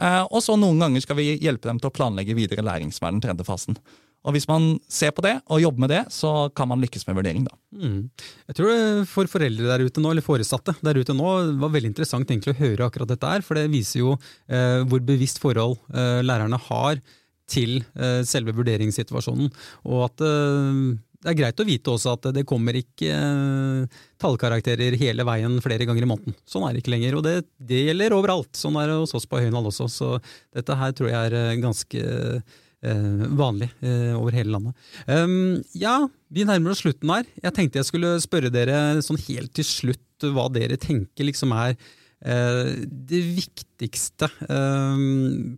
Eh, 0.00 0.24
og 0.24 0.42
så 0.44 0.56
noen 0.60 0.80
ganger 0.82 1.04
skal 1.04 1.18
vi 1.20 1.30
hjelpe 1.34 1.70
dem 1.70 1.80
til 1.80 1.90
å 1.90 1.94
planlegge 1.94 2.36
videre 2.36 2.64
læring, 2.66 2.92
er 2.92 3.14
den 3.14 3.22
tredje 3.24 3.46
fasen. 3.48 3.78
Og 4.26 4.34
Hvis 4.34 4.48
man 4.50 4.80
ser 4.90 5.12
på 5.14 5.22
det 5.22 5.36
og 5.46 5.60
jobber 5.62 5.84
med 5.84 5.92
det, 5.92 6.00
så 6.10 6.48
kan 6.50 6.66
man 6.68 6.80
lykkes 6.82 7.06
med 7.06 7.14
vurdering. 7.14 7.44
da. 7.46 7.54
Mm. 7.78 8.10
Jeg 8.48 8.56
tror 8.58 8.72
det 8.72 9.06
for 9.06 9.30
foreldre 9.30 9.68
der 9.70 9.84
ute 9.86 10.02
nå, 10.02 10.10
eller 10.10 10.26
foresatte 10.26 10.74
der 10.82 10.98
ute 10.98 11.14
nå, 11.14 11.28
var 11.62 11.70
veldig 11.70 11.92
interessant 11.92 12.26
egentlig 12.26 12.56
å 12.56 12.58
høre 12.58 12.88
akkurat 12.88 13.12
dette 13.12 13.30
her. 13.30 13.44
For 13.46 13.54
det 13.54 13.70
viser 13.70 14.02
jo 14.02 14.16
eh, 14.50 14.82
hvor 14.82 15.04
bevisst 15.06 15.38
forhold 15.38 15.78
eh, 15.94 16.24
lærerne 16.26 16.58
har 16.58 16.98
til 17.46 17.78
eh, 17.94 18.24
selve 18.26 18.54
vurderingssituasjonen. 18.56 19.52
Og 19.86 20.08
at 20.08 20.26
eh, 20.26 20.82
det 21.26 21.32
er 21.32 21.38
greit 21.40 21.58
å 21.58 21.66
vite 21.66 21.90
også 21.90 22.12
at 22.14 22.28
det 22.36 22.44
kommer 22.46 22.76
ikke 22.78 23.10
eh, 23.10 24.02
tallkarakterer 24.22 24.94
hele 25.00 25.24
veien 25.26 25.56
flere 25.64 25.88
ganger 25.88 26.06
i 26.06 26.08
måneden. 26.12 26.36
Sånn 26.46 26.62
er 26.68 26.76
det 26.76 26.84
ikke 26.84 26.92
lenger, 26.94 27.16
og 27.18 27.24
det, 27.26 27.34
det 27.58 27.80
gjelder 27.88 28.14
overalt. 28.14 28.52
Sånn 28.54 28.78
er 28.78 28.92
det 28.92 29.00
hos 29.00 29.16
oss 29.18 29.26
på 29.26 29.40
Høynald 29.42 29.72
også, 29.72 29.88
så 29.90 30.12
dette 30.54 30.76
her 30.78 30.94
tror 30.94 31.10
jeg 31.10 31.32
er 31.32 31.34
eh, 31.40 31.58
ganske 31.64 32.04
eh, 32.06 33.26
vanlig 33.42 33.72
eh, 33.82 34.14
over 34.14 34.38
hele 34.38 34.54
landet. 34.54 34.86
Um, 35.10 35.64
ja, 35.74 35.98
vi 36.30 36.46
nærmer 36.46 36.76
oss 36.76 36.84
slutten 36.84 37.10
her. 37.10 37.26
Jeg 37.42 37.58
tenkte 37.58 37.82
jeg 37.82 37.90
skulle 37.90 38.14
spørre 38.22 38.52
dere 38.54 39.02
sånn 39.02 39.18
helt 39.26 39.50
til 39.58 39.66
slutt 39.66 40.30
hva 40.30 40.46
dere 40.54 40.78
tenker 40.78 41.26
liksom 41.26 41.50
er 41.58 41.74
det 42.20 43.18
viktigste 43.36 44.30
eh, 44.48 45.02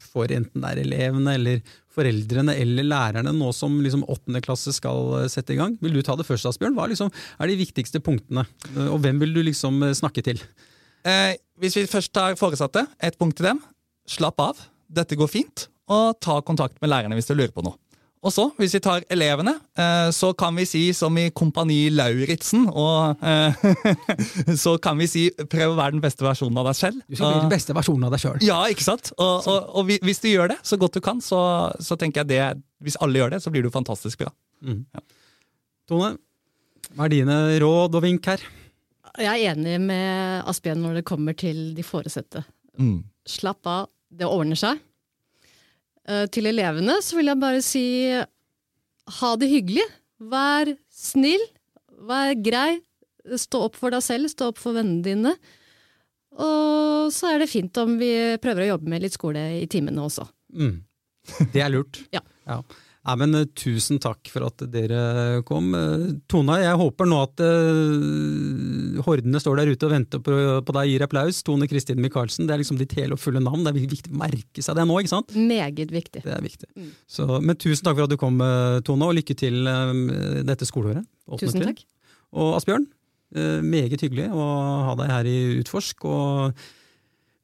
for 0.03 0.33
enten 0.35 0.65
det 0.65 0.73
er 0.73 0.81
elevene 0.83 1.37
eller 1.39 1.61
foreldrene 1.99 2.55
eller 2.59 2.87
lærerne 2.87 3.33
nå 3.35 3.51
som 3.57 3.79
liksom 3.83 4.05
åttende 4.11 4.43
klasse 4.45 4.75
skal 4.77 5.23
eh, 5.23 5.29
sette 5.33 5.55
i 5.55 5.59
gang. 5.61 5.77
Vil 5.83 5.99
du 5.99 6.03
ta 6.07 6.17
det 6.19 6.27
først, 6.29 6.49
Asbjørn? 6.51 6.77
Hva 6.79 6.89
liksom 6.91 7.11
er 7.11 7.51
de 7.51 7.59
viktigste 7.63 8.03
punktene, 8.05 8.47
Eh, 8.77 8.89
og 8.91 9.01
hvem 9.05 9.21
vil 9.23 9.35
du 9.35 9.43
liksom 9.47 9.83
eh, 9.87 9.97
snakke 9.97 10.23
til? 10.25 10.41
Eh, 11.07 11.39
hvis 11.61 11.77
vi 11.79 11.87
først 11.89 12.13
tar 12.15 12.37
foresatte, 12.39 12.85
et 13.01 13.17
punkt 13.19 13.39
til 13.39 13.49
dem. 13.49 13.61
Slapp 14.09 14.41
av, 14.43 14.61
dette 14.89 15.17
går 15.19 15.31
fint, 15.31 15.69
og 15.89 16.19
ta 16.25 16.41
kontakt 16.45 16.81
med 16.83 16.93
lærerne 16.93 17.17
hvis 17.19 17.29
du 17.31 17.35
lurer 17.35 17.55
på 17.55 17.65
noe. 17.65 17.79
Og 18.19 18.33
så, 18.35 18.49
hvis 18.59 18.75
vi 18.75 18.81
tar 18.83 19.05
elevene, 19.15 19.53
eh, 19.79 20.09
så 20.15 20.33
kan 20.39 20.57
vi 20.59 20.65
si 20.67 20.81
som 20.97 21.15
i 21.21 21.29
Kompani 21.31 21.87
Lauritzen, 21.95 22.65
og 22.67 23.23
eh, 23.23 23.67
så 24.65 24.75
kan 24.83 24.99
vi 24.99 25.07
si 25.11 25.23
prøv 25.39 25.75
å 25.75 25.79
være 25.79 25.95
den 25.95 26.03
beste 26.03 26.27
versjonen 26.27 26.59
av 26.59 26.67
deg 26.71 26.79
selv. 26.81 27.05
Du 27.07 27.15
skal 27.15 27.37
bli 27.37 27.45
den 27.45 27.53
beste 27.53 27.77
versjonen 27.79 28.09
av 28.09 28.17
deg 28.17 28.25
sjøl. 28.25 28.41
Ja, 28.47 28.59
ikke 28.73 28.87
sant? 28.87 29.13
Og, 29.17 29.47
og, 29.47 29.69
og 29.79 29.93
hvis 30.07 30.23
du 30.25 30.31
gjør 30.33 30.51
det 30.55 30.59
så 30.67 30.81
godt 30.81 30.99
du 30.99 31.05
kan, 31.05 31.23
så, 31.23 31.41
så 31.79 31.99
tenker 32.01 32.25
jeg 32.25 32.33
det 32.33 32.43
Hvis 32.83 32.99
alle 33.03 33.23
gjør 33.23 33.37
det, 33.37 33.43
så 33.43 33.51
blir 33.55 33.67
du 33.67 33.71
fantastisk 33.75 34.25
bra. 34.25 34.33
Tone, 35.89 36.17
hva 36.95 37.07
er 37.07 37.15
dine 37.15 37.39
råd 37.63 37.97
og 37.99 38.05
vink 38.05 38.27
her? 38.31 38.43
Jeg 39.19 39.47
er 39.47 39.55
enig 39.55 39.79
med 39.83 40.43
Asbjørn 40.51 40.83
når 40.83 41.01
det 41.01 41.07
kommer 41.09 41.35
til 41.39 41.73
de 41.75 41.87
foresatte. 41.87 42.45
Mm. 42.79 43.01
Slapp 43.29 43.67
av, 43.67 43.89
det 44.15 44.27
ordner 44.27 44.59
seg. 44.59 44.83
Eh, 46.09 46.27
Til 46.33 46.49
elevene 46.51 46.99
så 47.05 47.19
vil 47.19 47.31
jeg 47.31 47.41
bare 47.43 47.63
si 47.65 47.85
ha 49.21 49.31
det 49.41 49.49
hyggelig. 49.53 49.85
Vær 50.19 50.73
snill, 50.93 51.45
vær 52.09 52.35
grei. 52.45 52.81
Stå 53.39 53.67
opp 53.69 53.77
for 53.77 53.93
deg 53.93 54.03
selv, 54.05 54.31
stå 54.33 54.51
opp 54.53 54.61
for 54.61 54.77
vennene 54.79 55.05
dine. 55.05 55.35
Og 56.39 57.09
så 57.13 57.33
er 57.33 57.43
det 57.43 57.51
fint 57.51 57.77
om 57.83 57.97
vi 58.01 58.11
prøver 58.41 58.65
å 58.67 58.71
jobbe 58.75 58.93
med 58.93 59.05
litt 59.05 59.17
skole 59.17 59.43
i 59.61 59.67
timene 59.71 60.05
også. 60.05 60.27
Mm. 60.55 60.77
Det 61.53 61.61
er 61.65 61.73
lurt. 61.73 62.01
Ja. 62.15 62.23
Nei, 63.09 63.15
men 63.23 63.37
eh, 63.39 63.47
Tusen 63.57 64.01
takk 64.03 64.29
for 64.29 64.45
at 64.49 64.63
dere 64.69 65.41
kom. 65.49 65.71
Eh, 65.77 66.09
Tone, 66.29 66.59
jeg 66.61 66.77
håper 66.77 67.09
nå 67.09 67.21
at 67.25 67.41
uh, 67.41 68.99
hordene 69.07 69.41
står 69.41 69.63
der 69.63 69.73
ute 69.73 69.89
og 69.89 69.95
venter 69.95 70.21
på, 70.25 70.35
på 70.61 70.75
deg, 70.77 70.91
gir 70.93 71.05
applaus. 71.07 71.41
Tone 71.47 71.69
Kristin 71.71 72.03
Michaelsen, 72.05 72.49
det 72.49 72.57
er 72.57 72.63
liksom 72.63 72.81
ditt 72.81 72.93
hele 72.99 73.17
og 73.17 73.23
fulle 73.23 73.41
navn. 73.41 73.65
Det 73.65 73.73
er 73.73 73.95
viktig 73.95 74.13
å 74.13 74.21
merke 74.21 74.65
seg 74.65 74.77
det 74.77 74.85
nå, 74.89 74.99
ikke 75.01 75.15
sant? 75.15 75.33
Meget 75.39 75.95
viktig. 75.95 76.25
Det 76.27 76.35
er 76.37 76.45
viktig. 76.45 76.69
Mm. 76.77 76.93
Så, 77.09 77.29
men 77.41 77.57
tusen 77.57 77.89
takk 77.89 77.97
for 77.97 78.09
at 78.09 78.13
du 78.13 78.21
kom, 78.21 78.43
eh, 78.45 78.81
Tone, 78.85 79.09
og 79.09 79.17
lykke 79.17 79.39
til 79.39 79.65
uh, 79.65 80.45
dette 80.45 80.69
skoleåret. 80.69 81.09
Tusen 81.41 81.65
takk. 81.65 81.81
Og 82.37 82.59
Asbjørn, 82.59 82.85
uh, 83.39 83.61
meget 83.65 84.05
hyggelig 84.05 84.29
å 84.37 84.51
ha 84.91 84.99
deg 85.01 85.15
her 85.15 85.33
i 85.33 85.39
Utforsk. 85.63 86.05
og 86.05 86.67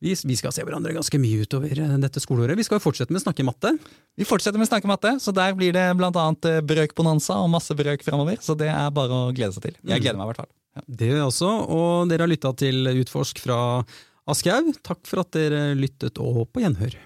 vi, 0.04 0.12
vi 0.28 0.36
skal 0.36 0.52
se 0.52 0.64
hverandre 0.66 0.92
ganske 0.94 1.20
mye 1.20 1.44
utover 1.46 1.78
eh, 1.80 1.94
dette 2.02 2.20
skoleåret. 2.22 2.58
Vi 2.58 2.66
skal 2.66 2.78
jo 2.78 2.84
fortsette 2.84 3.14
med 3.14 3.22
snakke 3.24 3.46
matte. 3.46 3.72
Vi 4.18 4.26
fortsetter 4.28 4.60
med 4.60 4.68
snakke 4.68 4.90
matte, 4.90 5.16
så 5.22 5.32
der 5.34 5.56
blir 5.56 5.72
det 5.76 5.86
blant 5.98 6.18
annet 6.20 6.50
eh, 6.50 6.60
brøkbonanza 6.66 7.38
og 7.40 7.48
masse 7.54 7.76
brøk 7.78 8.04
framover. 8.04 8.40
Så 8.44 8.56
det 8.58 8.68
er 8.72 8.92
bare 8.94 9.22
å 9.28 9.32
glede 9.34 9.56
seg 9.56 9.70
til. 9.70 9.78
Jeg 9.80 10.04
gleder 10.04 10.20
meg 10.20 10.28
i 10.28 10.32
hvert 10.32 10.44
fall. 10.44 10.52
Det 10.84 11.08
gjør 11.08 11.20
jeg 11.22 11.30
også, 11.30 11.50
og 11.70 12.10
dere 12.10 12.26
har 12.26 12.32
lytta 12.32 12.50
til 12.58 12.90
Utforsk 12.90 13.40
fra 13.44 13.58
Aschehoug. 14.30 14.74
Takk 14.84 15.04
for 15.08 15.22
at 15.22 15.32
dere 15.36 15.66
lyttet, 15.78 16.18
og 16.20 16.48
på 16.52 16.64
gjenhør. 16.64 16.96